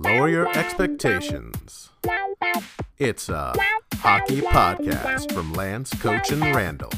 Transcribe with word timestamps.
Lower 0.00 0.28
your 0.28 0.48
expectations. 0.56 1.90
It's 2.98 3.28
a 3.28 3.52
hockey 3.94 4.42
podcast 4.42 5.32
from 5.32 5.52
Lance, 5.52 5.92
Coach, 5.94 6.30
and 6.30 6.40
Randall. 6.54 6.92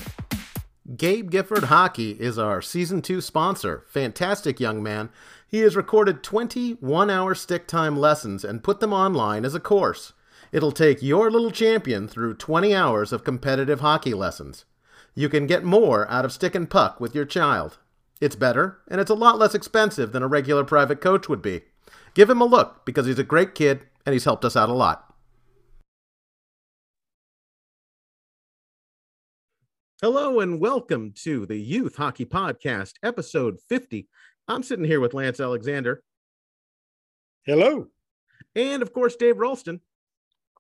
Gabe 0.98 1.30
Gifford 1.30 1.64
Hockey 1.64 2.10
is 2.10 2.38
our 2.38 2.60
season 2.60 3.00
two 3.00 3.22
sponsor. 3.22 3.86
Fantastic 3.88 4.60
young 4.60 4.82
man. 4.82 5.08
He 5.48 5.60
has 5.60 5.76
recorded 5.76 6.22
20 6.22 6.72
one 6.72 7.08
hour 7.08 7.34
stick 7.34 7.66
time 7.66 7.96
lessons 7.96 8.44
and 8.44 8.62
put 8.62 8.80
them 8.80 8.92
online 8.92 9.46
as 9.46 9.54
a 9.54 9.60
course. 9.60 10.12
It'll 10.52 10.70
take 10.70 11.02
your 11.02 11.30
little 11.30 11.50
champion 11.50 12.06
through 12.06 12.34
20 12.34 12.74
hours 12.74 13.14
of 13.14 13.24
competitive 13.24 13.80
hockey 13.80 14.12
lessons. 14.12 14.66
You 15.14 15.30
can 15.30 15.46
get 15.46 15.64
more 15.64 16.06
out 16.10 16.26
of 16.26 16.32
stick 16.34 16.54
and 16.54 16.68
puck 16.68 17.00
with 17.00 17.14
your 17.14 17.24
child. 17.24 17.78
It's 18.20 18.36
better, 18.36 18.80
and 18.88 19.00
it's 19.00 19.10
a 19.10 19.14
lot 19.14 19.38
less 19.38 19.54
expensive 19.54 20.12
than 20.12 20.22
a 20.22 20.28
regular 20.28 20.64
private 20.64 21.00
coach 21.00 21.26
would 21.26 21.40
be. 21.40 21.62
Give 22.14 22.28
him 22.28 22.40
a 22.40 22.46
look 22.46 22.84
because 22.84 23.06
he's 23.06 23.18
a 23.18 23.24
great 23.24 23.54
kid 23.54 23.86
and 24.04 24.12
he's 24.12 24.24
helped 24.24 24.44
us 24.44 24.56
out 24.56 24.68
a 24.68 24.74
lot. 24.74 25.06
Hello 30.02 30.40
and 30.40 30.60
welcome 30.60 31.12
to 31.24 31.44
the 31.44 31.58
Youth 31.58 31.96
Hockey 31.96 32.24
Podcast, 32.24 32.94
episode 33.02 33.58
50. 33.68 34.08
I'm 34.48 34.62
sitting 34.62 34.84
here 34.84 34.98
with 34.98 35.14
Lance 35.14 35.40
Alexander. 35.40 36.02
Hello. 37.44 37.86
And 38.56 38.82
of 38.82 38.92
course, 38.92 39.14
Dave 39.16 39.38
Ralston. 39.38 39.80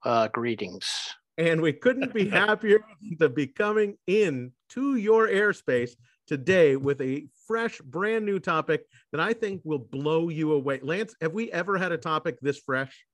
Uh, 0.04 0.28
greetings. 0.28 1.14
And 1.38 1.60
we 1.62 1.72
couldn't 1.72 2.12
be 2.12 2.28
happier 2.28 2.80
to 3.18 3.28
be 3.28 3.46
coming 3.46 3.96
in 4.06 4.52
to 4.70 4.96
your 4.96 5.26
airspace 5.26 5.96
today 6.30 6.76
with 6.76 7.00
a 7.00 7.26
fresh, 7.44 7.80
brand 7.80 8.24
new 8.24 8.38
topic 8.38 8.84
that 9.10 9.20
I 9.20 9.32
think 9.32 9.62
will 9.64 9.80
blow 9.80 10.28
you 10.28 10.52
away. 10.52 10.78
Lance, 10.80 11.12
have 11.20 11.32
we 11.32 11.50
ever 11.50 11.76
had 11.76 11.90
a 11.90 11.98
topic 11.98 12.38
this 12.40 12.60
fresh? 12.60 13.04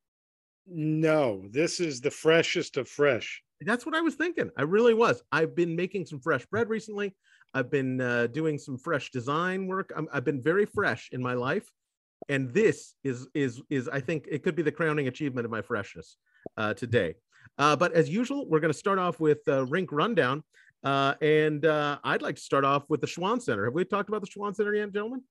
No, 0.67 1.43
this 1.51 1.81
is 1.81 2.03
the 2.03 2.11
freshest 2.11 2.77
of 2.77 2.91
fresh. 2.91 3.43
That's 3.63 3.87
what 3.87 3.95
I 3.95 4.03
was 4.03 4.17
thinking. 4.17 4.51
I 4.59 4.65
really 4.65 4.93
was. 4.93 5.23
I've 5.33 5.57
been 5.57 5.75
making 5.75 6.05
some 6.05 6.21
fresh 6.21 6.45
bread 6.45 6.69
recently. 6.69 7.17
I've 7.55 7.71
been 7.71 8.03
uh, 8.03 8.27
doing 8.27 8.59
some 8.59 8.77
fresh 8.77 9.11
design 9.11 9.67
work. 9.67 9.91
i 9.97 10.03
have 10.15 10.27
been 10.27 10.43
very 10.43 10.67
fresh 10.67 11.09
in 11.11 11.23
my 11.23 11.33
life, 11.33 11.67
and 12.29 12.53
this 12.53 12.97
is 13.03 13.29
is 13.33 13.63
is 13.71 13.89
I 13.89 14.01
think 14.01 14.27
it 14.31 14.43
could 14.43 14.57
be 14.57 14.63
the 14.63 14.73
crowning 14.73 15.09
achievement 15.09 15.47
of 15.47 15.51
my 15.51 15.63
freshness 15.63 16.19
uh, 16.59 16.75
today. 16.75 17.15
Uh, 17.57 17.77
but 17.77 17.95
as 17.95 18.11
usual, 18.11 18.47
we're 18.47 18.61
going 18.61 18.73
to 18.73 18.79
start 18.79 18.99
off 18.99 19.21
with 19.21 19.39
uh, 19.49 19.65
rink 19.67 19.91
rundown. 19.91 20.43
Uh, 20.85 21.15
and 21.21 21.65
uh, 21.65 21.99
I'd 22.05 22.23
like 22.23 22.37
to 22.37 22.41
start 22.41 22.65
off 22.65 22.89
with 22.89 23.01
the 23.01 23.07
Schwan 23.07 23.43
Center. 23.43 23.65
Have 23.65 23.75
we 23.75 23.85
talked 23.85 24.09
about 24.09 24.21
the 24.21 24.29
Schwan 24.29 24.55
Center 24.55 24.75
yet, 24.75 24.93
gentlemen? 24.93 25.23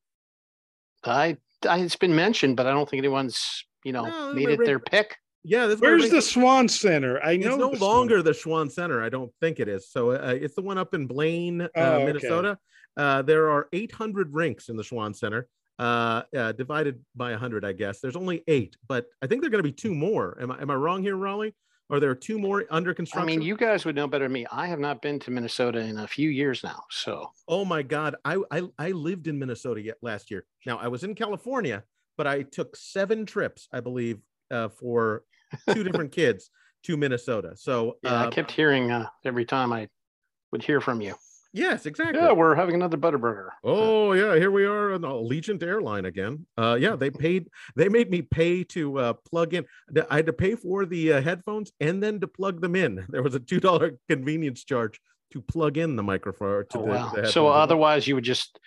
I, 1.03 1.38
I 1.67 1.79
it's 1.79 1.95
been 1.95 2.15
mentioned, 2.15 2.57
but 2.57 2.67
I 2.67 2.71
don't 2.71 2.89
think 2.89 2.99
anyone's 2.99 3.63
you 3.83 3.93
know 3.93 4.05
no, 4.05 4.33
made 4.33 4.49
it 4.49 4.66
their 4.66 4.79
pick. 4.79 5.16
Yeah, 5.43 5.67
this 5.67 5.79
where's 5.79 6.09
the 6.09 6.17
Schwan 6.17 6.69
Center? 6.69 7.21
I 7.23 7.38
know 7.38 7.49
it's 7.49 7.57
no 7.57 7.71
the 7.71 7.85
longer 7.85 8.21
the 8.23 8.31
Schwan 8.31 8.71
Center. 8.71 9.03
I 9.03 9.09
don't 9.09 9.31
think 9.39 9.59
it 9.59 9.67
is. 9.67 9.89
So 9.89 10.11
uh, 10.11 10.33
it's 10.41 10.55
the 10.55 10.63
one 10.63 10.79
up 10.79 10.95
in 10.95 11.05
Blaine, 11.05 11.61
uh, 11.61 11.67
oh, 11.75 12.05
Minnesota. 12.05 12.49
Okay. 12.49 12.59
Uh, 12.97 13.21
there 13.21 13.49
are 13.51 13.67
800 13.71 14.33
rinks 14.33 14.69
in 14.69 14.77
the 14.77 14.83
Schwan 14.83 15.16
Center, 15.16 15.47
uh, 15.77 16.23
uh, 16.35 16.53
divided 16.53 16.99
by 17.16 17.31
100, 17.31 17.63
I 17.63 17.73
guess. 17.73 17.99
There's 17.99 18.16
only 18.16 18.43
eight, 18.47 18.75
but 18.88 19.05
I 19.21 19.27
think 19.27 19.41
there 19.41 19.49
are 19.49 19.51
going 19.51 19.63
to 19.63 19.69
be 19.69 19.73
two 19.73 19.93
more. 19.93 20.38
Am 20.41 20.51
I 20.51 20.61
am 20.61 20.71
I 20.71 20.75
wrong 20.75 21.03
here, 21.03 21.16
Rolly? 21.16 21.53
Are 21.89 22.00
there 22.00 22.16
two 22.16 22.39
more 22.39 22.66
under 22.72 22.94
construction? 22.94 23.30
I 23.30 23.31
mean, 23.31 23.41
you 23.41 23.55
guys 23.55 23.86
would 23.86 23.95
know 23.95 24.08
better 24.08 24.25
than 24.25 24.31
me. 24.31 24.45
I 24.52 24.66
have 24.67 24.80
not 24.80 25.02
been 25.02 25.19
to 25.19 25.31
Minnesota 25.31 25.80
in 25.80 26.00
a 26.00 26.08
few 26.08 26.30
years 26.30 26.64
now. 26.64 26.83
So, 26.89 27.31
oh 27.47 27.64
my 27.64 27.83
God, 27.83 28.16
I 28.25 28.38
I, 28.50 28.64
I 28.80 28.91
lived 28.91 29.28
in 29.28 29.38
Minnesota 29.38 29.81
yet 29.81 29.97
last 30.02 30.31
year. 30.31 30.45
Now 30.66 30.78
I 30.78 30.88
was 30.88 31.03
in 31.03 31.13
California, 31.13 31.83
but 32.17 32.25
I 32.25 32.41
took 32.41 32.75
seven 32.75 33.25
trips, 33.25 33.67
I 33.72 33.81
believe, 33.81 34.19
uh, 34.50 34.69
for 34.69 35.23
two 35.69 35.83
different 35.83 36.11
kids 36.11 36.50
to 36.83 36.97
Minnesota. 36.97 37.53
So 37.56 37.97
yeah, 38.03 38.23
uh, 38.23 38.28
I 38.28 38.30
kept 38.30 38.52
hearing 38.52 38.91
uh, 38.91 39.08
every 39.23 39.45
time 39.45 39.72
I 39.72 39.88
would 40.52 40.63
hear 40.63 40.81
from 40.81 41.02
you. 41.02 41.16
Yes, 41.55 41.85
exactly. 41.85 42.21
Yeah, 42.21 42.33
we're 42.33 42.53
having 42.53 42.75
another 42.75 42.97
Butterburger. 42.97 43.47
Oh 43.63 44.11
yeah, 44.11 44.35
here 44.35 44.51
we 44.51 44.66
are 44.66 44.93
on 44.93 44.99
the 44.99 45.07
Allegiant 45.07 45.63
airline 45.63 46.03
again. 46.03 46.45
Uh, 46.57 46.77
yeah, 46.77 46.97
they 46.97 47.09
paid. 47.09 47.47
They 47.77 47.88
made 47.88 48.11
me 48.11 48.21
pay 48.21 48.66
to 48.66 48.99
uh, 48.99 49.13
plug 49.13 49.53
in. 49.53 49.65
I 50.09 50.17
had 50.17 50.25
to 50.25 50.33
pay 50.33 50.55
for 50.55 50.85
the 50.85 51.13
uh, 51.13 51.21
headphones 51.21 51.71
and 51.79 52.03
then 52.03 52.19
to 52.19 52.27
plug 52.27 52.59
them 52.59 52.75
in. 52.75 53.05
There 53.15 53.23
was 53.23 53.35
a 53.35 53.39
two 53.39 53.61
dollar 53.61 53.97
convenience 54.09 54.65
charge 54.65 54.99
to 55.31 55.41
plug 55.41 55.77
in 55.77 55.95
the 55.95 56.03
microphone. 56.03 56.65
To 56.71 56.79
oh, 56.79 56.81
the, 56.81 56.88
wow. 56.88 57.13
the 57.15 57.31
so 57.31 57.47
otherwise, 57.47 58.05
you 58.05 58.15
would 58.15 58.25
just 58.25 58.59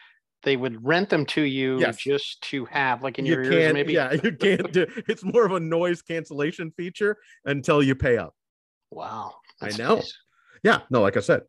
they 0.42 0.56
would 0.56 0.82
rent 0.82 1.10
them 1.10 1.26
to 1.26 1.42
you 1.42 1.78
yes. 1.80 1.98
just 1.98 2.40
to 2.42 2.64
have 2.66 3.02
like 3.02 3.18
in 3.18 3.26
you 3.26 3.34
your 3.34 3.42
ears 3.44 3.74
maybe 3.74 3.92
yeah 3.92 4.12
you 4.12 4.32
can't 4.32 4.72
do 4.72 4.86
it's 5.08 5.24
more 5.24 5.44
of 5.44 5.50
a 5.50 5.58
noise 5.58 6.00
cancellation 6.00 6.70
feature 6.76 7.16
until 7.44 7.82
you 7.82 7.96
pay 7.96 8.16
up 8.16 8.36
wow 8.92 9.34
i 9.60 9.68
know 9.70 9.96
nice. 9.96 10.16
Yeah, 10.62 10.80
no, 10.90 11.00
like 11.02 11.16
I 11.16 11.20
said, 11.20 11.42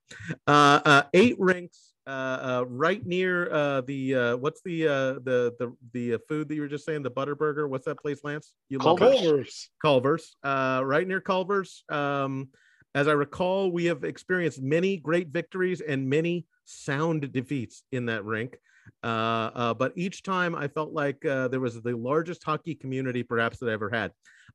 uh, 0.47 0.79
uh, 0.85 1.03
eight 1.13 1.35
rinks 1.39 1.93
uh, 2.07 2.09
uh, 2.09 2.65
right 2.67 3.05
near 3.05 3.51
uh, 3.51 3.81
the 3.81 4.15
uh, 4.15 4.37
what's 4.37 4.61
the 4.63 4.87
uh, 4.87 5.13
the 5.23 5.53
the 5.59 5.75
the 5.93 6.13
uh, 6.15 6.17
food 6.27 6.49
that 6.49 6.55
you 6.55 6.61
were 6.61 6.67
just 6.67 6.85
saying 6.85 7.03
the 7.03 7.11
Butterburger. 7.11 7.69
What's 7.69 7.85
that 7.85 7.99
place, 7.99 8.21
Lance? 8.23 8.53
You 8.69 8.79
Culver's. 8.79 9.69
Culver's. 9.81 10.35
Uh, 10.43 10.81
right 10.83 11.07
near 11.07 11.21
Culver's. 11.21 11.83
Um, 11.89 12.49
as 12.95 13.07
I 13.07 13.11
recall, 13.11 13.71
we 13.71 13.85
have 13.85 14.03
experienced 14.03 14.61
many 14.61 14.97
great 14.97 15.27
victories 15.27 15.81
and 15.81 16.09
many 16.09 16.47
sound 16.65 17.31
defeats 17.31 17.83
in 17.91 18.07
that 18.07 18.25
rink. 18.25 18.57
Uh, 19.03 19.51
uh, 19.53 19.73
but 19.73 19.93
each 19.95 20.23
time 20.23 20.55
I 20.55 20.67
felt 20.67 20.93
like 20.93 21.25
uh, 21.25 21.47
there 21.47 21.59
was 21.59 21.81
the 21.81 21.95
largest 21.95 22.43
hockey 22.43 22.75
community 22.75 23.23
perhaps 23.23 23.59
that 23.59 23.69
I 23.69 23.73
ever 23.73 23.89
had. 23.89 24.11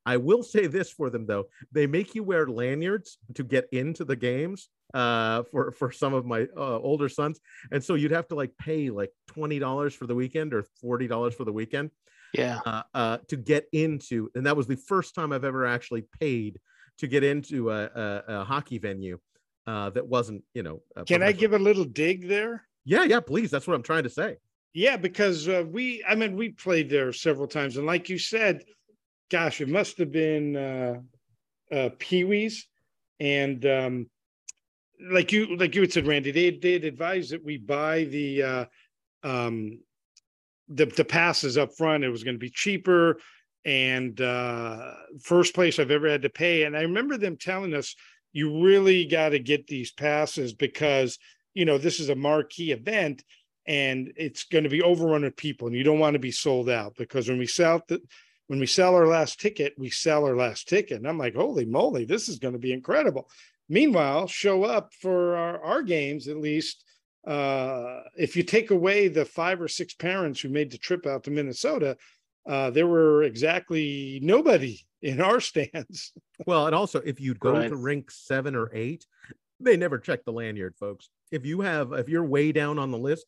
I 0.06 0.16
will 0.16 0.42
say 0.42 0.66
this 0.66 0.90
for 0.90 1.10
them 1.10 1.26
though: 1.26 1.44
they 1.72 1.86
make 1.86 2.14
you 2.14 2.22
wear 2.22 2.46
lanyards 2.46 3.18
to 3.34 3.44
get 3.44 3.68
into 3.72 4.04
the 4.04 4.16
games. 4.16 4.68
Uh, 4.92 5.42
for 5.50 5.72
for 5.72 5.90
some 5.90 6.14
of 6.14 6.24
my 6.24 6.46
uh, 6.56 6.78
older 6.78 7.08
sons, 7.08 7.40
and 7.72 7.82
so 7.82 7.94
you'd 7.94 8.12
have 8.12 8.28
to 8.28 8.36
like 8.36 8.56
pay 8.58 8.90
like 8.90 9.10
twenty 9.26 9.58
dollars 9.58 9.92
for 9.92 10.06
the 10.06 10.14
weekend 10.14 10.54
or 10.54 10.64
forty 10.80 11.08
dollars 11.08 11.34
for 11.34 11.44
the 11.44 11.52
weekend. 11.52 11.90
Yeah. 12.32 12.60
Uh, 12.66 12.82
uh, 12.94 13.18
to 13.28 13.36
get 13.36 13.66
into, 13.72 14.30
and 14.34 14.46
that 14.46 14.56
was 14.56 14.66
the 14.66 14.76
first 14.76 15.14
time 15.14 15.32
I've 15.32 15.44
ever 15.44 15.64
actually 15.64 16.04
paid 16.20 16.60
to 16.98 17.06
get 17.06 17.24
into 17.24 17.70
a, 17.70 17.84
a, 17.84 18.22
a 18.28 18.44
hockey 18.44 18.78
venue 18.78 19.18
uh, 19.66 19.90
that 19.90 20.06
wasn't, 20.06 20.42
you 20.54 20.62
know. 20.62 20.82
Can 21.06 21.22
I 21.22 21.32
give 21.32 21.52
a 21.52 21.58
little 21.58 21.84
dig 21.84 22.28
there? 22.28 22.66
Yeah, 22.84 23.04
yeah, 23.04 23.20
please. 23.20 23.50
That's 23.50 23.66
what 23.66 23.74
I'm 23.74 23.82
trying 23.82 24.04
to 24.04 24.10
say. 24.10 24.36
Yeah, 24.72 24.96
because 24.96 25.48
uh, 25.48 25.64
we, 25.70 26.04
I 26.06 26.14
mean, 26.14 26.36
we 26.36 26.50
played 26.50 26.90
there 26.90 27.12
several 27.12 27.46
times, 27.46 27.76
and 27.76 27.86
like 27.86 28.08
you 28.08 28.18
said, 28.18 28.64
gosh, 29.30 29.60
it 29.60 29.68
must 29.68 29.98
have 29.98 30.10
been 30.10 30.56
uh, 30.56 30.94
uh, 31.72 31.90
Pee 31.98 32.24
Wee's, 32.24 32.66
and 33.20 33.64
um, 33.66 34.10
like 35.10 35.32
you, 35.32 35.56
like 35.56 35.74
you 35.74 35.82
had 35.82 35.92
said, 35.92 36.06
Randy, 36.06 36.32
they 36.32 36.50
did 36.50 36.84
advise 36.84 37.30
that 37.30 37.44
we 37.44 37.56
buy 37.56 38.04
the 38.04 38.42
uh, 38.42 38.64
um, 39.22 39.80
the 40.68 40.86
the 40.86 41.04
passes 41.04 41.56
up 41.56 41.74
front. 41.76 42.04
It 42.04 42.10
was 42.10 42.24
going 42.24 42.34
to 42.34 42.40
be 42.40 42.50
cheaper, 42.50 43.18
and 43.64 44.20
uh, 44.20 44.94
first 45.22 45.54
place 45.54 45.78
I've 45.78 45.92
ever 45.92 46.08
had 46.08 46.22
to 46.22 46.30
pay. 46.30 46.64
And 46.64 46.76
I 46.76 46.82
remember 46.82 47.16
them 47.16 47.36
telling 47.36 47.74
us, 47.74 47.94
you 48.32 48.64
really 48.64 49.04
got 49.06 49.30
to 49.30 49.38
get 49.38 49.68
these 49.68 49.92
passes 49.92 50.52
because 50.52 51.18
you 51.54 51.64
know 51.64 51.78
this 51.78 52.00
is 52.00 52.08
a 52.08 52.14
marquee 52.14 52.72
event 52.72 53.24
and 53.66 54.12
it's 54.16 54.44
going 54.44 54.64
to 54.64 54.70
be 54.70 54.82
overrun 54.82 55.22
with 55.22 55.36
people 55.36 55.68
and 55.68 55.76
you 55.76 55.84
don't 55.84 55.98
want 55.98 56.14
to 56.14 56.20
be 56.20 56.30
sold 56.30 56.68
out 56.68 56.94
because 56.96 57.28
when 57.28 57.38
we 57.38 57.46
sell 57.46 57.82
the 57.88 58.00
when 58.46 58.58
we 58.60 58.66
sell 58.66 58.94
our 58.94 59.06
last 59.06 59.40
ticket 59.40 59.72
we 59.78 59.88
sell 59.88 60.24
our 60.24 60.36
last 60.36 60.68
ticket. 60.68 60.98
And 60.98 61.08
i'm 61.08 61.18
like 61.18 61.34
holy 61.34 61.64
moly 61.64 62.04
this 62.04 62.28
is 62.28 62.38
going 62.38 62.54
to 62.54 62.60
be 62.60 62.72
incredible. 62.72 63.28
Meanwhile 63.68 64.26
show 64.26 64.64
up 64.64 64.92
for 65.00 65.36
our, 65.36 65.62
our 65.62 65.82
games 65.82 66.28
at 66.28 66.36
least 66.36 66.84
uh, 67.26 68.00
if 68.18 68.36
you 68.36 68.42
take 68.42 68.70
away 68.70 69.08
the 69.08 69.24
five 69.24 69.62
or 69.62 69.68
six 69.68 69.94
parents 69.94 70.40
who 70.40 70.50
made 70.50 70.70
the 70.70 70.76
trip 70.76 71.06
out 71.06 71.24
to 71.24 71.30
minnesota 71.30 71.96
uh, 72.46 72.68
there 72.68 72.86
were 72.86 73.22
exactly 73.22 74.20
nobody 74.22 74.78
in 75.00 75.22
our 75.22 75.40
stands. 75.40 76.12
Well 76.46 76.66
and 76.66 76.74
also 76.74 77.00
if 77.00 77.18
you 77.20 77.32
go 77.32 77.52
right. 77.52 77.70
to 77.70 77.76
rink 77.76 78.10
seven 78.10 78.54
or 78.54 78.70
eight 78.74 79.06
they 79.60 79.78
never 79.78 79.98
check 79.98 80.24
the 80.24 80.32
lanyard 80.32 80.74
folks 80.78 81.08
if 81.34 81.44
you 81.44 81.60
have 81.60 81.92
if 81.92 82.08
you're 82.08 82.24
way 82.24 82.52
down 82.52 82.78
on 82.78 82.90
the 82.90 82.98
list 82.98 83.26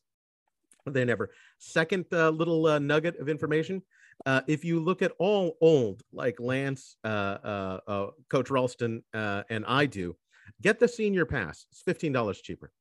they 0.85 1.03
never. 1.03 1.29
Second 1.57 2.05
uh, 2.13 2.29
little 2.29 2.65
uh, 2.65 2.79
nugget 2.79 3.19
of 3.19 3.27
information 3.27 3.81
uh, 4.25 4.41
if 4.47 4.63
you 4.65 4.79
look 4.79 5.01
at 5.01 5.11
all 5.19 5.57
old 5.61 6.01
like 6.11 6.39
lance 6.39 6.95
uh, 7.03 7.07
uh, 7.07 7.79
uh, 7.87 8.07
coach 8.29 8.49
ralston 8.49 9.03
and 9.13 9.65
i 9.67 9.85
do 9.85 10.15
get 10.61 10.79
the 10.79 10.87
senior 10.87 11.25
pass. 11.25 11.65
It's 11.71 11.83
$15 11.83 12.41
cheaper. 12.41 12.71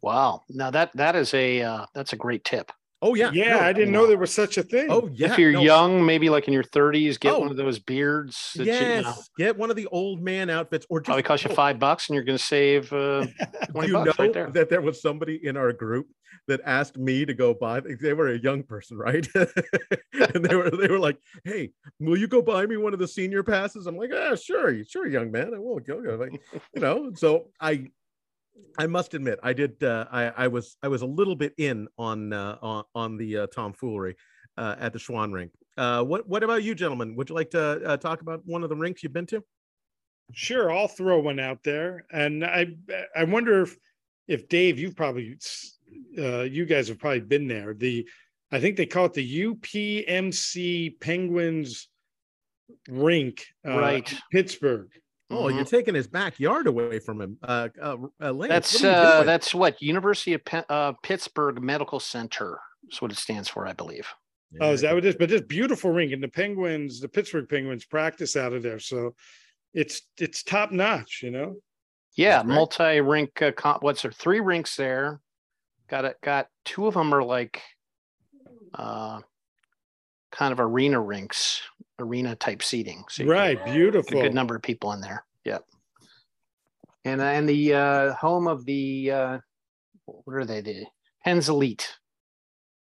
Wow. 0.00 0.42
Now 0.48 0.70
that 0.70 0.90
that 0.94 1.16
is 1.16 1.34
a 1.34 1.86
that's 1.92 2.12
a 2.12 2.16
great 2.16 2.44
tip 2.44 2.70
Oh 3.00 3.14
yeah, 3.14 3.30
yeah. 3.32 3.50
No, 3.54 3.60
I 3.60 3.72
didn't 3.72 3.92
know 3.92 4.06
there 4.08 4.18
was 4.18 4.32
such 4.34 4.58
a 4.58 4.62
thing. 4.62 4.88
Oh 4.90 5.08
yeah. 5.12 5.30
if 5.32 5.38
you're 5.38 5.52
no. 5.52 5.60
young, 5.62 6.04
maybe 6.04 6.30
like 6.30 6.48
in 6.48 6.52
your 6.52 6.64
30s, 6.64 7.18
get 7.20 7.32
Oh. 7.34 7.38
one 7.40 7.50
of 7.50 7.56
those 7.56 7.78
beards. 7.78 8.52
That 8.56 8.66
yes, 8.66 8.96
you, 8.96 9.02
know, 9.02 9.14
get 9.36 9.56
one 9.56 9.70
of 9.70 9.76
the 9.76 9.86
old 9.86 10.20
man 10.20 10.50
outfits, 10.50 10.84
or 10.90 10.98
just 10.98 11.06
probably 11.06 11.22
cost 11.22 11.44
you 11.44 11.50
five 11.54 11.78
bucks, 11.78 12.08
and 12.08 12.14
you're 12.16 12.24
going 12.24 12.38
to 12.38 12.44
save 12.44 12.92
uh, 12.92 13.24
Do 13.24 13.32
20 13.70 13.88
you 13.88 13.94
bucks 13.94 14.18
know 14.18 14.24
right 14.24 14.32
there. 14.32 14.50
that 14.50 14.68
there 14.68 14.80
was 14.80 15.00
somebody 15.00 15.38
in 15.46 15.56
our 15.56 15.72
group 15.72 16.08
that 16.48 16.60
asked 16.64 16.96
me 16.98 17.24
to 17.24 17.34
go 17.34 17.54
buy? 17.54 17.80
They 17.80 18.14
were 18.14 18.28
a 18.28 18.38
young 18.38 18.62
person, 18.64 18.98
right? 18.98 19.26
and 19.34 20.44
they 20.44 20.56
were 20.56 20.70
they 20.70 20.88
were 20.88 20.98
like, 20.98 21.18
"Hey, 21.44 21.70
will 22.00 22.18
you 22.18 22.26
go 22.26 22.42
buy 22.42 22.66
me 22.66 22.76
one 22.78 22.94
of 22.94 22.98
the 22.98 23.08
senior 23.08 23.44
passes?" 23.44 23.86
I'm 23.86 23.96
like, 23.96 24.10
"Ah, 24.12 24.34
sure, 24.34 24.84
sure, 24.84 25.06
young 25.06 25.30
man, 25.30 25.54
I 25.54 25.58
will 25.58 25.78
go." 25.78 26.00
go." 26.02 26.16
Like, 26.16 26.40
you 26.74 26.80
know, 26.80 27.12
so 27.14 27.50
I 27.60 27.90
I 28.78 28.86
must 28.86 29.14
admit, 29.14 29.38
I 29.42 29.52
did. 29.52 29.82
Uh, 29.82 30.06
I 30.10 30.28
I 30.28 30.48
was 30.48 30.76
I 30.82 30.88
was 30.88 31.02
a 31.02 31.06
little 31.06 31.34
bit 31.36 31.54
in 31.58 31.88
on 31.98 32.32
uh, 32.32 32.58
on 32.62 32.84
on 32.94 33.16
the 33.16 33.38
uh, 33.38 33.46
tomfoolery 33.48 34.16
uh, 34.56 34.76
at 34.78 34.92
the 34.92 34.98
Schwan 34.98 35.32
rink. 35.32 35.52
Uh, 35.76 36.02
what 36.02 36.28
what 36.28 36.42
about 36.42 36.62
you, 36.62 36.74
gentlemen? 36.74 37.16
Would 37.16 37.28
you 37.28 37.34
like 37.34 37.50
to 37.50 37.60
uh, 37.60 37.96
talk 37.96 38.20
about 38.20 38.42
one 38.44 38.62
of 38.62 38.68
the 38.68 38.76
rinks 38.76 39.02
you've 39.02 39.12
been 39.12 39.26
to? 39.26 39.42
Sure, 40.32 40.70
I'll 40.70 40.88
throw 40.88 41.18
one 41.20 41.40
out 41.40 41.62
there, 41.64 42.04
and 42.12 42.44
I 42.44 42.76
I 43.16 43.24
wonder 43.24 43.62
if 43.62 43.76
if 44.28 44.48
Dave, 44.48 44.78
you've 44.78 44.96
probably 44.96 45.36
uh, 46.18 46.42
you 46.42 46.66
guys 46.66 46.88
have 46.88 46.98
probably 46.98 47.20
been 47.20 47.48
there. 47.48 47.74
The 47.74 48.08
I 48.52 48.60
think 48.60 48.76
they 48.76 48.86
call 48.86 49.06
it 49.06 49.14
the 49.14 49.44
UPMC 49.44 51.00
Penguins 51.00 51.88
rink, 52.88 53.44
uh, 53.66 53.78
Right. 53.78 54.14
Pittsburgh. 54.30 54.88
Oh, 55.30 55.44
Mhm. 55.44 55.56
you're 55.56 55.64
taking 55.64 55.94
his 55.94 56.06
backyard 56.06 56.66
away 56.66 56.98
from 57.00 57.20
him. 57.20 57.38
Uh, 57.42 57.68
uh, 57.80 57.96
uh 58.20 58.32
Lance, 58.32 58.48
That's 58.72 58.82
what 58.82 58.94
uh, 58.94 59.22
that's 59.24 59.54
what 59.54 59.82
University 59.82 60.32
of 60.32 60.44
Pe- 60.44 60.64
uh, 60.68 60.92
Pittsburgh 61.02 61.62
Medical 61.62 62.00
Center 62.00 62.58
is 62.90 63.02
what 63.02 63.12
it 63.12 63.18
stands 63.18 63.48
for, 63.48 63.66
I 63.66 63.74
believe. 63.74 64.08
Oh, 64.62 64.72
is 64.72 64.80
that 64.80 64.94
what 64.94 65.04
it 65.04 65.08
is? 65.08 65.16
But 65.16 65.28
this 65.28 65.42
beautiful 65.42 65.90
rink, 65.90 66.12
and 66.12 66.22
the 66.22 66.28
Penguins, 66.28 67.00
the 67.00 67.08
Pittsburgh 67.08 67.46
Penguins, 67.48 67.84
practice 67.84 68.34
out 68.36 68.54
of 68.54 68.62
there, 68.62 68.78
so 68.78 69.14
it's 69.74 70.02
it's 70.16 70.42
top 70.42 70.72
notch. 70.72 71.20
You 71.22 71.30
know. 71.30 71.56
Yeah, 72.14 72.38
That's 72.38 72.48
multi-rink. 72.48 73.42
Uh, 73.42 73.52
com- 73.52 73.78
what's 73.80 74.02
there? 74.02 74.10
Three 74.10 74.40
rinks 74.40 74.74
there. 74.76 75.20
Got 75.88 76.06
it. 76.06 76.16
Got 76.22 76.48
two 76.64 76.86
of 76.86 76.94
them 76.94 77.12
are 77.14 77.22
like, 77.22 77.62
uh, 78.74 79.20
kind 80.32 80.52
of 80.52 80.58
arena 80.58 81.00
rinks, 81.00 81.62
arena 81.98 82.36
type 82.36 82.62
seating. 82.62 83.04
So 83.08 83.24
Right, 83.24 83.62
beautiful. 83.64 84.18
a 84.18 84.22
good 84.22 84.34
number 84.34 84.54
of 84.56 84.62
people 84.62 84.92
in 84.92 85.00
there. 85.00 85.24
Yep. 85.44 85.64
And 87.04 87.20
and 87.20 87.48
the 87.48 87.74
uh, 87.74 88.12
home 88.14 88.46
of 88.46 88.64
the 88.64 89.10
uh, 89.10 89.38
what 90.04 90.34
are 90.36 90.44
they? 90.44 90.60
The 90.60 90.86
Pens 91.24 91.48
Elite, 91.48 91.96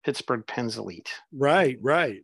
Pittsburgh 0.04 0.46
Pens 0.48 0.78
Elite. 0.78 1.10
Right, 1.32 1.78
right. 1.82 2.24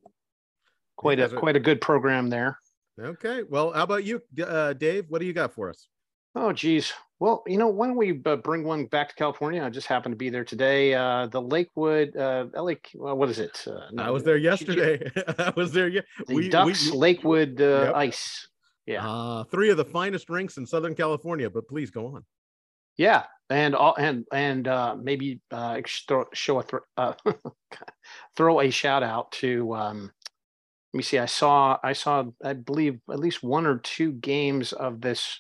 Quite 0.96 1.20
a 1.20 1.28
guys 1.28 1.34
quite 1.34 1.56
a 1.56 1.60
good 1.60 1.82
program 1.82 2.30
there. 2.30 2.60
Okay. 3.00 3.44
Well, 3.44 3.72
how 3.74 3.84
about 3.84 4.04
you, 4.04 4.22
uh, 4.46 4.74
Dave? 4.74 5.06
What 5.10 5.20
do 5.20 5.26
you 5.26 5.34
got 5.34 5.54
for 5.54 5.70
us? 5.70 5.88
Oh, 6.36 6.54
geez. 6.54 6.94
Well, 7.24 7.42
you 7.48 7.58
know, 7.58 7.70
why 7.70 7.88
don't 7.88 7.96
we 7.96 8.20
uh, 8.26 8.36
bring 8.36 8.66
one 8.66 8.84
back 8.88 9.08
to 9.08 9.16
California? 9.16 9.64
I 9.64 9.70
just 9.70 9.88
happened 9.88 10.12
to 10.12 10.18
be 10.18 10.30
there 10.30 10.44
today. 10.44 10.94
Uh, 10.94 11.28
the 11.28 11.42
Lakewood, 11.42 12.18
uh, 12.18 12.48
LA, 12.54 12.74
well, 12.96 13.16
what 13.16 13.30
is 13.30 13.40
it? 13.40 13.64
Uh, 13.66 13.80
I 13.98 14.12
was 14.12 14.24
there 14.24 14.36
yesterday. 14.36 15.10
I 15.40 15.54
was 15.56 15.72
there. 15.72 15.88
Yeah. 15.88 16.02
The 16.28 16.50
Ducks 16.50 16.92
Lakewood 16.92 17.62
uh, 17.62 17.86
Yep. 17.86 17.96
Ice. 17.96 18.50
Yeah. 18.86 19.10
Uh, 19.10 19.46
three 19.46 19.70
of 19.70 19.78
the 19.78 19.86
finest 19.86 20.30
rinks 20.30 20.58
in 20.58 20.66
Southern 20.66 20.96
California. 20.96 21.50
But 21.50 21.66
please 21.70 21.92
go 21.92 22.08
on. 22.08 22.26
Yeah, 22.98 23.24
and 23.50 23.74
all 23.74 23.96
and 23.96 24.26
and 24.34 24.68
uh, 24.68 24.98
maybe 25.02 25.40
uh, 25.50 25.80
throw, 26.06 26.26
show 26.34 26.60
a 26.60 26.66
uh, 26.98 27.14
throw 28.36 28.60
a 28.60 28.70
shout 28.70 29.02
out 29.02 29.32
to. 29.32 29.74
Um, 29.74 30.12
let 30.94 30.98
me 30.98 31.04
see. 31.04 31.20
I 31.20 31.28
saw 31.28 31.78
I 31.82 31.94
saw 31.94 32.26
I 32.44 32.52
believe 32.52 33.00
at 33.10 33.20
least 33.20 33.44
one 33.44 33.66
or 33.66 33.78
two 33.78 34.12
games 34.12 34.74
of 34.74 35.00
this 35.00 35.40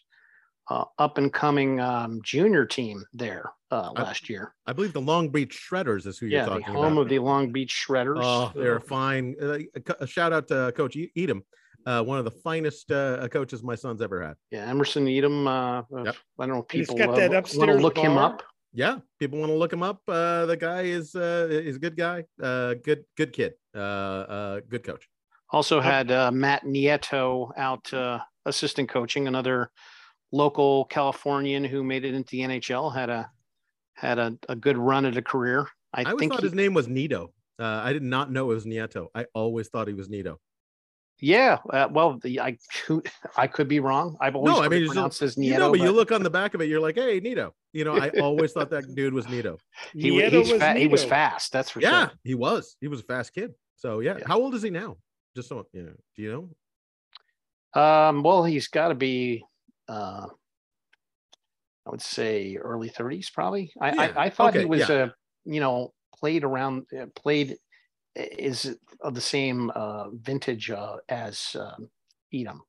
uh, 0.69 0.86
up 0.98 1.18
and 1.18 1.31
coming 1.33 1.80
um, 1.80 2.19
junior 2.24 2.65
team 2.65 3.04
there 3.13 3.51
uh, 3.71 3.92
I- 3.95 4.01
last 4.04 4.30
year. 4.30 4.54
I 4.65 4.74
believe 4.74 4.94
the 4.94 5.01
Long 5.01 5.30
Beach 5.30 5.68
Shredders 5.69 6.06
is 6.07 6.18
who 6.18 6.27
you're 6.27 6.39
Yeah, 6.39 6.45
the 6.45 6.60
talking 6.60 6.74
home 6.74 6.94
about. 6.94 7.01
of 7.01 7.10
the 7.10 7.19
Long 7.19 7.51
Beach 7.51 7.86
Shredders. 7.88 8.21
Oh, 8.24 8.51
they're 8.56 8.80
fine. 8.80 9.36
Uh, 9.42 9.60
a 10.00 10.07
shout 10.07 10.31
out 10.33 10.48
to 10.50 10.71
Coach 10.75 10.95
E- 10.95 11.12
Etem, 11.18 11.42
uh, 11.86 12.01
one 12.04 12.18
of 12.18 12.25
the 12.25 12.31
finest 12.31 12.92
uh, 12.92 13.27
coaches 13.30 13.62
my 13.63 13.75
son's 13.75 14.01
ever 14.01 14.21
had. 14.24 14.36
Yeah, 14.51 14.65
Emerson 14.69 15.06
Etem. 15.07 15.45
Uh, 15.48 15.83
uh, 15.95 16.04
Yep. 16.06 16.15
I 16.39 16.45
don't 16.45 16.56
know 16.56 16.62
if 16.68 16.71
He's 16.71 16.88
people 16.88 16.98
got 16.98 17.16
that 17.18 17.21
want 17.21 17.31
to 17.31 17.38
upstairs 17.39 17.81
look 17.81 17.98
him 17.98 18.18
up. 18.18 18.44
Yeah, 18.75 19.00
people 19.19 19.38
want 19.39 19.51
to 19.51 19.56
look 19.56 19.71
him 19.71 19.83
up. 19.83 20.01
Uh, 20.07 20.48
the 20.48 20.57
guy 20.57 20.83
is 20.83 21.13
uh, 21.13 21.48
is 21.51 21.75
a 21.75 21.80
good 21.80 21.95
guy. 21.95 22.24
Uh, 22.42 22.74
good 22.83 23.04
good 23.18 23.31
kid. 23.33 23.54
Uh, 23.75 23.80
uh, 23.80 24.59
good 24.68 24.83
coach. 24.83 25.07
Also 25.51 25.80
had 25.80 26.09
uh, 26.12 26.31
Matt 26.31 26.63
Nieto 26.63 27.51
out 27.56 27.94
uh, 27.94 28.18
assistant 28.48 28.89
coaching, 28.89 29.27
another 29.27 29.69
local 30.33 30.83
Californian 30.85 31.63
who 31.63 31.83
made 31.83 32.03
it 32.03 32.13
into 32.13 32.31
the 32.31 32.41
NHL. 32.41 32.94
Had 32.94 33.09
a 33.09 33.31
had 33.94 34.19
a, 34.19 34.35
a 34.50 34.56
good 34.56 34.77
run 34.77 35.06
at 35.06 35.15
a 35.15 35.21
career. 35.21 35.68
I, 35.94 36.01
I 36.01 36.03
always 36.06 36.19
think. 36.19 36.33
thought 36.33 36.41
he- 36.41 36.47
his 36.47 36.53
name 36.56 36.74
was 36.74 36.88
Nito. 36.89 37.31
Uh, 37.59 37.81
I 37.85 37.94
did 37.94 38.01
not 38.03 38.31
know 38.31 38.51
it 38.51 38.56
was 38.56 38.65
Nieto. 38.65 39.07
I 39.13 39.27
always 39.35 39.69
thought 39.69 39.88
he 39.88 39.94
was 39.94 40.09
Nito. 40.09 40.39
yeah. 41.21 41.59
Uh, 41.69 41.88
well, 41.91 42.18
the, 42.24 42.39
I 42.41 42.57
I 43.38 43.45
could 43.45 43.68
be 43.68 43.80
wrong. 43.80 44.18
I've 44.19 44.35
always 44.35 44.51
No, 44.51 44.59
I 44.59 44.63
heard 44.63 44.71
mean, 44.71 44.81
it 44.81 44.85
it's 44.85 44.94
pronounced 44.94 45.21
as 45.21 45.35
Nieto. 45.35 45.45
You 45.45 45.57
know, 45.59 45.69
but, 45.71 45.80
you 45.80 45.91
look 45.91 46.12
on 46.12 46.24
the 46.24 46.31
back 46.31 46.56
of 46.56 46.62
it, 46.62 46.65
you're 46.68 46.81
like, 46.81 46.95
hey, 46.95 47.19
Nito. 47.19 47.53
You 47.71 47.85
know, 47.85 47.95
I 47.95 48.09
always 48.19 48.51
thought 48.53 48.71
that 48.71 48.94
dude 48.95 49.13
was 49.13 49.30
Nito. 49.30 49.59
he, 49.94 50.09
Nieto 50.09 50.39
was 50.39 50.51
fa- 50.51 50.74
he 50.74 50.88
was 50.88 51.06
fast. 51.06 51.53
That's 51.53 51.69
for 51.69 51.80
Yeah, 51.80 52.07
sure. 52.07 52.12
he 52.24 52.33
was. 52.33 52.75
He 52.81 52.88
was 52.88 53.01
a 53.01 53.03
fast 53.03 53.33
kid. 53.33 53.53
So 53.77 54.00
yeah. 54.00 54.18
Yeah. 54.18 54.24
How 54.27 54.39
old 54.39 54.56
is 54.56 54.63
he 54.63 54.71
now? 54.71 54.97
Just 55.35 55.47
so 55.50 55.65
you 55.74 55.83
know, 55.83 55.94
do 56.15 56.21
you 56.24 56.31
know? 57.75 57.80
Um, 57.81 58.24
well, 58.24 58.44
he's 58.44 58.68
got 58.68 58.89
to 58.89 58.95
be, 58.95 59.45
uh, 59.89 60.27
I 61.85 61.89
would 61.89 62.01
say 62.01 62.56
early 62.56 62.89
30s, 62.89 63.31
probably. 63.33 63.71
I, 63.81 63.91
Yeah, 63.94 64.01
I, 64.15 64.25
I 64.25 64.30
thought 64.30 64.56
he 64.56 64.65
was, 64.65 64.88
yeah. 64.88 64.95
uh, 64.95 65.09
you 65.45 65.59
know, 65.59 65.94
played 66.18 66.44
around, 66.44 66.85
uh, 66.97 67.07
played 67.15 67.57
is 68.15 68.75
of 69.01 69.15
the 69.15 69.21
same 69.21 69.69
uh, 69.75 70.09
vintage 70.12 70.69
uh, 70.71 70.97
as 71.09 71.56
um, 71.59 71.89
Etem. 72.33 72.59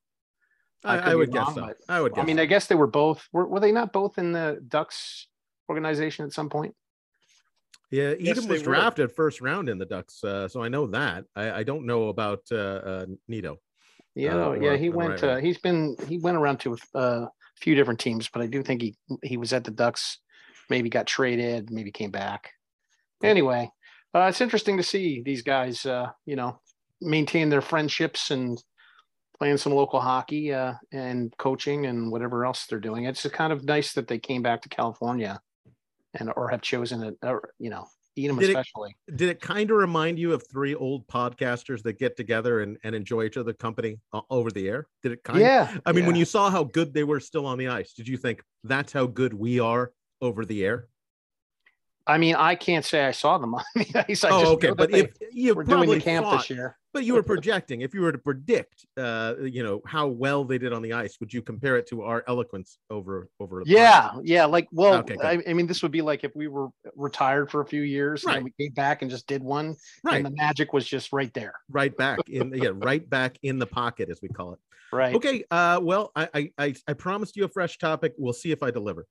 I 0.83 0.97
I, 0.97 0.99
I 0.99 1.09
be 1.11 1.15
would 1.15 1.31
guess 1.31 1.45
wrong, 1.47 1.55
so. 1.55 1.61
but- 1.61 1.77
I 1.87 2.01
would 2.01 2.13
guess. 2.13 2.23
I 2.23 2.25
mean, 2.25 2.37
so. 2.37 2.43
I 2.43 2.45
guess 2.45 2.67
they 2.67 2.75
were 2.75 2.87
both. 2.87 3.25
Were, 3.31 3.47
were 3.47 3.59
they 3.59 3.71
not 3.71 3.93
both 3.93 4.17
in 4.17 4.31
the 4.33 4.61
Ducks 4.67 5.27
organization 5.69 6.25
at 6.25 6.33
some 6.33 6.49
point? 6.49 6.75
yeah, 7.91 8.13
Yes, 8.19 8.37
Etem 8.39 8.43
they 8.47 8.53
was 8.53 8.61
were. 8.61 8.73
drafted 8.73 9.11
first 9.13 9.39
round 9.41 9.69
in 9.69 9.77
the 9.77 9.85
Ducks, 9.85 10.23
uh, 10.23 10.47
so 10.47 10.61
I 10.61 10.67
know 10.67 10.87
that. 10.87 11.25
I, 11.35 11.51
I 11.59 11.63
don't 11.63 11.85
know 11.85 12.09
about 12.09 12.41
uh, 12.51 12.55
uh, 12.55 13.05
Nito. 13.27 13.59
Yeah, 14.15 14.47
Uh, 14.47 14.53
yeah, 14.53 14.75
he 14.77 14.89
went. 14.89 15.21
right 15.21 15.23
Uh, 15.23 15.37
he's 15.37 15.57
been. 15.57 15.95
He 16.07 16.17
went 16.17 16.37
around 16.37 16.59
to 16.61 16.77
a 16.93 16.97
uh, 16.97 17.27
few 17.59 17.75
different 17.75 17.99
teams, 17.99 18.29
but 18.29 18.41
I 18.41 18.47
do 18.47 18.63
think 18.63 18.81
he 18.81 18.95
he 19.23 19.37
was 19.37 19.53
at 19.53 19.63
the 19.63 19.71
Ducks. 19.71 20.19
Maybe 20.69 20.89
got 20.89 21.05
traded. 21.05 21.69
Maybe 21.69 21.91
came 21.91 22.11
back. 22.11 22.51
Anyway, 23.23 23.69
uh, 24.13 24.27
it's 24.29 24.41
interesting 24.41 24.77
to 24.77 24.83
see 24.83 25.21
these 25.23 25.41
guys. 25.41 25.85
Uh, 25.85 26.07
you 26.25 26.35
know, 26.35 26.59
maintain 27.01 27.49
their 27.49 27.61
friendships 27.61 28.31
and 28.31 28.61
playing 29.37 29.57
some 29.57 29.73
local 29.73 29.99
hockey 29.99 30.53
uh, 30.53 30.73
and 30.93 31.35
coaching 31.37 31.85
and 31.85 32.11
whatever 32.11 32.45
else 32.45 32.65
they're 32.65 32.79
doing. 32.79 33.05
It's 33.05 33.27
kind 33.29 33.51
of 33.51 33.65
nice 33.65 33.93
that 33.93 34.07
they 34.07 34.17
came 34.17 34.41
back 34.41 34.61
to 34.61 34.69
California 34.69 35.41
and 36.13 36.31
or 36.35 36.49
have 36.49 36.61
chosen 36.61 37.03
it. 37.03 37.15
Or, 37.21 37.49
you 37.59 37.69
know, 37.69 37.85
Etem 38.17 38.39
Did 38.39 38.51
it- 38.51 38.67
Did 39.15 39.29
it 39.29 39.41
kind 39.41 39.69
of 39.71 39.77
remind 39.77 40.17
you 40.17 40.33
of 40.33 40.43
three 40.49 40.73
old 40.73 41.05
podcasters 41.07 41.83
that 41.83 41.99
get 41.99 42.15
together 42.15 42.61
and, 42.61 42.77
and 42.83 42.95
enjoy 42.95 43.23
each 43.25 43.37
other's 43.37 43.55
company 43.57 43.99
uh, 44.13 44.21
over 44.29 44.51
the 44.51 44.67
air? 44.69 44.87
Did 45.03 45.11
it 45.11 45.23
kind 45.23 45.41
yeah, 45.41 45.77
I 45.85 45.91
mean, 45.91 46.05
when 46.05 46.15
you 46.15 46.25
saw 46.25 46.49
how 46.49 46.63
good 46.63 46.93
they 46.93 47.03
were 47.03 47.19
still 47.19 47.45
on 47.45 47.57
the 47.57 47.67
ice, 47.67 47.93
did 47.93 48.07
you 48.07 48.17
think 48.17 48.41
that's 48.63 48.93
how 48.93 49.05
good 49.05 49.33
we 49.33 49.59
are 49.59 49.91
over 50.21 50.45
the 50.45 50.63
air? 50.63 50.87
I 52.07 52.17
mean, 52.19 52.35
I 52.35 52.55
can't 52.55 52.85
say 52.85 53.03
I 53.03 53.11
saw 53.11 53.37
them 53.37 53.55
on 53.55 53.63
the 53.75 54.05
ice. 54.09 54.23
I 54.23 54.29
oh, 54.29 54.39
just 54.39 54.51
okay. 54.53 54.71
But 54.71 54.93
if 54.93 55.11
you 55.31 55.55
were 55.55 55.63
doing 55.63 55.89
the 55.89 55.99
camp 55.99 56.25
thought, 56.25 56.37
this 56.37 56.49
year. 56.49 56.77
but 56.93 57.03
you 57.03 57.15
were 57.15 57.23
projecting, 57.23 57.81
if 57.81 57.95
you 57.95 58.01
were 58.01 58.11
to 58.11 58.17
predict, 58.17 58.85
uh, 58.97 59.33
you 59.41 59.63
know, 59.63 59.81
how 59.87 60.07
well 60.07 60.43
they 60.43 60.59
did 60.59 60.71
on 60.71 60.83
the 60.83 60.93
ice, 60.93 61.19
would 61.19 61.33
you 61.33 61.41
compare 61.41 61.77
it 61.77 61.87
to 61.89 62.03
our 62.03 62.23
eloquence 62.27 62.77
over 62.89 63.27
over? 63.39 63.63
Yeah, 63.65 64.11
yeah. 64.23 64.45
Like, 64.45 64.67
well, 64.71 64.95
Okay. 64.95 65.17
I, 65.23 65.41
I 65.47 65.53
mean, 65.53 65.65
this 65.65 65.81
would 65.81 65.91
be 65.91 66.01
like 66.01 66.23
if 66.23 66.35
we 66.35 66.47
were 66.47 66.67
retired 66.95 67.49
for 67.49 67.61
a 67.61 67.65
few 67.65 67.81
years 67.81 68.23
and 68.25 68.43
we 68.43 68.51
came 68.59 68.73
back 68.73 69.01
and 69.01 69.09
just 69.09 69.25
did 69.25 69.41
one, 69.41 69.75
right, 70.03 70.17
and 70.17 70.25
the 70.25 70.31
magic 70.31 70.73
was 70.73 70.87
just 70.87 71.11
right 71.11 71.33
there. 71.33 71.55
right 71.69 71.95
back 71.97 72.19
in, 72.29 72.53
yeah, 72.53 72.69
right 72.73 73.09
back 73.09 73.37
in 73.41 73.57
the 73.57 73.67
pocket, 73.67 74.09
as 74.09 74.19
we 74.21 74.29
call 74.29 74.53
it. 74.53 74.59
Right. 74.93 75.15
Okay. 75.15 75.43
Uh, 75.49 75.79
well, 75.81 76.11
I, 76.15 76.29
I 76.33 76.51
I 76.59 76.75
I 76.87 76.93
promised 76.93 77.35
you 77.35 77.45
a 77.45 77.49
fresh 77.49 77.79
topic. 77.79 78.13
We'll 78.17 78.33
see 78.33 78.51
if 78.51 78.61
I 78.61 78.69
deliver. 78.69 79.07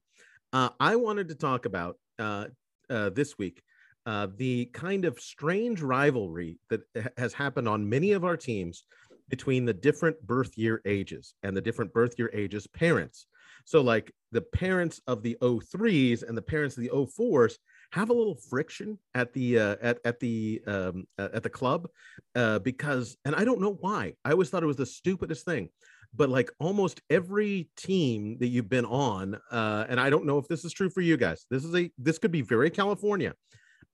Uh, 0.52 0.68
I 0.78 0.94
wanted 0.94 1.28
to 1.30 1.34
talk 1.34 1.66
about 1.66 1.98
uh, 2.20 2.46
uh, 2.90 3.10
this 3.10 3.38
week 3.38 3.62
uh, 4.06 4.28
the 4.36 4.66
kind 4.66 5.04
of 5.04 5.18
strange 5.18 5.80
rivalry 5.80 6.58
that 6.68 6.82
has 7.16 7.32
happened 7.32 7.68
on 7.68 7.88
many 7.88 8.12
of 8.12 8.24
our 8.24 8.36
teams 8.36 8.84
between 9.30 9.64
the 9.64 9.72
different 9.72 10.20
birth 10.26 10.56
year 10.58 10.82
ages 10.84 11.34
and 11.42 11.56
the 11.56 11.60
different 11.60 11.92
birth 11.92 12.14
year 12.18 12.30
ages 12.34 12.66
parents. 12.66 13.26
So, 13.64 13.80
like 13.80 14.12
the 14.30 14.42
parents 14.42 15.00
of 15.06 15.22
the 15.22 15.38
03s 15.40 16.22
and 16.22 16.36
the 16.36 16.42
parents 16.42 16.76
of 16.76 16.82
the 16.82 16.90
04s 16.90 17.54
have 17.92 18.10
a 18.10 18.12
little 18.12 18.36
friction 18.50 18.98
at 19.14 19.32
the 19.32 19.58
uh, 19.58 19.76
at 19.80 19.98
at 20.04 20.20
the 20.20 20.60
um, 20.66 21.06
uh, 21.18 21.28
at 21.32 21.42
the 21.42 21.48
club 21.48 21.88
uh, 22.34 22.58
because, 22.58 23.16
and 23.24 23.34
I 23.34 23.44
don't 23.44 23.60
know 23.60 23.78
why. 23.80 24.14
I 24.22 24.32
always 24.32 24.50
thought 24.50 24.62
it 24.62 24.66
was 24.66 24.76
the 24.76 24.84
stupidest 24.84 25.46
thing, 25.46 25.70
but 26.16 26.28
like 26.30 26.50
almost 26.58 27.00
every 27.10 27.68
team 27.76 28.38
that 28.38 28.48
you've 28.48 28.68
been 28.68 28.84
on, 28.84 29.38
uh, 29.50 29.86
and 29.88 29.98
I 30.00 30.10
don't 30.10 30.26
know 30.26 30.38
if 30.38 30.48
this 30.48 30.64
is 30.64 30.72
true 30.72 30.90
for 30.90 31.00
you 31.00 31.16
guys. 31.16 31.46
This 31.50 31.64
is 31.64 31.74
a 31.74 31.90
this 31.98 32.18
could 32.18 32.30
be 32.32 32.42
very 32.42 32.70
California, 32.70 33.34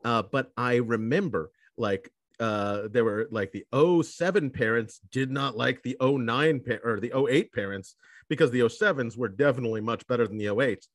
uh, 0.04 0.22
but 0.30 0.50
I 0.56 0.76
remember 0.76 1.50
like 1.76 2.10
uh, 2.38 2.88
there 2.90 3.04
were 3.04 3.28
like 3.30 3.52
the 3.52 3.64
07 4.02 4.50
parents 4.50 5.00
did 5.12 5.30
not 5.30 5.56
like 5.56 5.82
the 5.82 5.96
09 6.00 6.60
pa- 6.60 6.78
or 6.84 7.00
the 7.00 7.12
08 7.28 7.52
parents 7.52 7.96
because 8.28 8.50
the 8.50 8.60
07s 8.60 9.16
were 9.16 9.28
definitely 9.28 9.80
much 9.80 10.06
better 10.06 10.26
than 10.26 10.38
the 10.38 10.46
08s 10.46 10.86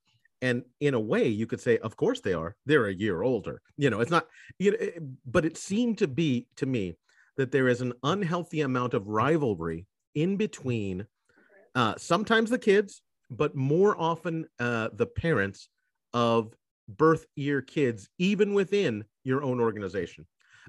and 0.42 0.64
in 0.82 0.94
a 0.96 1.00
way 1.00 1.28
you 1.28 1.48
could 1.48 1.62
say 1.62 1.78
of 1.80 1.96
course 1.96 2.20
they 2.22 2.34
are 2.34 2.56
they're 2.66 2.88
a 2.88 2.94
year 2.94 3.22
older 3.24 3.62
you 3.78 3.90
know 3.90 4.02
it's 4.02 4.12
not 4.12 4.28
you 4.60 4.72
know 4.72 4.78
it- 4.80 5.02
but 5.26 5.46
it 5.46 5.56
seemed 5.56 5.98
to 5.98 6.08
be 6.08 6.48
to 6.58 6.66
me 6.66 6.98
that 7.38 7.52
there 7.52 7.68
is 7.70 7.82
an 7.82 7.94
unhealthy 8.04 8.62
amount 8.62 8.94
of 8.94 9.08
rivalry 9.08 9.86
in 10.14 10.36
between 10.36 11.06
uh, 11.76 11.94
sometimes 11.98 12.50
the 12.50 12.60
kids 12.60 13.02
but 13.30 13.56
more 13.56 14.00
often 14.00 14.46
uh, 14.60 14.90
the 14.94 15.06
parents 15.06 15.70
of 16.14 16.54
birth 16.88 17.26
year 17.36 17.62
kids 17.62 18.10
even 18.18 18.54
within 18.54 19.04
your 19.24 19.44
own 19.44 19.60
organization. 19.60 20.26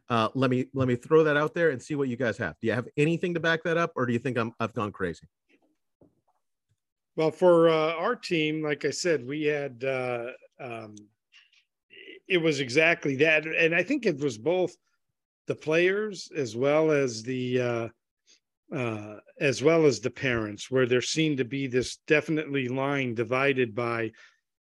Uh, 0.09 0.29
let 0.35 0.51
me 0.51 0.67
let 0.73 0.89
me 0.89 0.97
throw 0.97 1.25
that 1.25 1.37
out 1.37 1.55
there 1.55 1.71
and 1.71 1.83
see 1.83 1.95
what 1.95 2.09
you 2.09 2.17
guys 2.17 2.39
have. 2.39 2.55
Do 2.61 2.67
you 2.69 2.73
have 2.73 2.89
anything 2.97 3.35
to 3.35 3.41
back 3.41 3.63
that 3.65 3.77
up 3.77 3.93
or 3.97 4.07
do 4.07 4.13
you 4.13 4.19
think 4.19 4.39
I'm, 4.39 4.53
i've 4.61 4.75
gone 4.75 4.93
crazy? 4.93 5.27
Well, 7.17 7.31
for 7.31 7.71
uh, 7.71 7.95
our 7.95 8.15
team, 8.15 8.63
like 8.63 8.85
I 8.85 8.91
said, 8.91 9.27
we 9.27 9.45
had 9.45 9.83
uh, 9.85 10.27
um, 10.61 10.95
it 12.29 12.39
was 12.39 12.61
exactly 12.61 13.17
that, 13.17 13.47
and 13.47 13.75
I 13.75 13.83
think 13.83 14.05
it 14.05 14.21
was 14.21 14.37
both 14.37 14.77
the 15.47 15.55
players 15.55 16.31
as 16.37 16.57
well 16.57 16.91
as 16.91 17.23
the 17.23 17.91
uh, 18.75 19.17
as 19.41 19.63
well 19.63 19.87
as 19.87 20.01
the 20.01 20.11
parents, 20.11 20.71
where 20.71 20.87
there 20.87 21.03
seemed 21.03 21.39
to 21.39 21.45
be 21.45 21.67
this 21.67 21.99
definitely 22.07 22.69
line 22.69 23.15
divided 23.15 23.75
by 23.75 24.11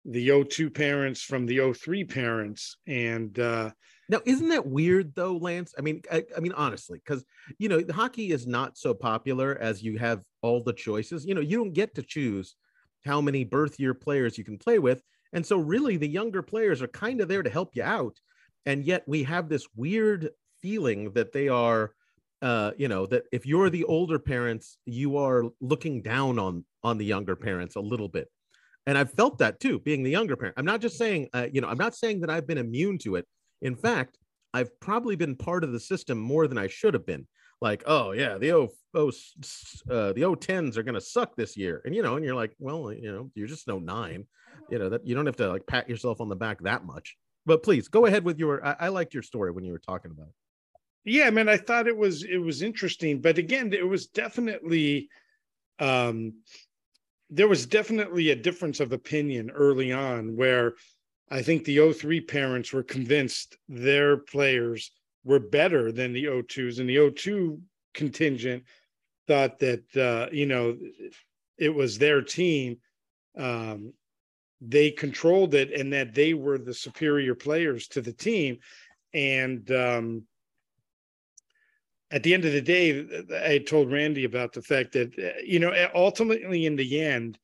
the 0.03 0.29
O2 0.29 0.73
parents 0.73 1.21
from 1.21 1.45
the 1.45 1.57
O3 1.57 2.07
parents, 2.07 2.77
and 2.85 3.39
uh, 3.39 3.71
Now, 4.07 4.19
isn't 4.25 4.49
that 4.49 4.67
weird 4.67 5.15
though, 5.15 5.37
Lance? 5.37 5.73
I 5.79 5.81
mean, 5.81 6.03
I, 6.11 6.23
I 6.37 6.41
mean, 6.41 6.51
honestly, 6.51 7.01
because 7.03 7.25
you 7.57 7.69
know, 7.69 7.81
hockey 7.91 8.31
is 8.31 8.45
not 8.45 8.77
so 8.77 8.93
popular 8.93 9.57
as 9.59 9.81
you 9.81 9.97
have 9.97 10.21
all 10.43 10.61
the 10.61 10.73
choices. 10.73 11.25
You 11.25 11.33
know, 11.33 11.41
you 11.41 11.57
don't 11.57 11.73
get 11.73 11.95
to 11.95 12.03
choose 12.03 12.55
how 13.03 13.19
many 13.19 13.43
birth 13.43 13.79
year 13.79 13.93
players 13.95 14.37
you 14.37 14.43
can 14.43 14.59
play 14.59 14.77
with, 14.77 15.01
and 15.33 15.43
so 15.43 15.57
really, 15.57 15.97
the 15.97 16.07
younger 16.07 16.43
players 16.43 16.83
are 16.83 16.87
kind 16.89 17.19
of 17.19 17.27
there 17.27 17.41
to 17.43 17.49
help 17.49 17.75
you 17.75 17.83
out, 17.83 18.19
and 18.67 18.85
yet 18.85 19.03
we 19.07 19.23
have 19.23 19.49
this 19.49 19.67
weird 19.75 20.29
feeling 20.61 21.13
that 21.13 21.31
they 21.31 21.47
are, 21.47 21.94
uh, 22.41 22.71
you 22.77 22.87
know, 22.87 23.05
that 23.07 23.23
if 23.31 23.45
you're 23.45 23.69
the 23.69 23.85
older 23.85 24.19
parents, 24.19 24.77
you 24.85 25.17
are 25.17 25.45
looking 25.61 26.01
down 26.01 26.39
on 26.39 26.65
on 26.83 26.97
the 26.97 27.05
younger 27.05 27.35
parents 27.35 27.75
a 27.75 27.81
little 27.81 28.09
bit. 28.09 28.29
And 28.87 28.97
I've 28.97 29.11
felt 29.11 29.39
that 29.39 29.59
too, 29.59 29.79
being 29.79 30.03
the 30.03 30.11
younger 30.11 30.35
parent. 30.35 30.55
I'm 30.57 30.65
not 30.65 30.81
just 30.81 30.97
saying, 30.97 31.29
uh, 31.33 31.47
you 31.51 31.61
know, 31.61 31.67
I'm 31.67 31.77
not 31.77 31.95
saying 31.95 32.21
that 32.21 32.29
I've 32.29 32.45
been 32.45 32.59
immune 32.59 32.99
to 32.99 33.15
it. 33.15 33.25
In 33.61 33.75
fact, 33.75 34.19
I've 34.53 34.79
probably 34.79 35.15
been 35.15 35.35
part 35.35 35.63
of 35.63 35.71
the 35.71 35.79
system 35.79 36.19
more 36.19 36.47
than 36.47 36.57
I 36.57 36.67
should 36.67 36.93
have 36.93 37.05
been. 37.05 37.25
Like, 37.61 37.83
oh 37.87 38.11
yeah, 38.11 38.37
the 38.37 38.51
O 38.51 38.69
oh, 38.93 39.11
uh, 39.89 40.13
the 40.13 40.23
O 40.25 40.35
tens 40.35 40.77
are 40.77 40.83
gonna 40.83 41.01
suck 41.01 41.35
this 41.35 41.57
year, 41.57 41.81
and 41.85 41.95
you 41.95 42.03
know, 42.03 42.15
and 42.15 42.23
you're 42.23 42.35
like, 42.35 42.53
well, 42.59 42.91
you 42.93 43.11
know, 43.11 43.31
you're 43.33 43.47
just 43.47 43.67
no 43.67 43.79
nine, 43.79 44.25
you 44.69 44.77
know 44.77 44.89
that 44.89 45.07
you 45.07 45.15
don't 45.15 45.25
have 45.25 45.37
to 45.37 45.47
like 45.47 45.65
pat 45.65 45.89
yourself 45.89 46.21
on 46.21 46.29
the 46.29 46.35
back 46.35 46.61
that 46.61 46.85
much. 46.85 47.15
But 47.45 47.63
please 47.63 47.87
go 47.87 48.05
ahead 48.05 48.23
with 48.23 48.39
your. 48.39 48.65
I, 48.65 48.75
I 48.81 48.87
liked 48.89 49.13
your 49.13 49.23
story 49.23 49.51
when 49.51 49.63
you 49.63 49.71
were 49.71 49.79
talking 49.79 50.11
about 50.11 50.27
it. 50.27 50.33
Yeah, 51.05 51.27
I 51.27 51.29
mean, 51.29 51.47
I 51.47 51.57
thought 51.57 51.87
it 51.87 51.95
was 51.95 52.23
it 52.23 52.37
was 52.37 52.63
interesting, 52.63 53.21
but 53.21 53.37
again, 53.37 53.71
it 53.71 53.87
was 53.87 54.07
definitely 54.07 55.07
um, 55.79 56.33
there 57.29 57.47
was 57.47 57.67
definitely 57.67 58.31
a 58.31 58.35
difference 58.35 58.79
of 58.79 58.91
opinion 58.91 59.51
early 59.51 59.91
on 59.91 60.35
where 60.35 60.73
I 61.29 61.43
think 61.43 61.63
the 61.63 61.93
03 61.93 62.21
parents 62.21 62.73
were 62.73 62.83
convinced 62.83 63.57
their 63.67 64.17
players 64.17 64.91
were 65.23 65.39
better 65.39 65.91
than 65.91 66.13
the 66.13 66.25
02s, 66.25 66.79
and 66.79 66.89
the 66.89 67.11
02 67.11 67.59
contingent 67.93 68.63
thought 69.27 69.59
that 69.59 69.95
uh, 69.95 70.27
you 70.31 70.47
know 70.47 70.75
it 71.59 71.73
was 71.73 71.99
their 71.99 72.23
team. 72.23 72.77
Um, 73.37 73.93
they 74.59 74.89
controlled 74.89 75.53
it, 75.53 75.71
and 75.71 75.93
that 75.93 76.15
they 76.15 76.33
were 76.33 76.57
the 76.57 76.73
superior 76.73 77.35
players 77.35 77.87
to 77.89 78.01
the 78.01 78.13
team. 78.13 78.57
And 79.13 79.69
um, 79.71 80.23
at 82.11 82.23
the 82.23 82.33
end 82.33 82.45
of 82.45 82.53
the 82.53 82.61
day, 82.61 83.05
I 83.43 83.57
told 83.59 83.91
Randy 83.91 84.25
about 84.25 84.53
the 84.53 84.61
fact 84.61 84.93
that 84.93 85.17
uh, 85.17 85.39
you 85.43 85.59
know 85.59 85.73
ultimately 85.93 86.65
in 86.65 86.75
the 86.75 87.01
end, 87.01 87.37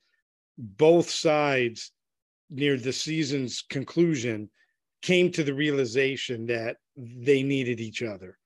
both 0.58 1.10
sides 1.10 1.91
near 2.50 2.77
the 2.77 2.94
season's 2.94 3.63
conclusion 3.70 4.50
came 5.01 5.32
to 5.32 5.44
the 5.44 5.53
realization 5.53 6.46
that 6.48 6.77
they 6.96 7.41
needed 7.41 7.80
each 7.80 8.03
other 8.03 8.38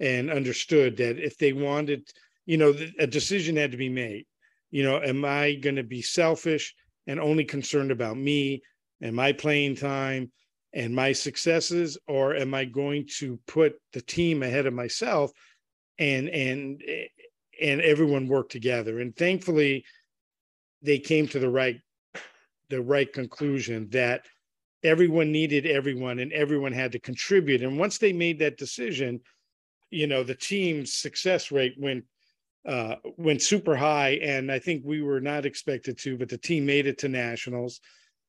and 0.00 0.30
understood 0.30 0.96
that 0.98 1.18
if 1.18 1.38
they 1.38 1.52
wanted 1.52 2.06
you 2.46 2.58
know 2.58 2.74
a 2.98 3.06
decision 3.06 3.56
had 3.56 3.70
to 3.70 3.78
be 3.78 3.88
made. 3.88 4.26
You 4.70 4.82
know 4.82 5.00
am 5.00 5.24
i 5.24 5.54
going 5.54 5.76
to 5.76 5.84
be 5.84 6.02
selfish 6.02 6.74
and 7.06 7.20
only 7.20 7.44
concerned 7.44 7.90
about 7.90 8.16
me 8.16 8.62
and 9.00 9.14
my 9.14 9.32
playing 9.32 9.76
time 9.76 10.30
and 10.72 10.94
my 10.94 11.12
successes 11.12 11.96
or 12.08 12.34
am 12.34 12.54
i 12.54 12.64
going 12.64 13.06
to 13.18 13.38
put 13.46 13.74
the 13.92 14.02
team 14.02 14.42
ahead 14.42 14.66
of 14.66 14.74
myself 14.74 15.30
and 15.98 16.28
and 16.28 16.82
and 17.60 17.80
everyone 17.80 18.28
worked 18.28 18.52
together. 18.52 19.00
And 19.00 19.14
thankfully 19.16 19.84
they 20.82 20.98
came 20.98 21.26
to 21.28 21.38
the 21.38 21.48
right 21.48 21.80
the 22.68 22.80
right 22.80 23.12
conclusion 23.12 23.88
that 23.90 24.26
everyone 24.82 25.32
needed 25.32 25.66
everyone 25.66 26.18
and 26.18 26.32
everyone 26.32 26.72
had 26.72 26.92
to 26.92 26.98
contribute. 26.98 27.62
And 27.62 27.78
once 27.78 27.98
they 27.98 28.12
made 28.12 28.38
that 28.40 28.58
decision 28.58 29.20
you 29.90 30.06
know 30.06 30.24
the 30.24 30.34
team's 30.34 30.94
success 30.94 31.52
rate 31.52 31.74
went 31.78 32.04
uh, 32.66 32.96
went 33.16 33.42
super 33.42 33.76
high. 33.76 34.18
And 34.22 34.50
i 34.50 34.58
think 34.58 34.82
we 34.84 35.02
were 35.02 35.20
not 35.20 35.46
expected 35.46 35.98
to 35.98 36.18
but 36.18 36.28
the 36.28 36.38
team 36.38 36.66
made 36.66 36.86
it 36.86 36.98
to 36.98 37.08
nationals 37.08 37.80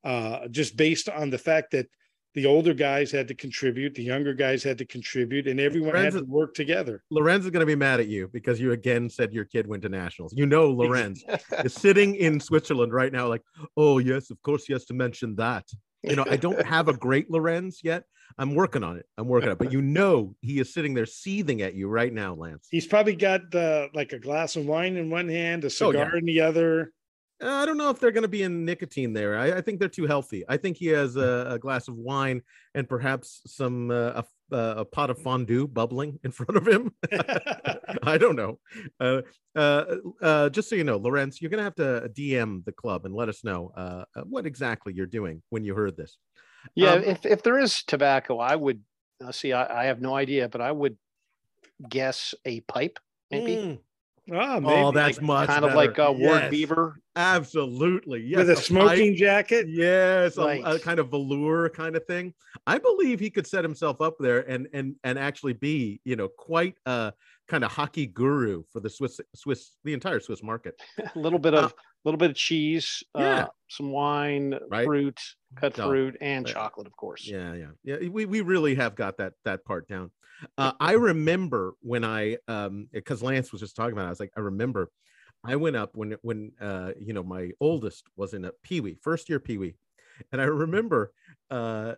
uh, 0.04 0.48
just 0.50 0.78
based 0.78 1.10
on 1.10 1.32
the 1.32 1.38
fact 1.38 1.72
that 1.72 1.88
the 2.36 2.46
older 2.46 2.74
guys 2.74 3.12
had 3.12 3.28
to 3.28 3.34
contribute 3.34 3.96
the 3.96 4.04
younger 4.04 4.34
guys 4.34 4.62
had 4.64 4.78
to 4.78 4.86
contribute 4.86 5.48
and 5.48 5.60
everyone 5.60 5.96
had 5.96 6.14
to 6.14 6.24
work 6.26 6.54
together 6.54 7.02
Lorenz 7.10 7.46
is 7.46 7.52
going 7.52 7.62
to 7.62 7.66
be 7.66 7.76
mad 7.76 8.00
at 8.00 8.08
you 8.08 8.28
because 8.32 8.60
you 8.60 8.72
again 8.74 9.10
said 9.10 9.34
your 9.34 9.46
kid 9.46 9.66
went 9.68 9.84
to 9.84 9.90
nationals. 9.90 10.34
You 10.36 10.46
know, 10.46 10.70
Lorenz 10.72 11.24
is 11.64 11.74
sitting 11.74 12.16
in 12.16 12.40
Switzerland 12.50 12.94
right 12.94 13.12
now, 13.12 13.28
like, 13.28 13.42
oh 13.78 13.98
yes, 14.00 14.30
of 14.30 14.42
course 14.42 14.66
he 14.66 14.74
has 14.74 14.86
to 14.86 14.94
mention 14.94 15.36
that. 15.38 15.66
You 16.04 16.16
know, 16.16 16.26
I 16.30 16.36
don't 16.38 16.64
have 16.66 16.88
a 16.88 16.94
great 16.94 17.32
Lorenz 17.32 17.80
yet. 17.84 18.04
I'm 18.38 18.54
working 18.54 18.84
on 18.84 18.98
it. 18.98 19.06
I'm 19.18 19.28
working 19.28 19.50
on 19.50 19.54
it. 19.54 19.60
But 19.60 19.72
you 19.72 19.82
know, 19.82 20.36
he 20.42 20.60
is 20.60 20.74
sitting 20.74 20.94
there 20.94 21.06
seething 21.06 21.62
at 21.62 21.74
you 21.74 21.88
right 21.88 22.12
now, 22.14 22.34
Lance. 22.36 22.68
he's 22.70 22.86
probably 22.88 23.16
got 23.16 23.54
uh, 23.56 23.88
like 23.94 24.12
a 24.14 24.20
glass 24.20 24.56
of 24.56 24.66
wine 24.66 24.98
in 24.98 25.10
one 25.10 25.30
hand 25.30 25.64
a 25.64 25.68
Oh, 25.68 25.92
yeah. 25.92 26.04
cigar 26.06 26.18
in 26.18 26.26
the 26.26 26.42
other 26.42 26.92
I 27.42 27.66
don't 27.66 27.78
know 27.78 27.90
if 27.90 28.00
they're 28.00 28.12
going 28.12 28.24
to 28.24 28.30
be 28.30 28.44
in 28.44 28.64
nicotine 28.64 29.12
there. 29.12 29.38
I, 29.38 29.58
I 29.58 29.62
think 29.62 29.80
they're 29.80 29.90
too 29.90 30.08
healthy. 30.08 30.44
I 30.48 30.58
think 30.58 30.78
he 30.78 30.88
has 30.88 31.18
a, 31.18 31.48
a 31.52 31.60
glass 31.60 31.88
of 31.88 31.96
wine 31.96 32.42
and 32.74 32.88
perhaps 32.88 33.42
some 33.46 33.92
uh, 33.92 34.22
a, 34.52 34.56
a 34.56 34.86
pot 34.86 35.10
of 35.10 35.22
fondue 35.22 35.68
bubbling 35.68 36.20
in 36.24 36.32
front 36.32 36.56
of 36.56 36.66
him. 36.66 36.94
I 38.04 38.18
don't 38.18 38.36
know. 38.36 38.60
Uh, 39.00 39.22
uh, 39.56 39.86
uh, 40.22 40.50
just 40.50 40.70
so 40.70 40.76
you 40.76 40.86
know, 40.86 40.98
Lorenz, 40.98 41.42
you're 41.42 41.50
going 41.52 41.60
to 41.60 41.64
have 41.64 41.76
to 41.76 42.10
DM 42.10 42.64
the 42.64 42.72
club 42.72 43.06
and 43.06 43.14
let 43.14 43.28
us 43.28 43.44
know 43.44 43.72
uh, 43.76 44.06
uh, 44.16 44.22
what 44.22 44.46
exactly 44.46 44.94
you're 44.94 45.06
doing 45.06 45.42
when 45.50 45.64
you 45.66 45.76
heard 45.76 45.98
this. 45.98 46.18
Yeah, 46.74 46.94
Um, 46.94 47.04
if 47.04 47.26
if 47.26 47.44
there 47.44 47.60
is 47.60 47.84
tobacco, 47.84 48.40
I 48.40 48.56
would 48.56 48.82
uh, 49.24 49.32
see. 49.32 49.54
I, 49.54 49.84
I 49.84 49.86
have 49.86 50.02
no 50.02 50.16
idea, 50.16 50.50
but 50.50 50.62
I 50.62 50.72
would 50.72 50.98
guess 51.88 52.34
a 52.46 52.62
pipe, 52.62 52.98
maybe 53.30 53.56
Mm. 53.56 53.80
Oh, 54.32 54.60
maybe. 54.60 54.74
Oh, 54.74 54.92
that's 54.92 55.22
much 55.22 55.48
kind 55.48 55.64
of 55.66 55.70
better. 55.72 55.76
like 55.78 56.00
uh, 56.00 56.12
Ward 56.12 56.42
Yes, 56.44 56.52
Beaver. 56.52 57.00
Absolutely. 57.16 58.22
Yes. 58.22 58.38
with 58.40 58.50
a 58.52 58.56
pipe. 58.56 58.64
smoking 58.64 59.16
jacket 59.16 59.68
Yes, 59.70 60.38
a, 60.38 60.62
a 60.66 60.80
kind 60.80 61.00
of 61.00 61.10
velour 61.10 61.70
kind 61.70 61.96
of 61.96 62.06
thing. 62.06 62.34
I 62.68 62.78
believe 62.78 63.20
he 63.20 63.30
could 63.30 63.48
set 63.48 63.64
himself 63.64 64.02
up 64.02 64.16
there 64.20 64.40
and 64.50 64.68
and 64.74 64.96
and 65.04 65.20
actually 65.20 65.54
be, 65.54 66.02
you 66.06 66.16
know, 66.16 66.28
quite 66.28 66.76
a 66.86 67.14
kind 67.48 67.64
of 67.64 67.72
hockey 67.72 68.08
guru 68.08 68.64
for 68.72 68.80
the 68.80 68.90
Swiss 68.90 69.20
Swiss 69.36 69.72
the 69.84 69.94
entire 69.94 70.20
Swiss 70.20 70.42
market. 70.42 70.76
a 70.98 71.10
little 71.20 71.40
bit 71.40 71.54
of 71.54 71.72
a 71.72 71.74
little 72.06 72.18
bit 72.18 72.32
of 72.32 72.36
cheese, 72.36 73.04
Uh, 73.16 73.20
yeah. 73.22 73.44
uh, 73.44 73.48
some 73.70 73.92
wine, 73.92 74.54
Right. 74.70 74.86
fruit, 74.86 75.20
cut 75.56 75.78
No, 75.78 75.88
fruit, 75.88 76.16
and 76.22 76.48
yeah. 76.48 76.54
chocolate, 76.54 76.86
of 76.88 76.96
course. 76.96 77.28
Yeah, 77.28 77.54
yeah, 77.56 77.72
yeah. 77.84 78.10
We 78.10 78.26
we 78.26 78.42
really 78.42 78.76
have 78.76 78.96
got 78.96 79.18
that 79.18 79.34
that 79.44 79.66
part 79.66 79.88
down. 79.88 80.12
Uh, 80.58 80.74
I 80.80 80.94
remember 80.94 81.74
when 81.82 82.04
I 82.04 82.38
um 82.48 82.88
because 82.92 83.24
Lance 83.24 83.52
was 83.52 83.62
just 83.62 83.76
talking 83.76 83.94
about, 83.94 84.04
it, 84.04 84.08
I 84.08 84.10
was 84.10 84.20
like, 84.20 84.34
I 84.38 84.42
remember 84.42 84.90
I 85.44 85.56
went 85.56 85.76
up 85.76 85.96
when 85.96 86.16
when 86.22 86.52
uh 86.62 86.92
you 87.00 87.14
know 87.14 87.24
my 87.24 87.52
oldest 87.60 88.06
was 88.16 88.34
in 88.34 88.46
a 88.46 88.52
Pee 88.64 88.82
Wee 88.82 88.98
first 89.02 89.30
year 89.30 89.40
Pee 89.40 89.58
Wee, 89.58 89.76
and 90.32 90.42
I 90.42 90.46
remember 90.46 91.12
uh 91.50 91.96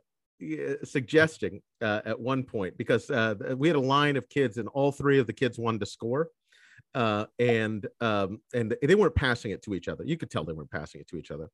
suggesting 0.84 1.62
uh, 1.82 2.02
at 2.06 2.20
one 2.20 2.44
point 2.44 2.78
because 2.78 3.10
uh, 3.10 3.34
we 3.58 3.68
had 3.68 3.76
a 3.76 3.80
line 3.80 4.16
of 4.18 4.30
kids 4.30 4.58
and 4.58 4.68
all 4.70 4.92
three 4.92 5.18
of 5.18 5.26
the 5.26 5.34
kids 5.34 5.58
wanted 5.58 5.80
to 5.80 5.86
score 5.88 6.30
uh, 6.96 7.26
and 7.40 7.86
um, 8.02 8.42
and 8.54 8.76
they 8.82 8.96
weren't 8.96 9.16
passing 9.16 9.52
it 9.52 9.62
to 9.64 9.74
each 9.74 9.88
other. 9.88 10.04
You 10.06 10.18
could 10.18 10.32
tell 10.32 10.44
they 10.44 10.54
weren't 10.54 10.72
passing 10.72 11.02
it 11.02 11.08
to 11.10 11.18
each 11.18 11.32
other, 11.32 11.50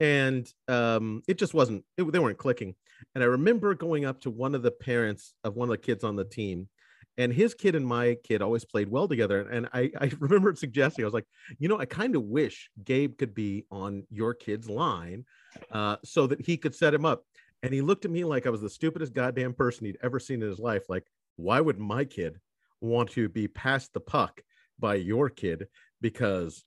and 0.00 0.52
um, 0.66 1.22
it 1.28 1.38
just 1.38 1.54
wasn't. 1.54 1.84
It, 1.96 2.10
they 2.10 2.18
weren't 2.18 2.38
clicking. 2.38 2.74
And 3.14 3.22
I 3.22 3.28
remember 3.28 3.74
going 3.74 4.04
up 4.04 4.20
to 4.22 4.30
one 4.30 4.54
of 4.54 4.62
the 4.62 4.70
parents 4.70 5.34
of 5.44 5.54
one 5.54 5.68
of 5.68 5.70
the 5.70 5.78
kids 5.78 6.04
on 6.04 6.16
the 6.16 6.24
team, 6.24 6.68
and 7.16 7.32
his 7.32 7.54
kid 7.54 7.74
and 7.74 7.86
my 7.86 8.16
kid 8.24 8.42
always 8.42 8.64
played 8.64 8.88
well 8.88 9.06
together. 9.06 9.42
And 9.48 9.68
I, 9.72 9.90
I 10.00 10.10
remember 10.18 10.54
suggesting, 10.54 11.04
I 11.04 11.06
was 11.06 11.14
like, 11.14 11.26
you 11.58 11.68
know, 11.68 11.78
I 11.78 11.84
kind 11.84 12.16
of 12.16 12.24
wish 12.24 12.70
Gabe 12.84 13.18
could 13.18 13.34
be 13.34 13.66
on 13.70 14.04
your 14.10 14.34
kid's 14.34 14.68
line, 14.68 15.24
uh, 15.70 15.96
so 16.04 16.26
that 16.26 16.44
he 16.44 16.56
could 16.56 16.74
set 16.74 16.94
him 16.94 17.04
up. 17.04 17.24
And 17.62 17.74
he 17.74 17.82
looked 17.82 18.04
at 18.04 18.10
me 18.10 18.24
like 18.24 18.46
I 18.46 18.50
was 18.50 18.60
the 18.60 18.70
stupidest 18.70 19.14
goddamn 19.14 19.52
person 19.52 19.86
he'd 19.86 19.98
ever 20.02 20.20
seen 20.20 20.42
in 20.42 20.48
his 20.48 20.60
life. 20.60 20.84
Like, 20.88 21.04
why 21.36 21.60
would 21.60 21.78
my 21.78 22.04
kid 22.04 22.38
want 22.80 23.10
to 23.10 23.28
be 23.28 23.48
past 23.48 23.92
the 23.92 24.00
puck 24.00 24.42
by 24.78 24.94
your 24.94 25.28
kid 25.28 25.66
because 26.00 26.64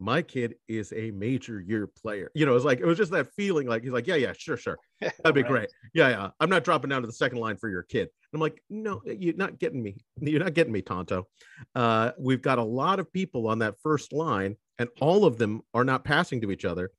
my 0.00 0.22
kid 0.22 0.54
is 0.66 0.92
a 0.94 1.10
major 1.10 1.60
year 1.60 1.86
player. 1.86 2.30
You 2.34 2.46
know, 2.46 2.56
it's 2.56 2.64
like 2.64 2.80
it 2.80 2.86
was 2.86 2.96
just 2.96 3.12
that 3.12 3.28
feeling 3.34 3.66
like 3.68 3.82
he's 3.82 3.92
like, 3.92 4.06
yeah, 4.06 4.14
yeah, 4.14 4.32
sure, 4.36 4.56
sure. 4.56 4.78
That'd 5.00 5.34
be 5.34 5.42
right. 5.42 5.50
great. 5.50 5.68
Yeah, 5.92 6.08
yeah. 6.08 6.30
I'm 6.40 6.48
not 6.48 6.64
dropping 6.64 6.88
down 6.88 7.02
to 7.02 7.06
the 7.06 7.12
second 7.12 7.38
line 7.38 7.58
for 7.58 7.68
your 7.68 7.82
kid. 7.82 8.02
And 8.02 8.08
I'm 8.34 8.40
like, 8.40 8.62
no, 8.70 9.02
you're 9.04 9.36
not 9.36 9.58
getting 9.58 9.82
me. 9.82 9.98
You're 10.20 10.42
not 10.42 10.54
getting 10.54 10.72
me, 10.72 10.80
Tonto. 10.80 11.28
Uh, 11.74 12.12
we've 12.18 12.42
got 12.42 12.58
a 12.58 12.64
lot 12.64 12.98
of 12.98 13.12
people 13.12 13.46
on 13.46 13.58
that 13.58 13.74
first 13.82 14.12
line, 14.12 14.56
and 14.78 14.88
all 15.00 15.26
of 15.26 15.36
them 15.36 15.60
are 15.74 15.84
not 15.84 16.04
passing 16.04 16.40
to 16.40 16.50
each 16.50 16.64
other. 16.64 16.90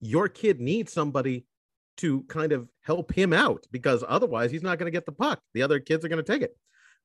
Your 0.00 0.28
kid 0.28 0.60
needs 0.60 0.92
somebody 0.92 1.46
to 1.98 2.22
kind 2.24 2.52
of 2.52 2.68
help 2.82 3.12
him 3.12 3.32
out 3.32 3.66
because 3.70 4.04
otherwise 4.06 4.50
he's 4.50 4.62
not 4.62 4.78
going 4.78 4.86
to 4.86 4.96
get 4.96 5.06
the 5.06 5.12
puck. 5.12 5.40
The 5.54 5.62
other 5.62 5.80
kids 5.80 6.04
are 6.04 6.08
going 6.08 6.22
to 6.22 6.32
take 6.32 6.42
it 6.42 6.56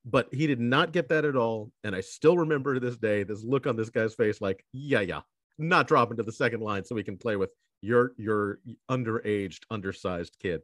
but 0.05 0.27
he 0.31 0.45
did 0.47 0.59
not 0.59 0.91
get 0.91 1.09
that 1.09 1.25
at 1.25 1.35
all. 1.35 1.71
And 1.83 1.95
I 1.95 2.01
still 2.01 2.37
remember 2.37 2.75
to 2.75 2.79
this 2.79 2.97
day 2.97 3.23
this 3.23 3.43
look 3.43 3.65
on 3.67 3.75
this 3.75 3.89
guy's 3.89 4.13
face, 4.13 4.39
like, 4.39 4.63
yeah, 4.71 5.01
yeah, 5.01 5.21
not 5.57 5.87
dropping 5.87 6.17
to 6.17 6.23
the 6.23 6.31
second 6.31 6.61
line 6.61 6.85
so 6.85 6.95
we 6.95 7.03
can 7.03 7.17
play 7.17 7.35
with 7.35 7.49
your 7.81 8.13
your 8.17 8.59
underaged, 8.89 9.61
undersized 9.69 10.37
kid. 10.41 10.61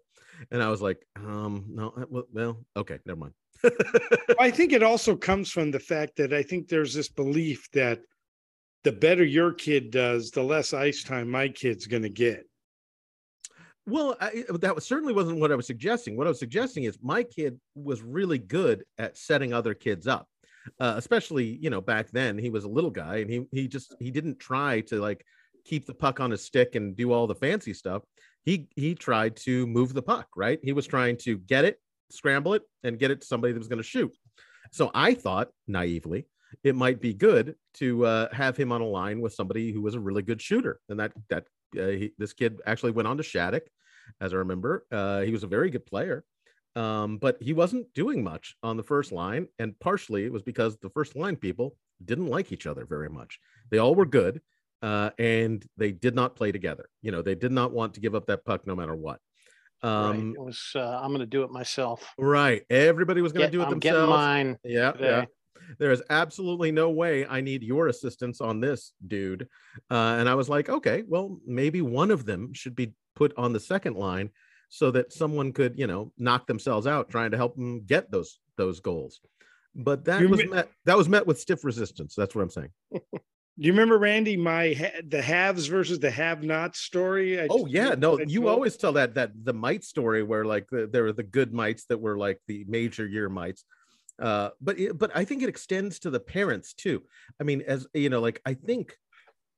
And 0.51 0.61
I 0.61 0.69
was 0.69 0.81
like, 0.81 1.05
um, 1.17 1.65
no, 1.69 1.93
uh, 1.97 2.05
well, 2.09 2.23
well 2.31 2.57
okay, 2.77 2.99
never 3.05 3.19
mind. 3.19 3.33
I 4.39 4.49
think 4.51 4.73
it 4.73 4.83
also 4.83 5.15
comes 5.15 5.51
from 5.51 5.71
the 5.71 5.79
fact 5.79 6.15
that 6.17 6.33
I 6.33 6.43
think 6.43 6.67
there's 6.67 6.93
this 6.93 7.09
belief 7.09 7.69
that 7.73 7.99
the 8.83 8.91
better 8.91 9.23
your 9.23 9.53
kid 9.53 9.91
does, 9.91 10.31
the 10.31 10.41
less 10.41 10.73
ice 10.73 11.03
time 11.03 11.29
my 11.29 11.49
kid's 11.49 11.85
going 11.85 12.03
to 12.03 12.09
get. 12.09 12.45
Well, 13.91 14.15
I, 14.21 14.45
that 14.61 14.73
was, 14.73 14.85
certainly 14.85 15.13
wasn't 15.13 15.41
what 15.41 15.51
I 15.51 15.55
was 15.55 15.67
suggesting. 15.67 16.15
What 16.15 16.25
I 16.25 16.29
was 16.29 16.39
suggesting 16.39 16.85
is 16.85 16.97
my 17.01 17.23
kid 17.23 17.59
was 17.75 18.01
really 18.01 18.37
good 18.37 18.85
at 18.97 19.17
setting 19.17 19.53
other 19.53 19.73
kids 19.73 20.07
up, 20.07 20.27
uh, 20.79 20.93
especially 20.95 21.57
you 21.61 21.69
know 21.69 21.81
back 21.81 22.09
then 22.11 22.37
he 22.37 22.49
was 22.49 22.63
a 22.63 22.69
little 22.69 22.89
guy 22.89 23.17
and 23.17 23.29
he 23.29 23.45
he 23.51 23.67
just 23.67 23.93
he 23.99 24.09
didn't 24.09 24.39
try 24.39 24.79
to 24.81 25.01
like 25.01 25.25
keep 25.65 25.85
the 25.85 25.93
puck 25.93 26.21
on 26.21 26.31
his 26.31 26.41
stick 26.41 26.75
and 26.75 26.95
do 26.95 27.11
all 27.11 27.27
the 27.27 27.35
fancy 27.35 27.73
stuff. 27.73 28.03
He 28.43 28.69
he 28.77 28.95
tried 28.95 29.35
to 29.47 29.67
move 29.67 29.93
the 29.93 30.01
puck. 30.01 30.27
Right, 30.37 30.59
he 30.63 30.71
was 30.71 30.87
trying 30.87 31.17
to 31.25 31.37
get 31.37 31.65
it, 31.65 31.77
scramble 32.09 32.53
it, 32.53 32.63
and 32.85 32.97
get 32.97 33.11
it 33.11 33.19
to 33.21 33.27
somebody 33.27 33.51
that 33.51 33.59
was 33.59 33.67
going 33.67 33.83
to 33.83 33.83
shoot. 33.83 34.15
So 34.71 34.89
I 34.93 35.15
thought 35.15 35.49
naively 35.67 36.27
it 36.63 36.75
might 36.75 37.01
be 37.01 37.13
good 37.13 37.55
to 37.73 38.05
uh, 38.05 38.33
have 38.33 38.55
him 38.55 38.71
on 38.71 38.79
a 38.79 38.87
line 38.87 39.19
with 39.19 39.33
somebody 39.33 39.73
who 39.73 39.81
was 39.81 39.95
a 39.95 39.99
really 39.99 40.21
good 40.21 40.41
shooter, 40.41 40.79
and 40.87 40.97
that 41.01 41.11
that 41.29 41.43
uh, 41.77 41.87
he, 41.87 42.13
this 42.17 42.31
kid 42.31 42.61
actually 42.65 42.91
went 42.91 43.09
on 43.09 43.17
to 43.17 43.23
Shattuck, 43.23 43.63
as 44.19 44.33
I 44.33 44.37
remember. 44.37 44.85
Uh, 44.91 45.21
he 45.21 45.31
was 45.31 45.43
a 45.43 45.47
very 45.47 45.69
good 45.69 45.85
player, 45.85 46.23
um, 46.75 47.17
but 47.17 47.37
he 47.41 47.53
wasn't 47.53 47.93
doing 47.93 48.23
much 48.23 48.55
on 48.63 48.77
the 48.77 48.83
first 48.83 49.11
line. 49.11 49.47
And 49.59 49.79
partially 49.79 50.25
it 50.25 50.31
was 50.31 50.41
because 50.41 50.77
the 50.77 50.89
first 50.89 51.15
line 51.15 51.35
people 51.35 51.75
didn't 52.03 52.27
like 52.27 52.51
each 52.51 52.67
other 52.67 52.85
very 52.85 53.09
much. 53.09 53.39
They 53.69 53.77
all 53.77 53.95
were 53.95 54.05
good, 54.05 54.41
uh, 54.81 55.11
and 55.19 55.65
they 55.77 55.91
did 55.91 56.15
not 56.15 56.35
play 56.35 56.51
together. 56.51 56.89
You 57.01 57.11
know, 57.11 57.21
they 57.21 57.35
did 57.35 57.51
not 57.51 57.71
want 57.71 57.93
to 57.95 57.99
give 57.99 58.15
up 58.15 58.27
that 58.27 58.45
puck 58.45 58.65
no 58.65 58.75
matter 58.75 58.95
what. 58.95 59.19
Um, 59.83 60.33
right. 60.33 60.35
It 60.35 60.45
was 60.45 60.71
uh, 60.75 60.99
I'm 61.01 61.09
going 61.09 61.19
to 61.21 61.25
do 61.25 61.43
it 61.43 61.51
myself. 61.51 62.13
Right. 62.17 62.63
Everybody 62.69 63.21
was 63.21 63.33
going 63.33 63.47
to 63.47 63.51
do 63.51 63.61
it 63.61 63.65
I'm 63.65 63.79
themselves. 63.79 64.09
mine. 64.09 64.57
Yeah. 64.63 64.91
today. 64.91 65.05
Yeah 65.07 65.25
there 65.79 65.91
is 65.91 66.03
absolutely 66.09 66.71
no 66.71 66.89
way 66.89 67.25
I 67.25 67.41
need 67.41 67.63
your 67.63 67.87
assistance 67.87 68.41
on 68.41 68.59
this, 68.59 68.93
dude. 69.05 69.47
Uh, 69.89 70.17
and 70.19 70.27
I 70.27 70.35
was 70.35 70.49
like, 70.49 70.69
okay, 70.69 71.03
well, 71.07 71.39
maybe 71.45 71.81
one 71.81 72.11
of 72.11 72.25
them 72.25 72.53
should 72.53 72.75
be 72.75 72.93
put 73.15 73.33
on 73.37 73.53
the 73.53 73.59
second 73.59 73.95
line 73.95 74.29
so 74.69 74.91
that 74.91 75.11
someone 75.11 75.51
could, 75.51 75.77
you 75.77 75.87
know, 75.87 76.11
knock 76.17 76.47
themselves 76.47 76.87
out 76.87 77.09
trying 77.09 77.31
to 77.31 77.37
help 77.37 77.55
them 77.55 77.83
get 77.85 78.09
those 78.11 78.39
those 78.57 78.79
goals. 78.79 79.19
But 79.75 80.05
that 80.05 80.21
you 80.21 80.29
was 80.29 80.45
met, 80.49 80.69
that 80.85 80.97
was 80.97 81.07
met 81.07 81.25
with 81.25 81.39
stiff 81.39 81.63
resistance. 81.63 82.15
That's 82.15 82.35
what 82.35 82.41
I'm 82.41 82.49
saying. 82.49 82.69
Do 83.59 83.67
you 83.67 83.73
remember 83.73 83.99
Randy 83.99 84.37
my 84.37 84.73
ha- 84.73 85.01
the 85.07 85.21
haves 85.21 85.67
versus 85.67 85.99
the 85.99 86.09
have-nots 86.09 86.79
story? 86.79 87.39
I 87.39 87.47
oh 87.49 87.65
yeah, 87.67 87.95
no, 87.97 88.19
you 88.19 88.47
always 88.47 88.77
tell 88.77 88.93
that 88.93 89.13
that 89.15 89.31
the 89.43 89.53
mite 89.53 89.83
story 89.83 90.23
where 90.23 90.45
like 90.45 90.67
the, 90.71 90.89
there 90.91 91.03
were 91.03 91.11
the 91.11 91.23
good 91.23 91.53
mites 91.53 91.85
that 91.85 91.99
were 91.99 92.17
like 92.17 92.39
the 92.47 92.65
major 92.67 93.05
year 93.05 93.27
mites, 93.29 93.65
uh, 94.21 94.49
but 94.61 94.79
it, 94.79 94.97
but 94.97 95.11
I 95.13 95.25
think 95.25 95.43
it 95.43 95.49
extends 95.49 95.99
to 95.99 96.09
the 96.09 96.19
parents 96.19 96.73
too. 96.73 97.03
I 97.39 97.43
mean, 97.43 97.61
as 97.67 97.85
you 97.93 98.09
know, 98.09 98.21
like 98.21 98.41
I 98.45 98.53
think 98.53 98.95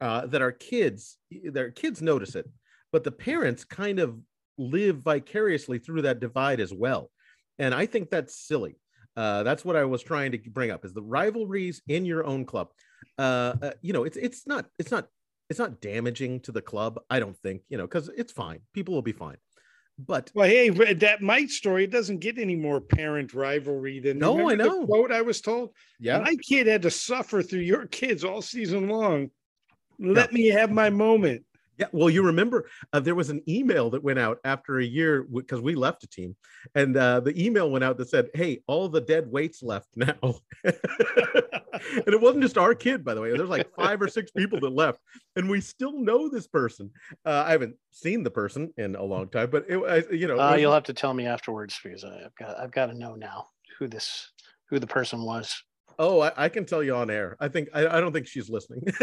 uh, 0.01 0.25
that 0.25 0.41
our 0.41 0.51
kids, 0.51 1.17
their 1.31 1.71
kids 1.71 2.01
notice 2.01 2.35
it, 2.35 2.49
but 2.93 3.03
the 3.03 3.11
parents 3.11 3.65
kind 3.65 3.99
of 3.99 4.17
live 4.57 4.99
vicariously 4.99 5.79
through 5.79 6.03
that 6.03 6.21
divide 6.21 6.61
as 6.61 6.73
well, 6.73 7.11
and 7.59 7.73
I 7.73 7.85
think 7.87 8.09
that's 8.09 8.47
silly. 8.47 8.77
Uh, 9.17 9.43
that's 9.43 9.65
what 9.65 9.75
I 9.75 9.83
was 9.83 10.01
trying 10.01 10.31
to 10.31 10.37
bring 10.37 10.71
up: 10.71 10.85
is 10.85 10.93
the 10.93 11.01
rivalries 11.01 11.81
in 11.89 12.05
your 12.05 12.23
own 12.23 12.45
club. 12.45 12.69
Uh, 13.17 13.55
uh, 13.61 13.71
you 13.81 13.91
know, 13.91 14.05
it's 14.05 14.15
it's 14.15 14.47
not 14.47 14.67
it's 14.79 14.91
not 14.91 15.07
it's 15.49 15.59
not 15.59 15.81
damaging 15.81 16.39
to 16.41 16.51
the 16.51 16.61
club. 16.61 16.99
I 17.09 17.19
don't 17.19 17.37
think 17.39 17.63
you 17.67 17.77
know 17.77 17.85
because 17.85 18.09
it's 18.15 18.31
fine. 18.31 18.59
People 18.73 18.93
will 18.93 19.01
be 19.01 19.11
fine. 19.11 19.37
But 19.99 20.31
well, 20.33 20.47
hey, 20.47 20.69
that 20.69 21.21
mite 21.21 21.49
story 21.49 21.85
doesn't 21.85 22.19
get 22.19 22.39
any 22.39 22.55
more 22.55 22.81
parent 22.81 23.33
rivalry 23.33 23.99
than 23.99 24.17
no, 24.17 24.49
I 24.49 24.55
know. 24.55 24.85
quote 24.85 25.11
I 25.11 25.21
was 25.21 25.41
told. 25.41 25.71
Yeah, 25.99 26.19
my 26.19 26.35
kid 26.47 26.67
had 26.67 26.83
to 26.83 26.91
suffer 26.91 27.43
through 27.43 27.61
your 27.61 27.85
kids 27.87 28.23
all 28.23 28.41
season 28.41 28.87
long. 28.87 29.29
Let 29.99 30.33
me 30.33 30.47
have 30.47 30.71
my 30.71 30.89
moment. 30.89 31.43
Yeah, 31.77 31.87
well, 31.91 32.09
you 32.09 32.23
remember 32.23 32.65
uh, 32.91 32.99
there 32.99 33.15
was 33.15 33.29
an 33.29 33.41
email 33.47 33.89
that 33.91 34.03
went 34.03 34.19
out 34.19 34.39
after 34.43 34.79
a 34.79 34.85
year 34.85 35.23
because 35.23 35.59
we 35.59 35.73
left 35.73 36.03
a 36.03 36.07
team, 36.07 36.35
and 36.75 36.95
uh, 36.95 37.19
the 37.19 37.33
email 37.43 37.71
went 37.71 37.83
out 37.83 37.97
that 37.97 38.09
said, 38.09 38.29
"Hey, 38.35 38.61
all 38.67 38.87
the 38.87 39.01
dead 39.01 39.31
weights 39.31 39.63
left 39.63 39.87
now." 39.95 40.35
and 40.63 42.07
it 42.07 42.21
wasn't 42.21 42.43
just 42.43 42.59
our 42.59 42.75
kid, 42.75 43.03
by 43.03 43.15
the 43.15 43.21
way. 43.21 43.35
There's 43.35 43.49
like 43.49 43.73
five 43.75 44.01
or 44.01 44.07
six 44.07 44.29
people 44.31 44.59
that 44.59 44.69
left, 44.69 44.99
and 45.35 45.49
we 45.49 45.61
still 45.61 45.99
know 45.99 46.29
this 46.29 46.45
person. 46.45 46.91
Uh, 47.25 47.43
I 47.47 47.51
haven't 47.51 47.75
seen 47.89 48.21
the 48.23 48.31
person 48.31 48.71
in 48.77 48.95
a 48.95 49.03
long 49.03 49.29
time, 49.29 49.49
but 49.49 49.65
it, 49.67 49.77
I, 49.77 50.13
you 50.13 50.27
know, 50.27 50.39
uh, 50.39 50.55
you'll 50.55 50.73
have 50.73 50.83
to 50.83 50.93
tell 50.93 51.13
me 51.13 51.25
afterwards 51.25 51.79
because 51.83 52.03
I've 52.03 52.35
got 52.35 52.59
I've 52.59 52.71
got 52.71 52.87
to 52.87 52.93
know 52.93 53.15
now 53.15 53.47
who 53.79 53.87
this 53.87 54.31
who 54.69 54.77
the 54.77 54.87
person 54.87 55.23
was. 55.23 55.55
Oh, 55.97 56.21
I, 56.21 56.31
I 56.37 56.49
can 56.49 56.65
tell 56.65 56.83
you 56.83 56.95
on 56.95 57.09
air. 57.09 57.35
I 57.39 57.47
think 57.47 57.69
I, 57.73 57.87
I 57.87 57.99
don't 57.99 58.11
think 58.11 58.27
she's 58.27 58.49
listening 58.49 58.83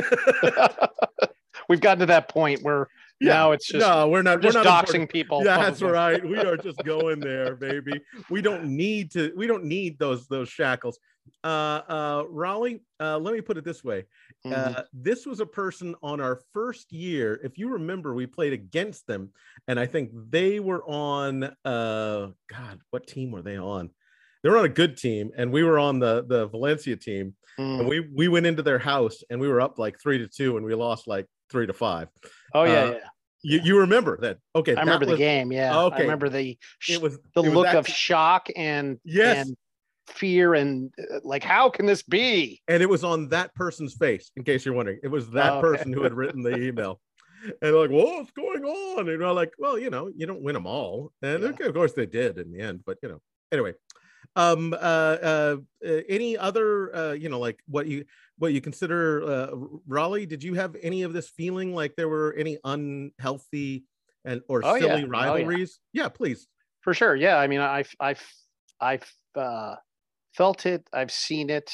we've 1.71 1.81
gotten 1.81 2.01
to 2.01 2.07
that 2.07 2.29
point 2.29 2.63
where 2.63 2.89
yeah. 3.21 3.33
now 3.33 3.53
it's 3.53 3.69
just 3.69 3.87
no, 3.87 4.09
we're 4.09 4.23
not 4.23 4.39
we're 4.39 4.51
just 4.51 4.57
not 4.57 4.67
doxing 4.67 5.03
important. 5.03 5.11
people. 5.11 5.45
Yeah, 5.45 5.57
that's 5.59 5.81
right. 5.81 6.23
We 6.23 6.37
are 6.37 6.57
just 6.69 6.79
going 6.85 7.21
there, 7.21 7.55
baby. 7.55 8.01
We 8.29 8.43
don't 8.43 8.65
need 8.65 9.13
to. 9.13 9.33
We 9.37 9.47
don't 9.47 9.65
need 9.65 9.99
those 9.99 10.27
those 10.27 10.49
shackles. 10.49 10.99
Uh, 11.45 11.47
uh, 11.89 12.25
Rolly. 12.29 12.83
Uh, 12.99 13.19
let 13.19 13.33
me 13.33 13.41
put 13.41 13.57
it 13.57 13.65
this 13.65 13.85
way. 13.85 14.05
Uh, 14.45 14.49
mm-hmm. 14.49 14.81
this 14.93 15.27
was 15.27 15.39
a 15.41 15.47
person 15.47 15.95
on 16.03 16.21
our 16.21 16.41
first 16.53 16.93
year. 16.93 17.41
If 17.45 17.57
you 17.57 17.71
remember, 17.71 18.15
we 18.15 18.27
played 18.27 18.53
against 18.53 19.07
them, 19.07 19.31
and 19.69 19.79
I 19.79 19.87
think 19.87 20.11
they 20.31 20.59
were 20.59 20.83
on. 20.85 21.45
Uh, 21.65 22.29
God, 22.53 22.81
what 22.91 23.07
team 23.07 23.31
were 23.31 23.43
they 23.43 23.57
on? 23.57 23.91
they 24.43 24.49
were 24.49 24.57
on 24.57 24.65
a 24.65 24.71
good 24.71 24.97
team 24.97 25.31
and 25.37 25.53
we 25.53 25.63
were 25.63 25.79
on 25.79 25.99
the 25.99 26.25
the 26.27 26.47
Valencia 26.47 26.97
team 26.97 27.35
mm. 27.59 27.81
and 27.81 27.87
we 27.87 28.01
we 28.01 28.27
went 28.27 28.47
into 28.47 28.63
their 28.63 28.79
house 28.79 29.23
and 29.29 29.39
we 29.39 29.49
were 29.49 29.61
up 29.61 29.79
like 29.79 30.01
3 30.01 30.17
to 30.17 30.29
2 30.29 30.57
and 30.57 30.65
we 30.65 30.75
lost 30.75 31.07
like 31.07 31.27
3 31.51 31.67
to 31.67 31.73
5. 31.73 32.09
Oh 32.55 32.65
yeah, 32.65 32.73
uh, 32.73 32.91
yeah. 32.91 32.99
You, 33.43 33.61
you 33.65 33.79
remember 33.79 34.19
that? 34.21 34.39
Okay, 34.55 34.75
I 34.75 34.81
remember 34.81 35.07
was, 35.07 35.15
the 35.15 35.19
game. 35.19 35.51
Yeah, 35.51 35.79
okay. 35.85 35.97
I 35.97 36.01
remember 36.01 36.29
the 36.29 36.59
it 36.89 37.01
was 37.01 37.19
the 37.35 37.43
it 37.43 37.55
look 37.55 37.67
was 37.67 37.75
of 37.75 37.89
shock 37.89 38.49
and 38.55 38.99
yes. 39.05 39.47
and 39.47 39.57
fear 40.09 40.55
and 40.55 40.93
uh, 40.99 41.21
like 41.23 41.43
how 41.43 41.71
can 41.71 41.87
this 41.87 42.03
be? 42.03 42.61
And 42.69 42.83
it 42.83 42.89
was 42.89 43.03
on 43.03 43.29
that 43.29 43.55
person's 43.55 43.95
face. 43.95 44.31
In 44.37 44.45
case 44.45 44.65
you're 44.65 44.75
wondering, 44.75 44.99
it 45.03 45.09
was 45.09 45.31
that 45.31 45.55
oh, 45.55 45.61
person 45.61 45.93
who 45.93 46.03
had 46.03 46.13
written 46.13 46.43
the 46.43 46.57
email. 46.57 47.01
and 47.63 47.75
like, 47.75 47.91
what's 47.91 48.31
going 48.33 48.65
on? 48.65 49.09
And 49.09 49.25
I'm 49.25 49.35
like, 49.35 49.53
well, 49.59 49.79
you 49.79 49.91
know, 49.91 50.11
you 50.15 50.27
don't 50.27 50.43
win 50.43 50.55
them 50.55 50.67
all. 50.67 51.13
And 51.23 51.43
yeah. 51.43 51.49
okay, 51.51 51.65
of 51.65 51.75
course 51.75 51.93
they 51.93 52.07
did 52.07 52.39
in 52.39 52.53
the 52.53 52.61
end, 52.61 52.81
but 52.85 52.99
you 53.03 53.09
know, 53.09 53.21
anyway, 53.53 53.73
um 54.37 54.73
uh, 54.73 54.77
uh, 54.77 55.57
uh 55.87 56.01
any 56.09 56.37
other 56.39 56.95
uh 56.95 57.13
you 57.13 57.29
know 57.29 57.41
like 57.41 57.59
what 57.67 57.87
you 57.87 58.05
what 58.39 58.53
you 58.53 58.61
consider 58.61 59.25
uh 59.25 59.49
rolly 59.89 60.25
did 60.25 60.43
you 60.43 60.55
have 60.55 60.77
any 60.83 61.03
of 61.03 61.13
this 61.13 61.29
feeling 61.29 61.75
like 61.75 61.97
there 61.97 62.09
were 62.09 62.35
any 62.39 62.57
unhealthy 62.65 63.85
and 64.25 64.41
or 64.49 64.61
oh, 64.65 64.79
silly 64.79 65.03
yeah. 65.03 65.07
rivalries 65.09 65.79
oh, 65.79 65.85
yeah. 65.93 66.03
yeah. 66.05 66.09
please 66.09 66.47
For 66.83 66.95
sure. 66.95 67.15
Yeah. 67.15 67.37
I 67.37 67.47
mean, 67.47 67.61
I've, 67.61 67.91
I've, 68.01 68.27
I've 68.81 69.13
uh, 69.35 69.77
felt 70.35 70.67
it. 70.67 70.87
I've 70.93 71.11
seen 71.11 71.51
it. 71.51 71.71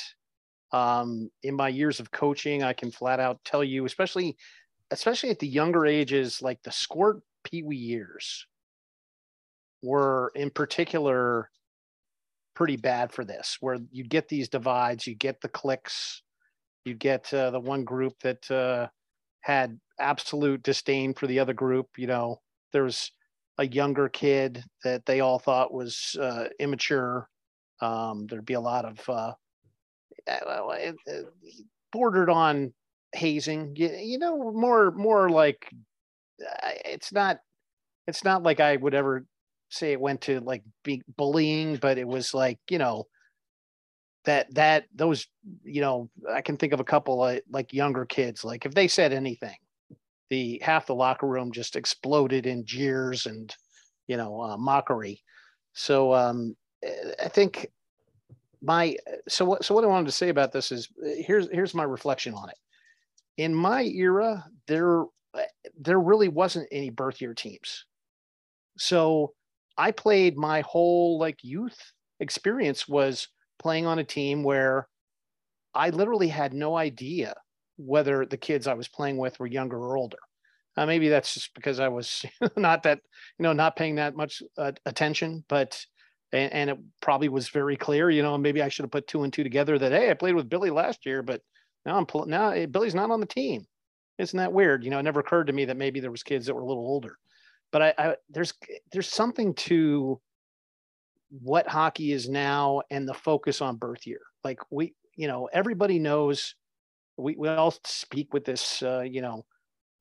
Um, 0.72 1.30
in 1.42 1.54
my 1.54 1.68
years 1.68 2.00
of 2.00 2.10
coaching, 2.10 2.62
I 2.62 2.72
can 2.72 2.90
flat 2.90 3.20
out 3.20 3.38
tell 3.44 3.62
you, 3.62 3.84
especially, 3.84 4.36
especially 4.90 5.30
at 5.30 5.38
the 5.38 5.46
younger 5.46 5.86
ages, 5.86 6.42
like 6.42 6.60
the 6.62 6.72
squirt 6.72 7.20
pee 7.44 7.62
wee 7.62 7.76
years 7.76 8.46
were 9.82 10.32
in 10.34 10.50
particular 10.50 11.50
pretty 12.56 12.76
bad 12.76 13.12
for 13.12 13.24
this, 13.24 13.58
where 13.60 13.78
you 13.92 14.02
get 14.02 14.28
these 14.28 14.48
divides, 14.48 15.06
you 15.06 15.14
get 15.14 15.40
the 15.40 15.48
cliques, 15.48 16.22
you 16.84 16.94
get 16.94 17.32
uh, 17.32 17.50
the 17.50 17.60
one 17.60 17.84
group 17.84 18.14
that 18.22 18.50
uh, 18.50 18.88
had 19.42 19.78
absolute 20.00 20.62
disdain 20.62 21.14
for 21.14 21.28
the 21.28 21.38
other 21.38 21.54
group. 21.54 21.86
You 21.96 22.08
know, 22.08 22.40
there's 22.72 23.12
a 23.58 23.66
younger 23.66 24.08
kid 24.08 24.64
that 24.82 25.06
they 25.06 25.20
all 25.20 25.38
thought 25.38 25.72
was 25.72 26.16
uh, 26.20 26.46
immature. 26.58 27.28
Um, 27.80 28.26
there'd 28.26 28.46
be 28.46 28.54
a 28.54 28.60
lot 28.60 28.84
of 28.84 29.08
uh, 29.08 29.32
it, 30.26 30.96
it 31.06 31.26
bordered 31.92 32.30
on 32.30 32.72
hazing. 33.12 33.76
You, 33.76 33.90
you 33.90 34.18
know, 34.18 34.50
more 34.52 34.90
more 34.90 35.28
like 35.28 35.70
it's 36.84 37.12
not 37.12 37.40
it's 38.06 38.24
not 38.24 38.42
like 38.42 38.60
I 38.60 38.76
would 38.76 38.94
ever 38.94 39.26
say 39.68 39.92
it 39.92 40.00
went 40.00 40.20
to 40.22 40.40
like 40.40 40.62
be 40.84 41.02
bullying, 41.16 41.76
but 41.76 41.98
it 41.98 42.06
was 42.06 42.34
like 42.34 42.58
you 42.70 42.78
know 42.78 43.06
that 44.24 44.52
that 44.54 44.84
those 44.94 45.26
you 45.64 45.80
know 45.80 46.10
I 46.30 46.42
can 46.42 46.56
think 46.56 46.72
of 46.72 46.80
a 46.80 46.84
couple 46.84 47.24
of 47.24 47.40
like 47.50 47.72
younger 47.72 48.04
kids 48.04 48.44
like 48.44 48.66
if 48.66 48.74
they 48.74 48.88
said 48.88 49.12
anything, 49.12 49.56
the 50.30 50.60
half 50.62 50.86
the 50.86 50.94
locker 50.94 51.26
room 51.26 51.52
just 51.52 51.76
exploded 51.76 52.46
in 52.46 52.64
jeers 52.64 53.26
and 53.26 53.54
you 54.06 54.16
know 54.16 54.40
uh, 54.40 54.56
mockery. 54.56 55.22
So 55.72 56.14
um, 56.14 56.56
I 57.22 57.28
think 57.28 57.68
my 58.62 58.96
so 59.28 59.44
what 59.44 59.64
so 59.64 59.74
what 59.74 59.84
I 59.84 59.88
wanted 59.88 60.06
to 60.06 60.12
say 60.12 60.28
about 60.28 60.52
this 60.52 60.72
is 60.72 60.88
here's 61.18 61.48
here's 61.50 61.74
my 61.74 61.84
reflection 61.84 62.34
on 62.34 62.48
it. 62.48 62.56
In 63.36 63.54
my 63.54 63.82
era, 63.82 64.44
there 64.66 65.04
there 65.78 66.00
really 66.00 66.28
wasn't 66.28 66.68
any 66.72 66.90
birth 66.90 67.20
year 67.20 67.34
teams. 67.34 67.84
So 68.78 69.34
I 69.78 69.90
played 69.90 70.36
my 70.36 70.62
whole 70.62 71.18
like 71.18 71.38
youth 71.42 71.78
experience 72.20 72.88
was 72.88 73.28
playing 73.58 73.86
on 73.86 73.98
a 73.98 74.04
team 74.04 74.42
where 74.42 74.88
I 75.74 75.90
literally 75.90 76.28
had 76.28 76.54
no 76.54 76.76
idea 76.76 77.34
whether 77.76 78.24
the 78.24 78.38
kids 78.38 78.66
I 78.66 78.74
was 78.74 78.88
playing 78.88 79.18
with 79.18 79.38
were 79.38 79.46
younger 79.46 79.76
or 79.76 79.96
older. 79.96 80.18
Uh, 80.76 80.86
maybe 80.86 81.08
that's 81.08 81.34
just 81.34 81.54
because 81.54 81.80
I 81.80 81.88
was 81.88 82.24
not 82.56 82.82
that, 82.82 83.00
you 83.38 83.42
know, 83.42 83.52
not 83.52 83.76
paying 83.76 83.96
that 83.96 84.16
much 84.16 84.42
uh, 84.58 84.72
attention, 84.84 85.44
but, 85.48 85.84
and, 86.32 86.52
and, 86.52 86.70
it 86.70 86.78
probably 87.00 87.28
was 87.28 87.48
very 87.48 87.76
clear, 87.76 88.10
you 88.10 88.22
know, 88.22 88.36
maybe 88.36 88.62
I 88.62 88.68
should 88.68 88.84
have 88.84 88.90
put 88.90 89.06
two 89.06 89.22
and 89.22 89.32
two 89.32 89.42
together 89.42 89.78
that, 89.78 89.92
Hey, 89.92 90.10
I 90.10 90.14
played 90.14 90.34
with 90.34 90.50
Billy 90.50 90.70
last 90.70 91.06
year, 91.06 91.22
but 91.22 91.40
now 91.86 91.96
I'm, 91.96 92.28
now 92.28 92.50
eh, 92.50 92.66
Billy's 92.66 92.94
not 92.94 93.10
on 93.10 93.20
the 93.20 93.26
team. 93.26 93.66
Isn't 94.18 94.36
that 94.38 94.52
weird? 94.52 94.84
You 94.84 94.90
know, 94.90 94.98
it 94.98 95.02
never 95.02 95.20
occurred 95.20 95.46
to 95.46 95.52
me 95.52 95.66
that 95.66 95.76
maybe 95.76 96.00
there 96.00 96.10
was 96.10 96.22
kids 96.22 96.46
that 96.46 96.54
were 96.54 96.62
a 96.62 96.66
little 96.66 96.86
older, 96.86 97.16
but 97.72 97.82
I, 97.82 97.94
I 97.98 98.16
there's, 98.30 98.54
there's 98.92 99.08
something 99.08 99.54
to 99.54 100.20
what 101.30 101.66
hockey 101.68 102.12
is 102.12 102.28
now 102.28 102.82
and 102.90 103.08
the 103.08 103.14
focus 103.14 103.60
on 103.60 103.76
birth 103.76 104.06
year. 104.06 104.20
Like 104.44 104.60
we, 104.70 104.94
you 105.16 105.28
know, 105.28 105.48
everybody 105.52 105.98
knows 105.98 106.54
we, 107.16 107.36
we 107.36 107.48
all 107.48 107.74
speak 107.84 108.32
with 108.32 108.44
this, 108.44 108.82
uh, 108.82 109.00
you 109.00 109.22
know, 109.22 109.44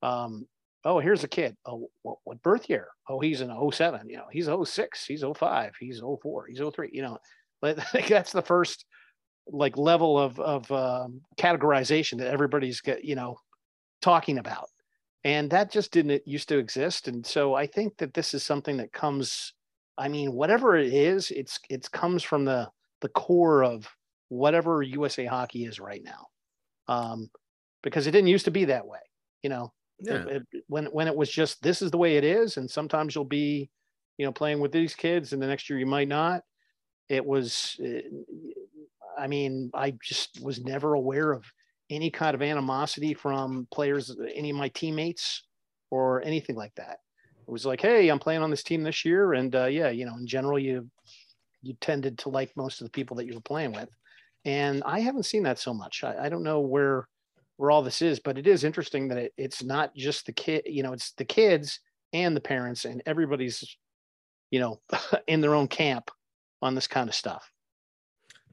um, 0.02 0.46
oh, 0.84 0.98
here's 0.98 1.24
a 1.24 1.28
kid. 1.28 1.56
Oh, 1.66 1.88
what, 2.02 2.18
what 2.24 2.42
birth 2.42 2.68
year? 2.68 2.88
Oh, 3.08 3.20
he's 3.20 3.40
an 3.40 3.52
07, 3.72 4.08
you 4.08 4.16
know, 4.16 4.26
he's 4.30 4.48
06, 4.48 5.04
he's 5.06 5.24
05, 5.36 5.72
he's 5.80 6.00
04, 6.00 6.46
he's 6.46 6.60
03, 6.60 6.90
you 6.92 7.02
know, 7.02 7.18
like 7.62 8.06
that's 8.06 8.32
the 8.32 8.42
first 8.42 8.84
like 9.48 9.76
level 9.76 10.18
of, 10.18 10.38
of 10.38 10.70
um, 10.70 11.20
categorization 11.38 12.18
that 12.18 12.28
everybody's 12.28 12.80
get, 12.80 13.04
you 13.04 13.14
know, 13.14 13.36
talking 14.02 14.38
about. 14.38 14.68
And 15.26 15.50
that 15.50 15.72
just 15.72 15.90
didn't 15.90 16.22
used 16.24 16.48
to 16.50 16.58
exist. 16.58 17.08
And 17.08 17.26
so 17.26 17.54
I 17.54 17.66
think 17.66 17.96
that 17.96 18.14
this 18.14 18.32
is 18.32 18.44
something 18.44 18.76
that 18.76 18.92
comes 18.92 19.52
I 19.98 20.08
mean, 20.08 20.34
whatever 20.34 20.76
it 20.76 20.92
is, 20.92 21.32
it's 21.32 21.58
it 21.68 21.90
comes 21.90 22.22
from 22.22 22.44
the 22.44 22.68
the 23.00 23.08
core 23.08 23.64
of 23.64 23.88
whatever 24.28 24.82
USA 24.82 25.24
hockey 25.24 25.64
is 25.64 25.80
right 25.80 26.02
now. 26.04 26.26
Um, 26.86 27.28
because 27.82 28.06
it 28.06 28.12
didn't 28.12 28.28
used 28.28 28.44
to 28.44 28.52
be 28.52 28.66
that 28.66 28.86
way, 28.86 29.00
you 29.42 29.50
know. 29.50 29.72
Yeah. 29.98 30.26
It, 30.26 30.42
it, 30.52 30.64
when 30.68 30.86
when 30.86 31.08
it 31.08 31.16
was 31.16 31.28
just 31.30 31.60
this 31.60 31.82
is 31.82 31.90
the 31.90 31.98
way 31.98 32.16
it 32.16 32.24
is, 32.24 32.56
and 32.56 32.70
sometimes 32.70 33.14
you'll 33.14 33.24
be, 33.24 33.68
you 34.18 34.26
know, 34.26 34.32
playing 34.32 34.60
with 34.60 34.70
these 34.70 34.94
kids, 34.94 35.32
and 35.32 35.42
the 35.42 35.46
next 35.48 35.68
year 35.68 35.78
you 35.78 35.86
might 35.86 36.08
not. 36.08 36.42
It 37.08 37.24
was, 37.24 37.76
eh, 37.82 38.02
I 39.18 39.26
mean, 39.26 39.70
I 39.74 39.94
just 40.04 40.40
was 40.40 40.62
never 40.62 40.94
aware 40.94 41.32
of 41.32 41.44
any 41.90 42.10
kind 42.10 42.34
of 42.34 42.42
animosity 42.42 43.14
from 43.14 43.66
players, 43.72 44.14
any 44.34 44.50
of 44.50 44.56
my 44.56 44.68
teammates, 44.68 45.42
or 45.90 46.22
anything 46.22 46.56
like 46.56 46.74
that 46.74 46.98
it 47.46 47.50
was 47.50 47.64
like, 47.64 47.80
hey, 47.80 48.08
I'm 48.08 48.18
playing 48.18 48.42
on 48.42 48.50
this 48.50 48.64
team 48.64 48.82
this 48.82 49.04
year, 49.04 49.34
and 49.34 49.54
uh, 49.54 49.66
yeah, 49.66 49.88
you 49.88 50.04
know, 50.04 50.16
in 50.16 50.26
general, 50.26 50.58
you 50.58 50.90
you 51.62 51.74
tended 51.80 52.18
to 52.18 52.28
like 52.28 52.56
most 52.56 52.80
of 52.80 52.86
the 52.86 52.90
people 52.90 53.16
that 53.16 53.26
you 53.26 53.34
were 53.34 53.40
playing 53.40 53.72
with, 53.72 53.88
and 54.44 54.82
I 54.84 55.00
haven't 55.00 55.24
seen 55.24 55.44
that 55.44 55.58
so 55.58 55.72
much. 55.72 56.02
I, 56.02 56.24
I 56.24 56.28
don't 56.28 56.42
know 56.42 56.60
where 56.60 57.06
where 57.56 57.70
all 57.70 57.82
this 57.82 58.02
is, 58.02 58.18
but 58.18 58.36
it 58.36 58.46
is 58.46 58.64
interesting 58.64 59.08
that 59.08 59.18
it, 59.18 59.32
it's 59.36 59.62
not 59.62 59.94
just 59.94 60.26
the 60.26 60.32
kid, 60.32 60.62
you 60.66 60.82
know, 60.82 60.92
it's 60.92 61.12
the 61.12 61.24
kids 61.24 61.78
and 62.12 62.34
the 62.34 62.40
parents, 62.40 62.84
and 62.84 63.00
everybody's, 63.06 63.76
you 64.50 64.58
know, 64.58 64.80
in 65.28 65.40
their 65.40 65.54
own 65.54 65.68
camp 65.68 66.10
on 66.62 66.74
this 66.74 66.88
kind 66.88 67.08
of 67.08 67.14
stuff. 67.14 67.48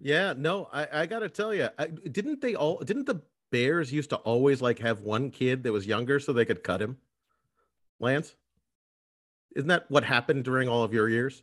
Yeah, 0.03 0.33
no, 0.35 0.67
I, 0.73 0.87
I 0.91 1.05
got 1.05 1.19
to 1.19 1.29
tell 1.29 1.53
you, 1.53 1.69
I, 1.79 1.87
didn't 1.87 2.41
they 2.41 2.55
all? 2.55 2.79
Didn't 2.79 3.05
the 3.05 3.21
Bears 3.51 3.91
used 3.93 4.09
to 4.09 4.17
always 4.17 4.61
like 4.61 4.79
have 4.79 4.99
one 4.99 5.31
kid 5.31 5.63
that 5.63 5.71
was 5.71 5.87
younger 5.87 6.19
so 6.19 6.33
they 6.33 6.43
could 6.43 6.61
cut 6.61 6.81
him? 6.81 6.97
Lance? 8.01 8.35
Isn't 9.55 9.69
that 9.69 9.89
what 9.89 10.03
happened 10.03 10.43
during 10.43 10.67
all 10.67 10.83
of 10.83 10.93
your 10.93 11.07
years? 11.07 11.41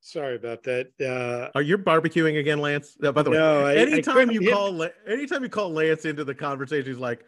Sorry 0.00 0.36
about 0.36 0.62
that. 0.62 0.92
Uh, 1.00 1.50
Are 1.56 1.62
you 1.62 1.78
barbecuing 1.78 2.38
again, 2.38 2.60
Lance? 2.60 2.96
Uh, 3.02 3.10
by 3.10 3.22
the 3.22 3.30
no, 3.30 3.64
way, 3.64 3.78
I, 3.78 3.82
anytime 3.82 4.30
I 4.30 4.32
you 4.32 4.40
hit... 4.40 4.52
call, 4.52 4.86
anytime 5.08 5.42
you 5.42 5.48
call 5.48 5.72
Lance 5.72 6.04
into 6.04 6.22
the 6.22 6.34
conversation, 6.34 6.86
he's 6.86 6.98
like, 6.98 7.24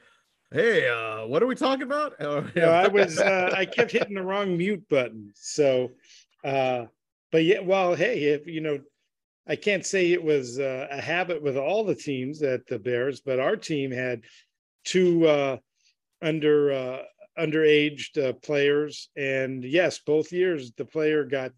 "Hey, 0.52 0.88
uh, 0.88 1.26
what 1.26 1.42
are 1.42 1.46
we 1.46 1.56
talking 1.56 1.82
about?" 1.82 2.14
no, 2.20 2.46
I 2.56 2.86
was, 2.86 3.18
uh, 3.18 3.50
I 3.52 3.64
kept 3.64 3.90
hitting 3.90 4.14
the 4.14 4.22
wrong 4.22 4.56
mute 4.56 4.88
button. 4.88 5.32
So, 5.34 5.90
uh, 6.44 6.86
but 7.32 7.44
yeah, 7.44 7.60
well, 7.60 7.96
hey, 7.96 8.24
if 8.24 8.46
you 8.46 8.60
know, 8.60 8.80
I 9.46 9.56
can't 9.56 9.84
say 9.84 10.12
it 10.12 10.22
was 10.22 10.58
uh, 10.58 10.86
a 10.90 11.00
habit 11.00 11.42
with 11.42 11.56
all 11.56 11.84
the 11.84 11.94
teams 11.94 12.42
at 12.42 12.66
the 12.66 12.78
Bears, 12.78 13.20
but 13.20 13.40
our 13.40 13.56
team 13.56 13.90
had 13.90 14.22
two 14.84 15.26
uh, 15.26 15.58
under 16.22 16.72
uh, 16.72 17.02
underaged 17.38 18.22
uh, 18.22 18.32
players. 18.34 19.10
And 19.16 19.62
yes, 19.62 19.98
both 19.98 20.32
years 20.32 20.72
the 20.76 20.84
player 20.84 21.24
got. 21.24 21.52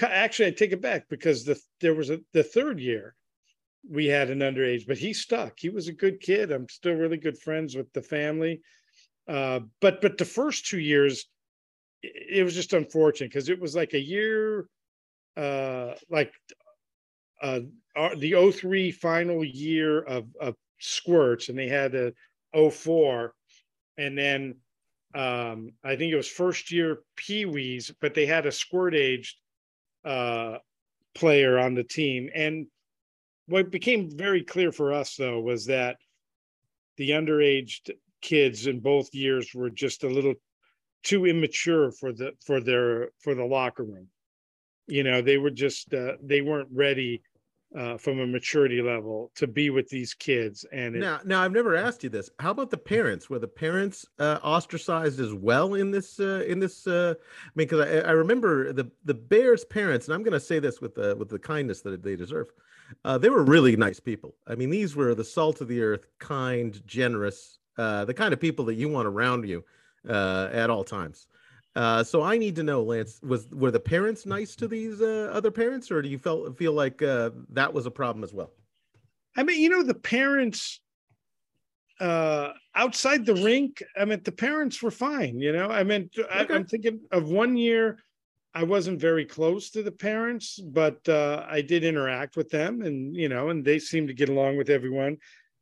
Actually, 0.00 0.48
I 0.48 0.52
take 0.52 0.72
it 0.72 0.80
back 0.80 1.08
because 1.10 1.44
the 1.44 1.60
there 1.80 1.94
was 1.94 2.08
a 2.08 2.20
the 2.32 2.42
third 2.42 2.80
year 2.80 3.14
we 3.88 4.06
had 4.06 4.30
an 4.30 4.38
underage, 4.38 4.86
but 4.86 4.98
he 4.98 5.12
stuck. 5.12 5.58
He 5.58 5.68
was 5.68 5.88
a 5.88 5.92
good 5.92 6.20
kid. 6.20 6.52
I'm 6.52 6.68
still 6.68 6.94
really 6.94 7.16
good 7.16 7.38
friends 7.38 7.76
with 7.76 7.92
the 7.92 8.02
family. 8.02 8.60
Uh, 9.28 9.60
but 9.80 10.00
but 10.00 10.18
the 10.18 10.24
first 10.24 10.66
two 10.66 10.78
years, 10.78 11.26
it, 12.02 12.38
it 12.38 12.42
was 12.44 12.54
just 12.54 12.72
unfortunate 12.72 13.30
because 13.30 13.48
it 13.48 13.60
was 13.60 13.74
like 13.74 13.94
a 13.94 14.00
year, 14.00 14.66
uh, 15.36 15.94
like 16.10 16.32
uh, 17.42 17.60
the 18.16 18.52
03 18.52 18.90
final 18.92 19.44
year 19.44 20.02
of, 20.02 20.26
of 20.40 20.54
squirts, 20.78 21.48
and 21.48 21.58
they 21.58 21.68
had 21.68 21.94
a 21.94 22.12
04 22.70 23.34
and 23.98 24.16
then 24.16 24.56
um, 25.14 25.72
I 25.84 25.96
think 25.96 26.12
it 26.12 26.16
was 26.16 26.28
first 26.28 26.72
year 26.72 27.00
Pee 27.16 27.44
Wees, 27.44 27.92
but 28.00 28.14
they 28.14 28.26
had 28.26 28.46
a 28.46 28.52
squirt 28.52 28.94
aged 28.94 29.36
uh, 30.04 30.58
player 31.14 31.58
on 31.58 31.74
the 31.74 31.84
team. 31.84 32.30
And 32.34 32.66
what 33.46 33.70
became 33.70 34.10
very 34.16 34.42
clear 34.42 34.72
for 34.72 34.92
us, 34.92 35.16
though, 35.16 35.40
was 35.40 35.66
that 35.66 35.96
the 36.96 37.10
underaged 37.10 37.90
kids 38.22 38.66
in 38.66 38.80
both 38.80 39.14
years 39.14 39.50
were 39.54 39.70
just 39.70 40.04
a 40.04 40.08
little 40.08 40.34
too 41.02 41.26
immature 41.26 41.90
for 41.90 42.12
the 42.12 42.32
for 42.44 42.60
their 42.60 43.10
for 43.18 43.34
the 43.34 43.44
locker 43.44 43.82
room. 43.82 44.08
You 44.86 45.02
know, 45.02 45.20
they 45.20 45.36
were 45.36 45.50
just 45.50 45.92
uh, 45.92 46.12
they 46.22 46.40
weren't 46.40 46.68
ready 46.72 47.22
uh, 47.76 47.96
from 47.96 48.20
a 48.20 48.26
maturity 48.26 48.82
level 48.82 49.30
to 49.34 49.46
be 49.46 49.70
with 49.70 49.88
these 49.88 50.14
kids. 50.14 50.64
And 50.72 50.96
it, 50.96 51.00
now, 51.00 51.20
now 51.24 51.42
I've 51.42 51.52
never 51.52 51.74
asked 51.74 52.04
you 52.04 52.10
this. 52.10 52.30
How 52.38 52.50
about 52.50 52.70
the 52.70 52.78
parents? 52.78 53.30
Were 53.30 53.38
the 53.38 53.48
parents 53.48 54.06
uh, 54.18 54.38
ostracized 54.42 55.20
as 55.20 55.34
well 55.34 55.74
in 55.74 55.90
this? 55.90 56.20
Uh, 56.20 56.44
in 56.46 56.58
this, 56.58 56.86
uh, 56.86 57.14
I 57.16 57.50
mean, 57.54 57.68
because 57.68 57.80
I, 57.80 58.08
I, 58.08 58.12
remember 58.12 58.72
the 58.72 58.90
the 59.04 59.14
Bears' 59.14 59.64
parents, 59.64 60.06
and 60.06 60.14
I'm 60.14 60.22
going 60.22 60.32
to 60.32 60.40
say 60.40 60.58
this 60.58 60.80
with 60.80 60.94
the 60.94 61.16
with 61.16 61.28
the 61.28 61.38
kindness 61.38 61.80
that 61.82 62.02
they 62.02 62.16
deserve. 62.16 62.48
Uh, 63.04 63.16
they 63.16 63.30
were 63.30 63.42
really 63.42 63.76
nice 63.76 64.00
people. 64.00 64.34
I 64.46 64.54
mean, 64.54 64.70
these 64.70 64.94
were 64.94 65.14
the 65.14 65.24
salt 65.24 65.60
of 65.60 65.68
the 65.68 65.82
earth, 65.82 66.06
kind, 66.18 66.80
generous, 66.86 67.58
uh, 67.78 68.04
the 68.04 68.14
kind 68.14 68.34
of 68.34 68.40
people 68.40 68.66
that 68.66 68.74
you 68.74 68.88
want 68.88 69.08
around 69.08 69.48
you 69.48 69.64
uh, 70.08 70.48
at 70.52 70.68
all 70.68 70.84
times. 70.84 71.26
Uh, 71.74 72.04
so 72.04 72.22
I 72.22 72.36
need 72.36 72.56
to 72.56 72.62
know, 72.62 72.82
Lance, 72.82 73.18
was 73.22 73.48
were 73.50 73.70
the 73.70 73.80
parents 73.80 74.26
nice 74.26 74.54
to 74.56 74.68
these 74.68 75.00
uh, 75.00 75.30
other 75.32 75.50
parents, 75.50 75.90
or 75.90 76.02
do 76.02 76.08
you 76.08 76.18
felt 76.18 76.56
feel 76.58 76.72
like 76.72 77.00
uh, 77.02 77.30
that 77.50 77.72
was 77.72 77.86
a 77.86 77.90
problem 77.90 78.24
as 78.24 78.32
well? 78.32 78.50
I 79.36 79.42
mean, 79.42 79.60
you 79.60 79.68
know, 79.70 79.82
the 79.82 79.94
parents 79.94 80.80
uh 82.00 82.52
outside 82.74 83.24
the 83.26 83.34
rink, 83.34 83.82
I 83.96 84.04
mean, 84.04 84.20
the 84.24 84.32
parents 84.32 84.82
were 84.82 84.90
fine, 84.90 85.38
you 85.38 85.52
know. 85.52 85.68
I 85.70 85.84
mean, 85.84 86.10
I, 86.30 86.40
Okay. 86.42 86.54
I'm 86.54 86.66
thinking 86.66 87.00
of 87.10 87.28
one 87.28 87.56
year 87.56 87.98
I 88.54 88.64
wasn't 88.64 89.00
very 89.00 89.24
close 89.24 89.70
to 89.70 89.82
the 89.82 89.92
parents, 89.92 90.58
but 90.58 91.06
uh 91.08 91.46
I 91.48 91.60
did 91.62 91.84
interact 91.84 92.36
with 92.36 92.50
them 92.50 92.82
and 92.82 93.14
you 93.14 93.28
know, 93.28 93.50
and 93.50 93.64
they 93.64 93.78
seemed 93.78 94.08
to 94.08 94.14
get 94.14 94.28
along 94.30 94.56
with 94.56 94.70
everyone. 94.70 95.18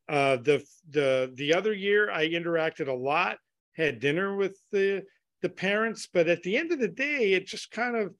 Uh 0.08 0.36
the 0.36 0.64
the 0.88 1.30
the 1.34 1.54
other 1.54 1.72
year 1.72 2.10
I 2.10 2.28
interacted 2.28 2.88
a 2.88 2.92
lot, 2.92 3.38
had 3.76 4.00
dinner 4.00 4.36
with 4.36 4.56
the 4.72 5.04
the 5.42 5.48
parents, 5.48 6.08
but 6.12 6.28
at 6.28 6.42
the 6.42 6.56
end 6.56 6.72
of 6.72 6.78
the 6.78 6.88
day, 6.88 7.32
it 7.32 7.46
just 7.46 7.70
kind 7.70 7.96
of 7.96 8.14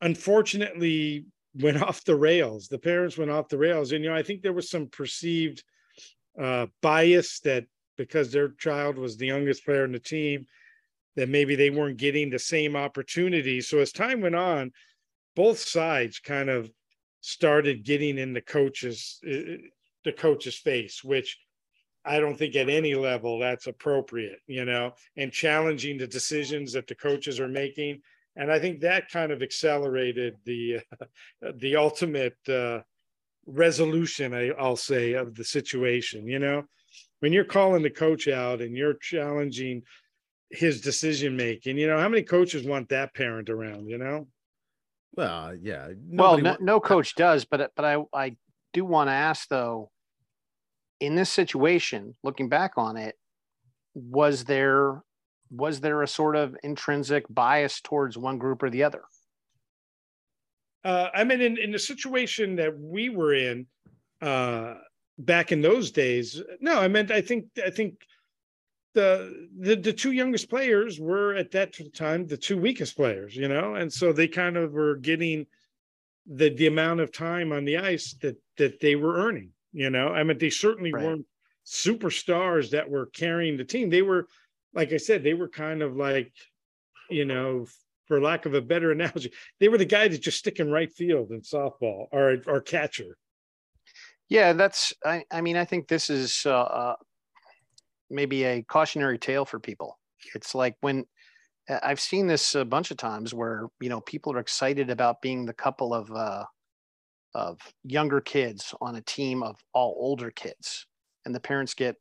unfortunately 0.00 1.26
went 1.54 1.82
off 1.82 2.04
the 2.04 2.16
rails. 2.16 2.68
The 2.68 2.78
parents 2.78 3.18
went 3.18 3.30
off 3.30 3.48
the 3.48 3.58
rails. 3.58 3.92
And, 3.92 4.04
you 4.04 4.10
know, 4.10 4.16
I 4.16 4.22
think 4.22 4.42
there 4.42 4.52
was 4.52 4.70
some 4.70 4.88
perceived 4.88 5.62
uh, 6.40 6.66
bias 6.80 7.40
that 7.40 7.64
because 7.96 8.32
their 8.32 8.48
child 8.48 8.96
was 8.96 9.16
the 9.16 9.26
youngest 9.26 9.64
player 9.64 9.84
in 9.84 9.92
the 9.92 9.98
team, 9.98 10.46
that 11.16 11.28
maybe 11.28 11.54
they 11.54 11.70
weren't 11.70 11.98
getting 11.98 12.30
the 12.30 12.38
same 12.38 12.74
opportunities. 12.74 13.68
So 13.68 13.78
as 13.78 13.92
time 13.92 14.22
went 14.22 14.34
on, 14.34 14.72
both 15.36 15.58
sides 15.58 16.18
kind 16.18 16.48
of 16.48 16.70
started 17.20 17.84
getting 17.84 18.18
in 18.18 18.32
the 18.32 18.40
coaches 18.40 19.20
the 20.04 20.12
coach's 20.12 20.56
face, 20.56 21.04
which 21.04 21.38
I 22.04 22.18
don't 22.18 22.36
think 22.36 22.56
at 22.56 22.68
any 22.68 22.94
level 22.94 23.38
that's 23.38 23.66
appropriate, 23.68 24.40
you 24.46 24.64
know, 24.64 24.94
and 25.16 25.32
challenging 25.32 25.98
the 25.98 26.06
decisions 26.06 26.72
that 26.72 26.86
the 26.86 26.94
coaches 26.94 27.38
are 27.38 27.48
making. 27.48 28.00
And 28.34 28.50
I 28.50 28.58
think 28.58 28.80
that 28.80 29.10
kind 29.10 29.30
of 29.30 29.42
accelerated 29.42 30.36
the 30.44 30.80
uh, 31.00 31.06
the 31.56 31.76
ultimate 31.76 32.36
uh, 32.48 32.80
resolution, 33.46 34.34
I, 34.34 34.50
I'll 34.50 34.76
say, 34.76 35.12
of 35.12 35.34
the 35.34 35.44
situation. 35.44 36.26
You 36.26 36.38
know, 36.38 36.64
when 37.20 37.32
you're 37.32 37.44
calling 37.44 37.82
the 37.82 37.90
coach 37.90 38.28
out 38.28 38.60
and 38.60 38.76
you're 38.76 38.94
challenging 38.94 39.82
his 40.50 40.80
decision 40.80 41.36
making, 41.36 41.78
you 41.78 41.86
know, 41.86 41.98
how 41.98 42.08
many 42.08 42.22
coaches 42.22 42.66
want 42.66 42.88
that 42.88 43.14
parent 43.14 43.48
around? 43.48 43.88
You 43.88 43.98
know, 43.98 44.26
Well, 45.14 45.54
yeah. 45.54 45.88
well, 46.08 46.38
no, 46.38 46.50
wa- 46.50 46.56
no 46.60 46.80
coach 46.80 47.14
does, 47.14 47.44
but 47.44 47.70
but 47.76 47.84
I 47.84 48.02
I 48.12 48.36
do 48.72 48.84
want 48.84 49.08
to 49.08 49.12
ask 49.12 49.48
though, 49.48 49.90
in 51.02 51.14
this 51.14 51.30
situation, 51.30 52.14
looking 52.22 52.48
back 52.48 52.72
on 52.76 52.96
it, 52.96 53.16
was 53.94 54.44
there 54.44 55.02
was 55.50 55.80
there 55.80 56.02
a 56.02 56.08
sort 56.08 56.34
of 56.34 56.56
intrinsic 56.62 57.26
bias 57.28 57.82
towards 57.82 58.16
one 58.16 58.38
group 58.38 58.62
or 58.62 58.70
the 58.70 58.84
other? 58.84 59.02
uh, 60.84 61.08
I 61.14 61.24
mean, 61.24 61.40
in, 61.40 61.58
in 61.58 61.70
the 61.70 61.78
situation 61.78 62.56
that 62.56 62.76
we 62.78 63.08
were 63.08 63.34
in 63.34 63.66
uh, 64.20 64.74
back 65.18 65.52
in 65.52 65.60
those 65.60 65.90
days, 65.90 66.42
no, 66.60 66.78
I 66.78 66.88
meant 66.88 67.10
I 67.10 67.20
think 67.20 67.46
I 67.64 67.70
think 67.70 67.94
the, 68.94 69.48
the 69.58 69.76
the 69.76 69.92
two 69.92 70.12
youngest 70.12 70.50
players 70.50 70.98
were 70.98 71.34
at 71.34 71.50
that 71.52 71.74
time 71.94 72.26
the 72.26 72.36
two 72.36 72.58
weakest 72.58 72.96
players, 72.96 73.36
you 73.36 73.48
know, 73.48 73.74
and 73.74 73.92
so 73.92 74.12
they 74.12 74.28
kind 74.28 74.56
of 74.56 74.72
were 74.72 74.96
getting 74.96 75.46
the 76.26 76.50
the 76.50 76.66
amount 76.66 77.00
of 77.00 77.12
time 77.12 77.52
on 77.52 77.64
the 77.64 77.78
ice 77.78 78.14
that 78.22 78.36
that 78.56 78.80
they 78.80 78.96
were 78.96 79.16
earning. 79.16 79.50
You 79.72 79.90
know, 79.90 80.08
I 80.08 80.22
mean, 80.22 80.38
they 80.38 80.50
certainly 80.50 80.92
Right. 80.92 81.02
weren't 81.02 81.26
superstars 81.66 82.70
that 82.70 82.90
were 82.90 83.06
carrying 83.06 83.56
the 83.56 83.64
team. 83.64 83.88
They 83.88 84.02
were, 84.02 84.28
like 84.74 84.92
I 84.92 84.98
said, 84.98 85.22
they 85.22 85.34
were 85.34 85.48
kind 85.48 85.82
of 85.82 85.96
like, 85.96 86.32
you 87.08 87.24
know, 87.24 87.66
for 88.06 88.20
lack 88.20 88.46
of 88.46 88.54
a 88.54 88.60
better 88.60 88.92
analogy, 88.92 89.32
they 89.60 89.68
were 89.68 89.78
the 89.78 89.84
guy 89.84 90.08
that 90.08 90.18
just 90.20 90.38
stick 90.38 90.60
in 90.60 90.70
right 90.70 90.92
field 90.92 91.30
in 91.30 91.40
softball 91.40 92.08
or 92.12 92.38
or 92.46 92.60
catcher. 92.60 93.16
Yeah, 94.28 94.52
that's. 94.52 94.92
I, 95.04 95.24
I 95.30 95.40
mean, 95.40 95.56
I 95.56 95.64
think 95.64 95.88
this 95.88 96.08
is 96.08 96.42
uh, 96.46 96.50
uh, 96.50 96.96
maybe 98.10 98.44
a 98.44 98.62
cautionary 98.62 99.18
tale 99.18 99.44
for 99.44 99.58
people. 99.58 99.98
It's 100.34 100.54
like 100.54 100.76
when 100.80 101.04
uh, 101.68 101.80
I've 101.82 102.00
seen 102.00 102.26
this 102.26 102.54
a 102.54 102.64
bunch 102.64 102.90
of 102.90 102.96
times 102.96 103.34
where 103.34 103.68
you 103.80 103.88
know 103.88 104.00
people 104.00 104.32
are 104.32 104.38
excited 104.38 104.90
about 104.90 105.22
being 105.22 105.44
the 105.44 105.52
couple 105.52 105.92
of 105.92 106.10
uh, 106.10 106.44
of 107.34 107.58
younger 107.84 108.20
kids 108.20 108.74
on 108.80 108.96
a 108.96 109.02
team 109.02 109.42
of 109.42 109.56
all 109.72 109.96
older 109.98 110.30
kids, 110.30 110.86
and 111.24 111.34
the 111.34 111.40
parents 111.40 111.74
get 111.74 111.96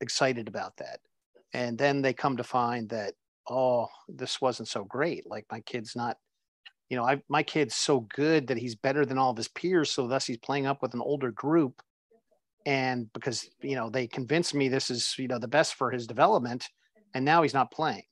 excited 0.00 0.48
about 0.48 0.76
that, 0.78 1.00
and 1.52 1.78
then 1.78 2.02
they 2.02 2.12
come 2.12 2.36
to 2.36 2.44
find 2.44 2.88
that 2.90 3.14
oh, 3.48 3.86
this 4.08 4.40
wasn't 4.40 4.68
so 4.68 4.84
great. 4.84 5.24
Like 5.28 5.46
my 5.50 5.60
kid's 5.60 5.94
not 5.94 6.16
you 6.88 6.96
know, 6.96 7.04
I 7.04 7.20
my 7.28 7.42
kid's 7.42 7.74
so 7.74 8.00
good 8.14 8.46
that 8.46 8.58
he's 8.58 8.76
better 8.76 9.04
than 9.04 9.18
all 9.18 9.30
of 9.30 9.36
his 9.36 9.48
peers, 9.48 9.90
so 9.90 10.06
thus 10.06 10.26
he's 10.26 10.38
playing 10.38 10.66
up 10.66 10.82
with 10.82 10.94
an 10.94 11.00
older 11.00 11.32
group. 11.32 11.82
And 12.64 13.12
because 13.12 13.48
you 13.60 13.76
know 13.76 13.90
they 13.90 14.06
convinced 14.06 14.54
me 14.54 14.68
this 14.68 14.90
is 14.90 15.14
you 15.18 15.28
know 15.28 15.38
the 15.38 15.48
best 15.48 15.74
for 15.74 15.90
his 15.90 16.06
development, 16.06 16.68
and 17.14 17.24
now 17.24 17.42
he's 17.42 17.54
not 17.54 17.72
playing, 17.72 18.04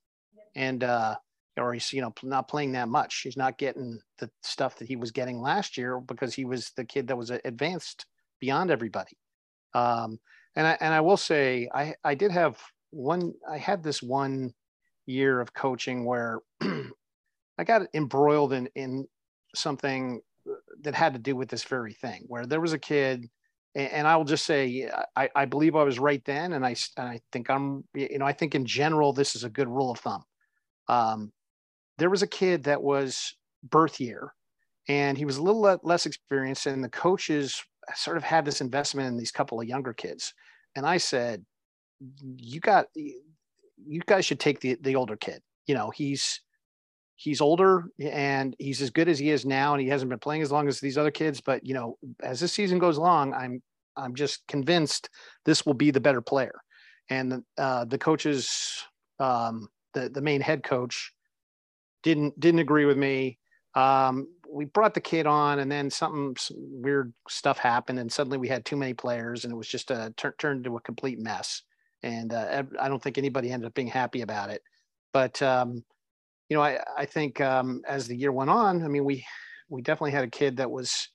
and 0.57 0.83
uh, 0.83 1.17
or 1.57 1.73
he's 1.73 1.93
you 1.93 2.01
know 2.01 2.13
not 2.23 2.49
playing 2.49 2.73
that 2.73 2.89
much. 2.89 3.21
He's 3.23 3.37
not 3.37 3.59
getting 3.59 3.99
the 4.19 4.31
stuff 4.43 4.77
that 4.79 4.89
he 4.89 4.97
was 4.97 5.11
getting 5.11 5.41
last 5.41 5.77
year 5.77 6.01
because 6.01 6.35
he 6.35 6.45
was 6.45 6.73
the 6.77 6.85
kid 6.85 7.09
that 7.09 7.19
was 7.19 7.31
advanced 7.31 8.07
beyond 8.41 8.71
everybody. 8.71 9.17
Um, 9.75 10.19
and 10.57 10.67
I 10.67 10.79
and 10.81 10.95
I 10.95 11.01
will 11.01 11.17
say 11.17 11.69
I 11.75 11.95
I 12.05 12.15
did 12.15 12.31
have 12.31 12.59
one 12.91 13.33
I 13.49 13.59
had 13.59 13.83
this 13.83 14.03
one 14.03 14.53
year 15.07 15.41
of 15.41 15.53
coaching 15.53 16.05
where 16.05 16.41
I 16.61 17.65
got 17.65 17.83
embroiled 17.95 18.53
in 18.53 18.69
in 18.75 19.07
something 19.55 20.21
that 20.83 20.95
had 20.95 21.15
to 21.15 21.19
do 21.19 21.37
with 21.37 21.49
this 21.49 21.65
very 21.65 21.95
thing, 21.95 22.25
where 22.27 22.47
there 22.47 22.61
was 22.61 22.73
a 22.73 22.79
kid, 22.79 23.29
and, 23.75 24.07
I 24.07 24.17
will 24.17 24.25
just 24.25 24.45
say 24.45 24.91
I, 25.17 25.29
I 25.35 25.45
believe 25.47 25.75
I 25.75 25.83
was 25.83 25.99
right 25.99 26.23
then, 26.25 26.53
and 26.53 26.65
I 26.65 26.77
and 26.97 27.09
I 27.09 27.21
think 27.33 27.51
I'm 27.51 27.85
you 27.95 28.19
know 28.19 28.27
I 28.27 28.33
think 28.33 28.55
in 28.55 28.67
general 28.67 29.13
this 29.13 29.35
is 29.35 29.45
a 29.45 29.51
good 29.51 29.69
rule 29.69 29.91
of 29.91 29.99
thumb. 29.99 30.23
Um, 30.89 31.33
there 31.99 32.11
was 32.11 32.23
a 32.23 32.27
kid 32.27 32.65
that 32.65 32.83
was 32.83 33.37
birth 33.63 34.01
year, 34.01 34.33
and 34.89 35.17
he 35.17 35.25
was 35.25 35.37
a 35.37 35.43
little 35.43 35.63
le- 35.63 35.81
less 35.83 36.07
experienced, 36.07 36.67
and 36.67 36.83
the 36.83 36.89
coaches 36.89 37.63
sort 37.95 38.17
of 38.17 38.25
had 38.25 38.45
this 38.45 38.61
investment 38.61 39.09
in 39.09 39.17
these 39.17 39.31
couple 39.31 39.61
of 39.61 39.67
younger 39.67 39.93
kids, 39.93 40.35
and 40.77 40.87
I 40.87 40.97
said, 40.97 41.45
you 42.37 42.61
got 42.61 42.87
you 42.95 44.01
guys 44.07 44.25
should 44.25 44.41
take 44.41 44.61
the 44.61 44.77
the 44.81 44.97
older 44.97 45.17
kid. 45.17 45.43
You 45.67 45.75
know 45.75 45.91
he's 45.91 46.41
he's 47.17 47.41
older 47.41 47.85
and 48.01 48.57
he's 48.59 48.83
as 48.83 48.91
good 48.91 49.09
as 49.09 49.19
he 49.19 49.31
is 49.31 49.47
now 49.47 49.73
and 49.73 49.81
he 49.81 49.89
hasn't 49.89 50.09
been 50.09 50.19
playing 50.19 50.43
as 50.43 50.51
long 50.51 50.67
as 50.69 50.81
these 50.81 50.99
other 50.99 51.11
kids 51.11 51.41
but 51.41 51.65
you 51.65 51.73
know 51.73 51.97
as 52.23 52.41
this 52.41 52.53
season 52.53 52.79
goes 52.79 52.97
along 52.97 53.33
i'm 53.35 53.63
i'm 53.97 54.15
just 54.15 54.45
convinced 54.49 55.09
this 55.45 55.65
will 55.65 55.75
be 55.75 55.91
the 55.91 56.01
better 56.01 56.21
player 56.21 56.61
and 57.11 57.31
the, 57.31 57.45
uh, 57.57 57.85
the 57.85 57.99
coaches 57.99 58.83
um, 59.21 59.69
the 59.93 60.09
the 60.09 60.21
main 60.21 60.41
head 60.41 60.65
coach 60.65 61.13
didn't 62.05 62.39
didn't 62.39 62.61
agree 62.61 62.85
with 62.85 62.97
me. 62.97 63.39
Um, 63.75 64.29
we 64.49 64.67
brought 64.67 64.95
the 64.95 65.01
kid 65.01 65.27
on 65.27 65.59
and 65.59 65.73
then 65.73 65.91
something 65.91 66.37
some 66.39 66.57
weird 66.61 67.13
stuff 67.29 67.59
happened 67.59 67.99
and 67.99 68.13
suddenly 68.13 68.39
we 68.39 68.47
had 68.47 68.65
too 68.65 68.77
many 68.77 68.95
players 68.95 69.43
and 69.43 69.53
it 69.53 69.57
was 69.57 69.67
just 69.67 69.91
a 69.91 70.15
tur- 70.17 70.37
turned 70.39 70.65
into 70.65 70.77
a 70.77 70.81
complete 70.81 71.19
mess. 71.19 71.63
And 72.05 72.33
uh, 72.33 72.63
i 72.79 72.89
don't 72.89 73.03
think 73.03 73.19
anybody 73.19 73.51
ended 73.51 73.67
up 73.67 73.75
being 73.75 73.89
happy 73.89 74.21
about 74.21 74.51
it. 74.51 74.63
But 75.13 75.43
um, 75.43 75.83
you 76.49 76.57
know, 76.57 76.63
I, 76.63 76.79
I 76.97 77.07
think 77.07 77.41
um, 77.41 77.83
as 77.89 78.07
the 78.07 78.17
year 78.17 78.31
went 78.31 78.51
on, 78.51 78.85
I 78.85 78.89
mean, 78.89 79.05
we 79.05 79.25
we 79.69 79.83
definitely 79.83 80.13
had 80.13 80.25
a 80.25 80.31
kid 80.31 80.59
that 80.59 80.71
was 80.71 81.09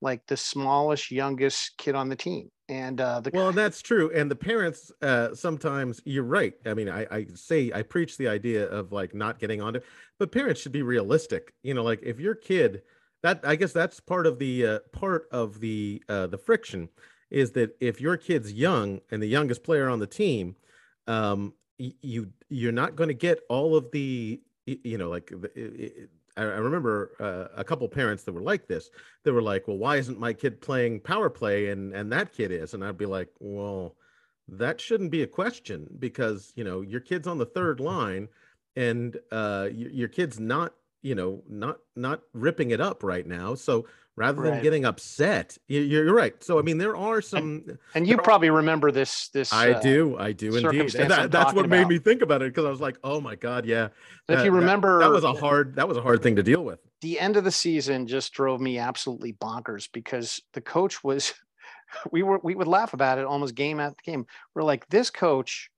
like 0.00 0.26
the 0.26 0.36
smallest, 0.36 1.10
youngest 1.10 1.72
kid 1.78 1.94
on 1.94 2.08
the 2.08 2.16
team, 2.16 2.50
and 2.68 3.00
uh, 3.00 3.20
the 3.20 3.30
Well, 3.32 3.52
that's 3.52 3.80
true. 3.80 4.10
And 4.14 4.30
the 4.30 4.36
parents, 4.36 4.92
uh, 5.00 5.34
sometimes 5.34 6.00
you're 6.04 6.24
right. 6.24 6.54
I 6.66 6.74
mean, 6.74 6.88
I, 6.88 7.06
I 7.10 7.26
say 7.34 7.72
I 7.74 7.82
preach 7.82 8.16
the 8.16 8.28
idea 8.28 8.66
of 8.66 8.92
like 8.92 9.14
not 9.14 9.38
getting 9.38 9.62
on 9.62 9.76
it, 9.76 9.84
but 10.18 10.32
parents 10.32 10.60
should 10.60 10.72
be 10.72 10.82
realistic. 10.82 11.54
You 11.62 11.74
know, 11.74 11.82
like 11.82 12.00
if 12.02 12.20
your 12.20 12.34
kid, 12.34 12.82
that 13.22 13.40
I 13.42 13.56
guess 13.56 13.72
that's 13.72 14.00
part 14.00 14.26
of 14.26 14.38
the 14.38 14.66
uh, 14.66 14.78
part 14.92 15.28
of 15.32 15.60
the 15.60 16.02
uh, 16.08 16.26
the 16.26 16.38
friction 16.38 16.88
is 17.30 17.52
that 17.52 17.76
if 17.80 18.00
your 18.00 18.16
kid's 18.16 18.52
young 18.52 19.00
and 19.10 19.22
the 19.22 19.26
youngest 19.26 19.62
player 19.62 19.88
on 19.88 19.98
the 19.98 20.06
team, 20.06 20.56
um, 21.06 21.54
you 21.78 22.28
you're 22.48 22.72
not 22.72 22.96
going 22.96 23.08
to 23.08 23.14
get 23.14 23.40
all 23.48 23.76
of 23.76 23.90
the 23.92 24.40
you 24.66 24.98
know 24.98 25.08
like 25.08 25.28
the, 25.28 26.08
i- 26.42 26.58
remember 26.58 27.12
uh, 27.20 27.48
a 27.56 27.64
couple 27.64 27.88
parents 27.88 28.24
that 28.24 28.32
were 28.32 28.42
like 28.42 28.66
this. 28.66 28.90
They 29.24 29.30
were 29.30 29.42
like, 29.42 29.68
"Well, 29.68 29.78
why 29.78 29.96
isn't 29.96 30.18
my 30.18 30.32
kid 30.32 30.60
playing 30.60 31.00
power 31.00 31.30
play 31.30 31.68
and 31.68 31.92
and 31.94 32.12
that 32.12 32.32
kid 32.32 32.52
is?" 32.52 32.74
And 32.74 32.84
I'd 32.84 32.98
be 32.98 33.06
like, 33.06 33.30
"Well, 33.40 33.96
that 34.48 34.80
shouldn't 34.80 35.10
be 35.10 35.22
a 35.22 35.26
question 35.26 35.88
because 35.98 36.52
you 36.56 36.64
know 36.64 36.80
your 36.80 37.00
kid's 37.00 37.26
on 37.28 37.38
the 37.38 37.46
third 37.46 37.80
line, 37.80 38.28
and 38.76 39.16
uh, 39.30 39.68
your, 39.72 39.90
your 39.90 40.08
kid's 40.08 40.40
not 40.40 40.74
you 41.02 41.14
know 41.14 41.42
not 41.48 41.78
not 41.96 42.22
ripping 42.32 42.70
it 42.70 42.80
up 42.80 43.02
right 43.02 43.26
now. 43.26 43.54
So 43.54 43.86
rather 44.18 44.42
than 44.42 44.52
Right. 44.54 44.62
getting 44.62 44.84
upset. 44.84 45.56
You- 45.68 45.80
You're 45.80 46.14
right. 46.14 46.42
So 46.44 46.58
I 46.58 46.62
mean, 46.62 46.78
there 46.78 46.96
are 46.96 47.22
some. 47.22 47.64
And 47.94 48.06
you 48.06 48.14
There 48.16 48.20
are- 48.20 48.24
probably 48.24 48.50
remember 48.50 48.90
this. 48.90 49.28
This 49.28 49.52
I 49.52 49.72
uh, 49.72 49.80
do, 49.80 50.16
I 50.18 50.32
do 50.32 50.54
indeed. 50.56 50.94
And 50.96 51.10
that- 51.10 51.30
that's 51.30 51.52
what 51.54 51.68
made 51.68 51.80
about. 51.80 51.90
me 51.90 51.98
think 51.98 52.22
about 52.22 52.42
it 52.42 52.52
because 52.52 52.64
I 52.66 52.70
was 52.70 52.80
like, 52.80 52.98
oh 53.04 53.20
my 53.20 53.34
god, 53.36 53.64
yeah. 53.64 53.88
If 54.28 54.44
you 54.44 54.50
remember, 54.50 54.98
that 55.00 55.10
was 55.10 55.24
a 55.24 55.32
hard 55.32 55.76
that 55.76 55.88
was 55.88 55.96
a 55.96 56.02
hard 56.02 56.22
thing 56.22 56.36
to 56.36 56.42
deal 56.42 56.64
with. 56.64 56.80
the 57.00 57.20
end 57.20 57.36
of 57.36 57.44
the 57.44 57.52
season 57.52 58.06
just 58.08 58.32
drove 58.32 58.60
me 58.60 58.76
absolutely 58.78 59.32
bonkers 59.32 59.88
because 59.92 60.42
the 60.52 60.60
coach 60.60 61.04
was 61.04 61.32
we 62.12 62.22
were 62.22 62.40
we 62.42 62.54
would 62.54 62.66
laugh 62.66 62.92
about 62.92 63.18
it 63.18 63.24
almost 63.24 63.54
game 63.54 63.78
after 63.80 64.02
game. 64.04 64.26
We're 64.54 64.62
like, 64.64 64.86
this 64.88 65.08
coach 65.10 65.70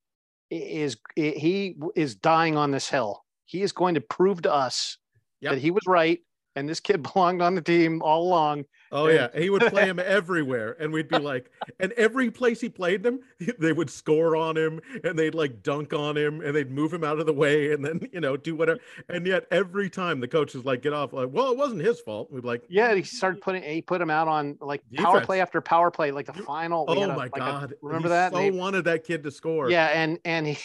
is 0.50 0.96
he 1.14 1.76
is 1.94 2.14
dying 2.16 2.56
on 2.56 2.70
this 2.72 2.88
hill. 2.88 3.24
He 3.44 3.62
is 3.62 3.72
going 3.72 3.94
to 3.96 4.00
prove 4.00 4.42
to 4.42 4.52
us 4.52 4.96
Yep. 5.42 5.52
that 5.52 5.58
he 5.60 5.70
was 5.70 5.84
right 5.86 6.20
and 6.56 6.68
this 6.68 6.80
kid 6.80 7.02
belonged 7.14 7.42
on 7.42 7.54
the 7.54 7.62
team 7.62 8.02
all 8.02 8.22
along. 8.22 8.64
Oh 8.92 9.06
Yeah. 9.06 9.28
yeah, 9.32 9.40
he 9.40 9.50
would 9.50 9.62
play 9.66 9.86
him 9.86 10.00
everywhere, 10.00 10.76
and 10.80 10.92
we'd 10.92 11.08
be 11.08 11.18
like, 11.18 11.50
and 11.78 11.92
every 11.92 12.28
place 12.30 12.60
he 12.60 12.68
played 12.68 13.02
them, 13.04 13.20
they 13.58 13.72
would 13.72 13.88
score 13.88 14.34
on 14.36 14.56
him, 14.56 14.80
and 15.04 15.16
they'd 15.18 15.34
like 15.34 15.62
dunk 15.62 15.92
on 15.92 16.16
him, 16.16 16.40
and 16.40 16.54
they'd 16.56 16.70
move 16.72 16.92
him 16.92 17.04
out 17.04 17.20
of 17.20 17.26
the 17.26 17.32
way, 17.32 17.72
and 17.72 17.84
then 17.84 18.00
you 18.12 18.20
know 18.20 18.36
do 18.36 18.56
whatever. 18.56 18.80
And 19.08 19.24
yet 19.26 19.46
every 19.52 19.88
time 19.90 20.18
the 20.20 20.26
coach 20.28 20.54
is 20.56 20.64
like, 20.64 20.82
get 20.82 20.92
off, 20.92 21.12
like, 21.12 21.28
well, 21.30 21.52
it 21.52 21.56
wasn't 21.58 21.82
his 21.82 22.00
fault. 22.00 22.30
We'd 22.32 22.42
be 22.42 22.48
like, 22.48 22.64
Yeah, 22.68 22.92
he 22.94 23.02
started 23.04 23.40
putting 23.40 23.62
he 23.62 23.80
put 23.80 24.00
him 24.00 24.10
out 24.10 24.26
on 24.26 24.58
like 24.60 24.82
power 24.96 25.20
play 25.20 25.40
after 25.40 25.60
power 25.60 25.90
play, 25.90 26.10
like 26.10 26.26
the 26.26 26.32
final. 26.42 26.84
oh 26.88 27.00
a- 27.02 27.08
my 27.08 27.14
like 27.14 27.36
a- 27.36 27.38
god, 27.38 27.74
remember 27.82 28.08
he 28.08 28.12
that? 28.14 28.32
So 28.32 28.38
They- 28.38 28.50
wanted 28.50 28.84
that 28.86 29.04
kid 29.04 29.22
to 29.24 29.30
score. 29.30 29.70
yeah, 29.70 29.86
and 29.88 30.18
and 30.24 30.46
he 30.48 30.58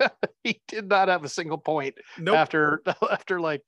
he 0.44 0.60
did 0.68 0.88
not 0.88 1.08
have 1.08 1.24
a 1.24 1.28
single 1.28 1.58
point 1.58 1.96
nope. 2.18 2.36
after 2.36 2.82
after 3.10 3.40
like 3.40 3.62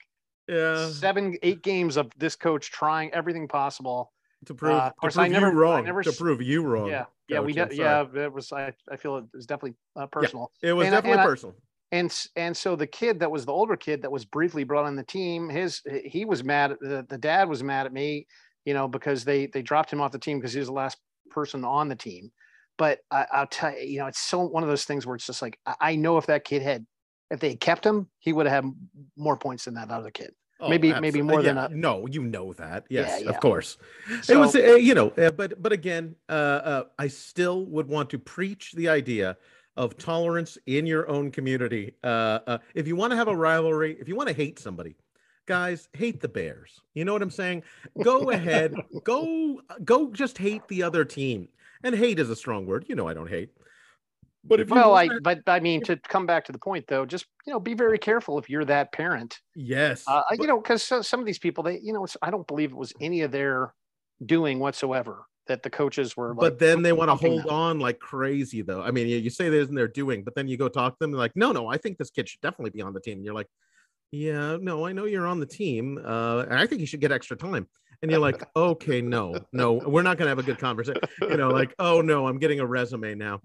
yeah, 0.51 0.89
seven, 0.89 1.37
eight 1.43 1.63
games 1.63 1.97
of 1.97 2.11
this 2.19 2.37
coach 2.37 2.71
trying 2.71 3.13
everything 3.15 3.49
possible. 3.49 4.13
to 4.47 4.55
prove, 4.55 4.73
uh, 4.73 4.87
of 4.87 4.97
course, 4.97 5.15
prove 5.15 5.25
I 5.25 5.29
never- 5.29 5.47
I 5.47 5.51
you 5.53 5.59
wrong. 5.59 5.85
never 5.85 6.03
to 6.03 6.13
prove 6.13 6.41
you 6.43 6.63
wrong. 6.63 6.89
yeah, 6.89 7.05
yeah, 7.29 7.41
we 7.41 7.53
coach, 7.55 7.69
did. 7.71 7.79
Yeah, 7.79 8.05
it 8.15 8.33
was. 8.33 8.51
I, 8.53 8.73
I 8.91 8.97
feel 8.97 9.17
it 9.19 9.25
was 9.35 9.47
definitely 9.47 9.77
uh, 9.97 10.07
personal. 10.07 10.51
It 10.63 10.73
was 10.73 10.87
And 10.87 10.95
I- 10.95 10.99
definitely 10.99 11.13
and 11.13 11.21
I- 11.21 11.27
personal. 11.27 11.55
And 11.93 12.27
and 12.37 12.57
so 12.57 12.77
the 12.77 12.87
kid 12.87 13.19
that 13.21 13.31
was 13.31 13.45
the 13.45 13.53
older 13.53 13.77
kid 13.77 14.03
that 14.03 14.13
was 14.13 14.25
briefly 14.25 14.63
brought 14.65 14.85
on 14.87 14.95
the 14.95 15.03
team, 15.03 15.49
his 15.49 15.83
he 16.05 16.25
was 16.25 16.45
mad. 16.45 16.77
The 16.81 17.05
the 17.09 17.19
dad 17.19 17.49
was 17.49 17.63
mad 17.65 17.85
at 17.87 17.93
me, 17.93 18.29
you 18.65 18.75
know, 18.75 18.87
because 18.87 19.25
they 19.25 19.47
they 19.47 19.61
dropped 19.61 19.93
him 19.93 20.01
off 20.01 20.13
the 20.13 20.19
team 20.21 20.39
because 20.39 20.53
he 20.53 20.61
was 20.61 20.69
the 20.69 20.73
last 20.75 20.99
person 21.31 21.65
on 21.65 21.89
the 21.89 21.97
team. 21.97 22.31
But 22.79 23.01
I, 23.11 23.27
I'll 23.33 23.47
tell 23.49 23.77
you, 23.77 23.87
you 23.87 23.99
know, 23.99 24.07
it's 24.07 24.21
so 24.21 24.39
one 24.41 24.63
of 24.63 24.69
those 24.69 24.85
things 24.85 25.05
where 25.05 25.17
it's 25.17 25.27
just 25.27 25.43
like 25.43 25.59
I, 25.67 25.75
I 25.81 25.97
know 25.97 26.17
if 26.17 26.27
that 26.27 26.45
kid 26.45 26.63
had 26.63 26.87
if 27.33 27.41
they 27.41 27.49
had 27.51 27.61
kept 27.61 27.85
him, 27.85 28.09
he 28.21 28.33
would 28.33 28.47
have 28.47 28.65
had 28.65 28.73
more 29.17 29.37
points 29.37 29.65
than 29.65 29.75
that 29.75 29.91
other 29.91 30.11
kid. 30.13 30.33
Oh, 30.61 30.69
maybe- 30.69 30.89
maybe 30.89 31.07
absolutely. 31.21 31.23
more 31.23 31.43
than 31.43 31.57
Yeah, 31.57 31.67
a- 31.67 31.69
no 31.89 32.07
you 32.07 32.23
know 32.23 32.53
that. 32.55 32.85
Yes 32.89 33.23
yeah. 33.23 33.31
of 33.31 33.41
course 33.41 33.79
So, 34.23 34.35
it 34.35 34.39
was 34.39 34.55
uh, 34.55 34.75
you 34.75 34.95
know 34.95 35.09
uh, 35.11 35.31
but 35.31 35.61
but 35.63 35.73
again 35.73 36.15
uh, 36.29 36.33
uh 36.33 36.85
i 36.99 37.07
still 37.09 37.65
would 37.67 37.89
want 37.89 38.11
to 38.11 38.19
preach 38.19 38.73
the 38.73 38.89
idea 38.89 39.37
of 39.77 39.97
tolerance 39.97 40.59
in 40.67 40.85
your 40.87 41.09
own 41.09 41.31
community. 41.31 41.95
Uh, 42.05 42.39
uh 42.47 42.59
if 42.75 42.87
you 42.89 42.97
want 42.97 43.11
to 43.13 43.17
have 43.17 43.29
a 43.29 43.37
rivalry 43.37 43.97
if 44.01 44.09
you 44.09 44.17
want 44.17 44.29
to 44.29 44.35
hate 44.35 44.59
somebody 44.59 44.97
guys 45.47 45.89
hate 45.95 46.21
the 46.21 46.29
bears. 46.29 46.81
You 46.95 47.05
know 47.05 47.13
what 47.13 47.23
i'm 47.23 47.31
saying? 47.31 47.63
Go 48.03 48.31
ahead 48.31 48.75
go 49.05 49.61
go 49.85 50.11
just 50.13 50.39
hate 50.39 50.67
the 50.69 50.83
other 50.83 51.05
team. 51.05 51.49
And 51.83 51.95
hate 51.95 52.19
is 52.19 52.29
a 52.31 52.37
strong 52.37 52.67
word. 52.67 52.85
You 52.89 52.95
know 52.95 53.09
i 53.09 53.15
don't 53.15 53.29
hate 53.31 53.51
but 54.45 54.61
if 54.61 54.69
you 54.69 54.75
well, 54.75 54.95
I 54.95 55.09
but 55.23 55.41
I 55.47 55.61
mean 55.61 55.83
to 55.85 55.97
come 55.97 56.27
back 56.27 56.45
to 56.47 56.53
the 56.53 56.59
point 56.59 56.87
though, 56.87 57.05
just 57.07 57.27
you 57.47 57.53
know, 57.53 57.61
be 57.61 57.75
very 57.75 57.99
careful 57.99 58.39
if 58.39 58.49
you're 58.49 58.65
that 58.67 58.93
parent. 58.93 59.39
yes 59.55 60.05
Uh, 60.07 60.23
but- 60.29 60.41
you 60.41 60.47
know, 60.47 60.59
because 60.61 60.83
some 60.83 61.21
of 61.21 61.27
these 61.27 61.39
people, 61.39 61.65
they 61.65 61.79
you 61.81 61.93
know, 61.93 62.05
it's, 62.05 62.17
I 62.23 62.31
don't 62.31 62.47
believe 62.47 62.71
it 62.73 62.77
was 62.77 62.93
any 63.01 63.23
of 63.23 63.31
their 63.33 63.75
doing 64.25 64.59
whatsoever 64.59 65.27
that 65.47 65.63
the 65.63 65.71
coaches 65.71 66.17
were. 66.17 66.29
Like, 66.29 66.39
but 66.39 66.59
then 66.59 66.83
they 66.83 66.93
want 66.93 67.11
to 67.11 67.15
hold 67.17 67.43
them. 67.45 67.51
on 67.51 67.81
like 67.81 67.99
crazy 67.99 68.63
though 68.63 68.83
i 68.83 68.91
mean 68.91 69.09
you, 69.09 69.17
you 69.17 69.31
say 69.31 69.49
this 69.49 69.69
and 69.69 69.77
they're 69.77 69.89
doing 69.89 70.23
but 70.23 70.35
then 70.35 70.47
you 70.47 70.57
go 70.57 70.69
talk 70.69 70.93
to 70.93 70.99
them 71.01 71.13
like 71.13 71.33
no 71.35 71.51
no 71.51 71.67
i 71.67 71.77
think 71.77 71.99
this 71.99 72.11
kid 72.11 72.29
should 72.29 72.41
definitely 72.41 72.71
be 72.71 72.83
on 72.83 72.93
the 72.93 73.01
team 73.01 73.17
and 73.19 73.25
you're 73.25 73.35
like 73.35 73.49
yeah 74.13 74.57
no 74.61 74.87
i 74.87 74.93
know 74.93 75.07
you're 75.07 75.27
on 75.27 75.41
the 75.41 75.47
team 75.47 75.99
uh 76.05 76.41
and 76.43 76.55
i 76.55 76.67
think 76.67 76.81
you 76.81 76.87
should 76.87 77.01
get 77.01 77.11
extra 77.11 77.37
time 77.37 77.67
and 78.03 78.11
you're 78.11 78.21
like 78.21 78.43
okay 78.57 79.01
no 79.01 79.35
no 79.53 79.73
we're 79.73 80.03
not 80.03 80.17
gonna 80.17 80.31
have 80.31 80.39
a 80.39 80.43
good 80.43 80.59
conversation 80.59 81.01
you 81.23 81.37
know 81.37 81.49
like 81.49 81.75
oh 81.79 82.01
no 82.01 82.27
i'm 82.27 82.39
getting 82.39 82.61
a 82.61 82.67
resume 82.67 83.15
now. 83.15 83.41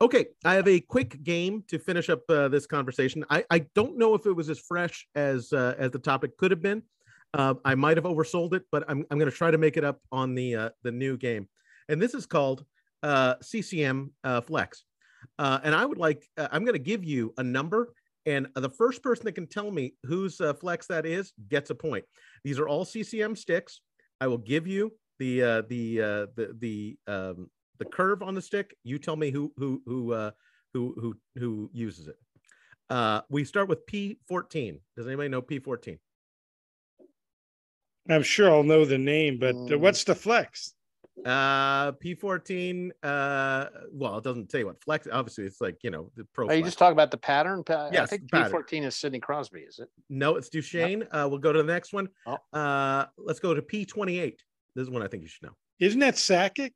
Okay 0.00 0.26
i 0.44 0.54
have 0.54 0.68
a 0.68 0.80
quick 0.80 1.22
game 1.24 1.64
to 1.68 1.78
finish 1.78 2.08
up 2.08 2.22
uh, 2.28 2.48
this 2.48 2.66
conversation. 2.66 3.24
I 3.30 3.44
i 3.50 3.58
don't 3.74 3.98
know 3.98 4.14
if 4.14 4.26
it 4.26 4.32
was 4.32 4.48
as 4.48 4.58
fresh 4.58 5.06
as 5.14 5.52
uh, 5.52 5.74
as 5.78 5.90
the 5.90 5.98
topic 5.98 6.36
could 6.36 6.50
have 6.50 6.62
been. 6.62 6.82
Uh, 7.34 7.54
i 7.64 7.74
might 7.74 7.96
have 7.96 8.04
oversold 8.04 8.54
it 8.54 8.64
but 8.72 8.84
i'm, 8.88 9.04
I'm 9.10 9.18
going 9.18 9.30
to 9.30 9.36
try 9.36 9.50
to 9.50 9.58
make 9.58 9.76
it 9.76 9.84
up 9.84 10.00
on 10.10 10.34
the 10.34 10.56
uh, 10.56 10.70
the 10.82 10.92
new 10.92 11.16
game. 11.16 11.48
And 11.88 12.00
this 12.00 12.14
is 12.14 12.26
called 12.26 12.64
uh, 13.02 13.36
ccm 13.36 14.10
uh, 14.24 14.40
flex. 14.40 14.84
And 15.38 15.74
i 15.74 15.84
would 15.84 15.98
like 15.98 16.28
i'm 16.36 16.64
going 16.64 16.74
to 16.74 16.90
give 16.92 17.04
you 17.04 17.34
a 17.36 17.42
number 17.42 17.92
and 18.26 18.46
the 18.54 18.68
first 18.68 19.02
person 19.02 19.24
that 19.24 19.32
can 19.32 19.46
tell 19.46 19.70
me 19.70 19.94
whose 20.04 20.38
uh, 20.40 20.52
flex 20.52 20.86
that 20.88 21.06
is 21.06 21.32
gets 21.48 21.70
a 21.70 21.74
point. 21.74 22.04
These 22.44 22.58
are 22.58 22.68
all 22.68 22.84
ccm 22.84 23.36
sticks 23.36 23.80
i 24.20 24.26
will 24.26 24.38
give 24.38 24.66
you 24.66 24.92
the 25.18 25.42
uh, 25.42 25.62
the 25.68 26.00
uh, 26.00 26.26
the 26.36 26.56
the 26.58 26.98
um, 27.12 27.50
the 27.78 27.84
curve 27.84 28.22
on 28.22 28.34
the 28.34 28.42
stick. 28.42 28.76
You 28.84 28.98
tell 28.98 29.16
me 29.16 29.30
who 29.30 29.52
who 29.56 29.82
who 29.86 30.12
uh, 30.12 30.30
who 30.72 30.94
who 31.00 31.16
who 31.38 31.70
uses 31.72 32.08
it. 32.08 32.16
Uh, 32.90 33.20
we 33.28 33.44
start 33.44 33.68
with 33.68 33.86
P14. 33.86 34.80
Does 34.96 35.06
anybody 35.06 35.28
know 35.28 35.42
P14? 35.42 35.98
I'm 38.08 38.22
sure 38.22 38.50
I'll 38.50 38.62
know 38.62 38.86
the 38.86 38.96
name, 38.96 39.38
but 39.38 39.54
uh, 39.70 39.78
what's 39.78 40.04
the 40.04 40.14
flex? 40.14 40.72
Uh, 41.24 41.92
P14. 41.92 42.90
Uh, 43.02 43.66
well, 43.92 44.18
it 44.18 44.24
doesn't 44.24 44.48
tell 44.48 44.60
you 44.60 44.66
what 44.66 44.82
flex. 44.82 45.06
Obviously, 45.10 45.44
it's 45.44 45.60
like 45.60 45.76
you 45.82 45.90
know 45.90 46.10
the 46.16 46.24
pro. 46.34 46.46
Are 46.46 46.54
you 46.54 46.60
flex. 46.60 46.68
just 46.68 46.78
talking 46.78 46.92
about 46.92 47.10
the 47.10 47.16
pattern? 47.18 47.64
Pa- 47.64 47.88
I 47.88 47.90
Yes, 47.92 48.10
think 48.10 48.30
pattern. 48.30 48.52
P14 48.62 48.84
is 48.86 48.96
Sidney 48.96 49.20
Crosby, 49.20 49.60
is 49.60 49.78
it? 49.78 49.88
No, 50.08 50.36
it's 50.36 50.48
Duchesne. 50.48 51.02
Uh, 51.10 51.26
we'll 51.28 51.38
go 51.38 51.52
to 51.52 51.62
the 51.62 51.72
next 51.72 51.92
one. 51.92 52.08
Oh. 52.26 52.38
Uh, 52.52 53.06
let's 53.16 53.40
go 53.40 53.54
to 53.54 53.62
P28. 53.62 54.34
This 54.74 54.82
is 54.82 54.90
one 54.90 55.02
I 55.02 55.08
think 55.08 55.22
you 55.22 55.28
should 55.28 55.42
know. 55.44 55.54
Isn't 55.80 56.00
that 56.00 56.14
Sakic? 56.14 56.70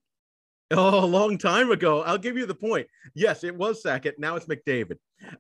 Oh, 0.71 1.05
a 1.05 1.07
long 1.07 1.37
time 1.39 1.71
ago. 1.71 2.03
I'll 2.03 2.17
give 2.19 2.37
you 2.37 2.47
the 2.47 2.55
point. 2.55 2.87
Yes, 3.15 3.45
it 3.45 3.55
was 3.55 3.83
Sakic. 3.83 4.15
Now 4.19 4.37
it's 4.37 4.47
McDavid. 4.47 4.97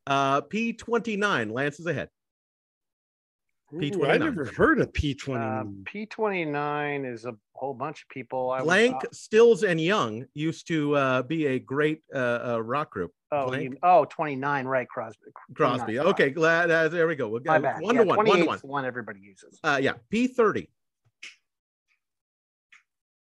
Uh, 0.06 0.42
P29. 0.42 1.50
Lance 1.50 1.80
is 1.80 1.86
ahead. 1.86 2.08
Ooh, 3.74 3.78
P29. 3.78 4.08
I 4.10 4.18
never 4.18 4.44
heard 4.44 4.80
of 4.80 4.92
P20. 4.92 5.36
Uh, 5.36 5.64
P29 5.84 7.10
is 7.10 7.24
a 7.24 7.34
whole 7.54 7.72
bunch 7.74 8.02
of 8.02 8.08
people. 8.08 8.50
I 8.50 8.58
would- 8.58 8.64
Blank, 8.64 8.96
uh, 8.96 9.08
Stills, 9.12 9.62
and 9.62 9.80
Young 9.80 10.26
used 10.34 10.66
to 10.68 10.94
uh, 10.96 11.22
be 11.22 11.46
a 11.46 11.58
great 11.58 12.02
uh, 12.14 12.18
uh, 12.54 12.62
rock 12.62 12.90
group. 12.90 13.12
oh, 13.30 13.54
you- 13.54 13.76
oh, 13.82 14.04
29, 14.04 14.66
right, 14.66 14.88
Crosby. 14.88 15.24
Crosby. 15.54 15.98
Okay, 16.00 16.30
glad. 16.30 16.70
Uh, 16.70 16.88
there 16.88 17.06
we 17.06 17.16
go. 17.16 17.28
We'll 17.28 17.40
My 17.44 17.58
go 17.58 17.62
bad. 17.62 17.80
one 17.80 17.94
yeah, 17.94 18.02
to 18.02 18.06
one. 18.08 18.16
One 18.26 18.38
to 18.40 18.44
one. 18.46 18.58
the 18.60 18.66
one 18.66 18.84
everybody 18.84 19.20
uses. 19.20 19.58
Uh, 19.64 19.78
yeah. 19.80 19.94
P30. 20.12 20.68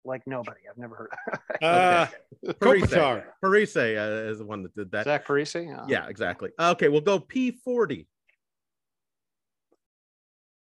Like 0.04 0.22
nobody. 0.28 0.60
I've 0.70 0.78
never 0.78 0.96
heard. 0.96 1.40
Uh, 1.62 2.06
Parise. 2.46 3.24
Parise 3.44 3.98
uh, 3.98 4.30
is 4.30 4.40
the 4.40 4.46
one 4.46 4.62
that 4.64 4.76
did 4.76 4.92
that. 4.92 5.06
Zach 5.06 5.26
Parise? 5.26 5.56
Uh, 5.56 5.86
Yeah, 5.88 6.08
exactly. 6.10 6.50
Okay, 6.60 6.90
we'll 6.90 7.00
go 7.00 7.18
P40. 7.18 8.06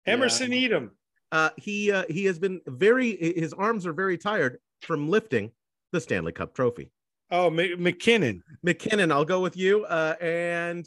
Emerson 0.07 0.51
Etem. 0.51 0.91
Uh, 1.33 1.51
he 1.57 1.91
uh, 1.91 2.05
he 2.09 2.25
has 2.27 2.39
been 2.39 2.61
very. 2.67 3.17
His 3.17 3.53
arms 3.53 3.87
are 3.87 3.93
very 3.93 4.19
tired 4.19 4.59
from 4.83 5.09
lifting 5.09 5.51
the 5.93 6.01
Stanley 6.01 6.33
Cup 6.33 6.55
trophy. 6.55 6.91
Oh, 7.31 7.47
M- 7.47 7.83
MacKinnon. 7.83 8.43
MacKinnon, 8.63 9.11
I'll 9.11 9.25
go 9.25 9.41
with 9.41 9.57
you. 9.57 9.85
Uh, 9.85 10.15
and 10.21 10.87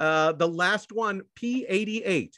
uh, 0.00 0.32
the 0.32 0.48
last 0.48 0.92
one, 0.92 1.22
P88. 1.40 2.32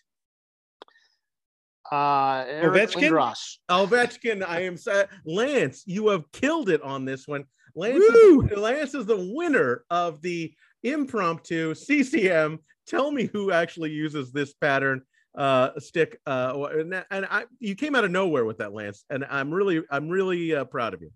Uh, 1.91 2.45
Eric 2.47 2.91
Ovechkin? 2.91 3.11
Lindros. 3.11 3.57
Ovechkin, 3.71 4.47
I 4.47 4.61
am 4.63 4.77
sa- 4.77 5.05
Lance. 5.25 5.83
You 5.87 6.09
have 6.09 6.31
killed 6.33 6.69
it 6.69 6.83
on 6.83 7.05
this 7.05 7.27
one. 7.27 7.45
Lance, 7.75 8.05
Woo! 8.13 8.43
is, 8.43 8.59
Lance 8.59 8.95
is 8.95 9.07
the 9.07 9.33
winner 9.35 9.85
of 9.91 10.21
the 10.21 10.53
impromptu 10.83 11.75
CCM. 11.75 12.59
Tell 12.87 13.11
me 13.11 13.25
who 13.33 13.53
actually 13.53 13.91
uses 13.91 14.33
this 14.33 14.53
pattern 14.55 15.03
uh 15.39 15.71
stick 15.79 16.21
uh 16.27 16.53
and, 16.73 17.05
and 17.11 17.27
i 17.31 17.45
you 17.61 17.75
came 17.77 17.95
out 17.95 18.05
of 18.05 18.11
nowhere 18.11 18.45
with 18.45 18.59
that 18.59 18.73
lance 18.75 19.05
and 19.09 19.25
i'm 19.31 19.51
really 19.55 19.81
i'm 19.91 20.09
really 20.09 20.55
uh, 20.55 20.65
proud 20.65 20.93
of 20.95 21.01
you 21.01 21.11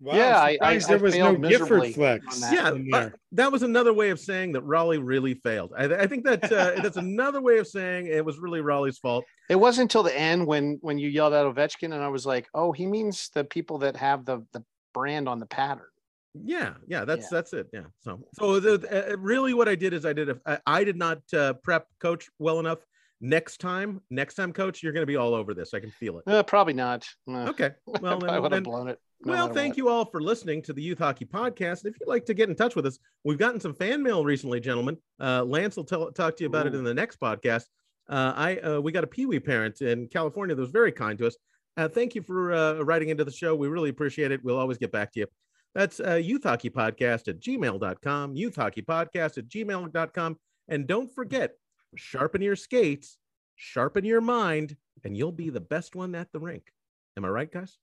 Wow, 0.00 0.14
Yeah, 0.14 0.38
I'm 0.40 0.58
I- 0.62 0.74
I- 0.74 0.78
there 0.78 0.98
was 0.98 1.14
no 1.14 1.24
failed 1.30 1.40
miserably 1.40 1.88
Gifford 1.92 2.22
flex. 2.22 2.52
yeah 2.52 2.70
uh, 2.96 3.10
that 3.32 3.50
was 3.50 3.62
another 3.64 3.92
way 3.92 4.10
of 4.10 4.20
saying 4.20 4.52
that 4.52 4.60
rolly 4.62 4.98
really 4.98 5.34
failed 5.34 5.72
i, 5.76 5.84
I 5.86 6.06
think 6.06 6.24
that 6.24 6.44
uh, 6.52 6.80
that's 6.82 6.96
another 6.96 7.40
way 7.40 7.58
of 7.58 7.66
saying 7.66 8.06
it 8.06 8.24
was 8.24 8.38
really 8.38 8.60
rolly's 8.60 8.98
fault 8.98 9.24
It 9.48 9.56
wasn't 9.56 9.86
until 9.86 10.02
the 10.04 10.16
end 10.16 10.46
when 10.46 10.78
when 10.82 10.98
you 10.98 11.08
yelled 11.08 11.34
out 11.34 11.52
Ovechkin, 11.52 11.92
and 11.94 12.02
I 12.02 12.08
was 12.08 12.26
like, 12.26 12.46
oh, 12.54 12.70
he 12.72 12.86
means 12.86 13.30
the 13.34 13.44
people 13.44 13.78
that 13.78 13.96
have 13.96 14.24
the 14.24 14.44
the 14.52 14.62
brand 14.94 15.28
on 15.28 15.38
the 15.40 15.46
pattern. 15.46 15.86
Yeah, 16.34 16.74
yeah, 16.86 17.04
that's 17.04 17.22
Yeah. 17.22 17.28
that's 17.32 17.52
it. 17.52 17.66
Yeah. 17.72 17.86
So 18.00 18.20
so 18.38 18.60
the, 18.60 18.74
uh, 19.12 19.16
really, 19.16 19.54
what 19.54 19.68
I 19.68 19.74
did 19.74 19.92
is 19.94 20.04
I 20.04 20.12
did 20.12 20.28
a, 20.28 20.36
I, 20.46 20.58
I 20.66 20.84
did 20.84 20.96
not 20.96 21.18
uh, 21.32 21.54
prep 21.64 21.86
coach 22.00 22.28
well 22.38 22.60
enough 22.60 22.78
next 23.20 23.58
time, 23.60 24.00
next 24.10 24.34
time, 24.34 24.52
coach, 24.52 24.82
you're 24.82 24.92
going 24.92 25.02
to 25.02 25.06
be 25.06 25.16
all 25.16 25.34
over 25.34 25.54
this. 25.54 25.74
I 25.74 25.80
can 25.80 25.90
feel 25.90 26.18
it. 26.18 26.24
Uh, 26.26 26.42
probably 26.42 26.74
not. 26.74 27.06
Uh, 27.30 27.46
Okay. 27.50 27.70
Well, 27.86 28.24
I 28.24 28.32
then, 28.32 28.42
would 28.42 28.52
then- 28.52 28.56
have 28.58 28.64
blown 28.64 28.88
it. 28.88 28.98
no 29.24 29.32
well, 29.32 29.48
thank 29.52 29.72
what. 29.72 29.76
you 29.78 29.88
all 29.88 30.04
for 30.04 30.20
listening 30.20 30.62
to 30.62 30.72
the 30.72 30.82
Youth 30.82 30.98
Hockey 30.98 31.24
Podcast. 31.24 31.84
If 31.86 31.94
you'd 32.00 32.08
like 32.08 32.24
to 32.26 32.34
get 32.34 32.48
in 32.48 32.54
touch 32.54 32.76
with 32.76 32.86
us, 32.86 32.98
we've 33.24 33.38
gotten 33.38 33.60
some 33.60 33.74
fan 33.74 34.02
mail 34.02 34.24
recently, 34.24 34.60
gentlemen. 34.60 34.96
Uh, 35.20 35.44
Lance 35.44 35.76
will 35.76 35.84
tell, 35.84 36.10
talk 36.12 36.36
to 36.36 36.44
you 36.44 36.48
about 36.48 36.66
it 36.66 36.74
in 36.74 36.84
the 36.84 36.94
next 36.94 37.20
podcast. 37.20 37.64
Uh, 38.08 38.32
I 38.36 38.56
uh, 38.58 38.80
we 38.80 38.92
got 38.92 39.04
a 39.04 39.08
Pee 39.08 39.26
Wee 39.26 39.38
parent 39.40 39.82
in 39.82 40.06
California 40.08 40.54
that 40.54 40.60
was 40.62 40.70
very 40.70 40.92
kind 40.92 41.18
to 41.18 41.26
us. 41.26 41.36
Uh, 41.76 41.88
thank 41.88 42.14
you 42.14 42.22
for 42.22 42.52
uh, 42.52 42.74
writing 42.80 43.10
into 43.10 43.24
the 43.24 43.30
show. 43.30 43.54
We 43.54 43.68
really 43.68 43.90
appreciate 43.90 44.32
it. 44.32 44.42
We'll 44.42 44.58
always 44.58 44.78
get 44.78 44.90
back 44.92 45.12
to 45.12 45.20
you. 45.20 45.26
That's 45.74 46.00
uh, 46.00 46.14
Youth 46.14 46.44
Hockey 46.44 46.70
Podcast 46.70 47.28
at 47.28 47.38
gmail.com, 47.40 48.34
Youth 48.34 48.56
Hockey 48.56 48.82
Podcast 48.82 49.36
at 49.38 49.48
gmail.com. 49.48 50.38
And 50.68 50.86
don't 50.86 51.12
forget, 51.14 51.52
sharpen 51.96 52.42
your 52.42 52.56
skates, 52.56 53.18
sharpen 53.56 54.04
your 54.04 54.20
mind, 54.20 54.76
and 55.04 55.16
you'll 55.16 55.32
be 55.32 55.50
the 55.50 55.60
best 55.60 55.94
one 55.94 56.14
at 56.14 56.32
the 56.32 56.40
rink. 56.40 56.72
Am 57.16 57.24
I 57.24 57.28
right, 57.28 57.50
guys? 57.50 57.78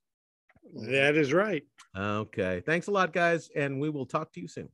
That 0.74 1.16
is 1.16 1.34
right. 1.34 1.64
Okay. 1.96 2.62
Thanks 2.66 2.88
a 2.88 2.92
lot, 2.92 3.14
guys, 3.14 3.50
and 3.56 3.80
we 3.80 3.90
will 3.90 4.06
talk 4.06 4.34
to 4.34 4.42
you 4.42 4.48
soon. 4.48 4.70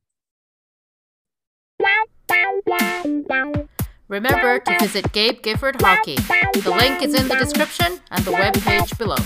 Remember 4.08 4.58
to 4.58 4.78
visit 4.78 5.10
Gabe 5.12 5.42
Gifford 5.42 5.80
Hockey. 5.80 6.16
The 6.16 6.74
link 6.76 7.02
is 7.02 7.14
in 7.14 7.28
the 7.28 7.36
description 7.36 8.00
and 8.10 8.24
the 8.24 8.32
web 8.32 8.54
page 8.54 8.96
below. 8.98 9.16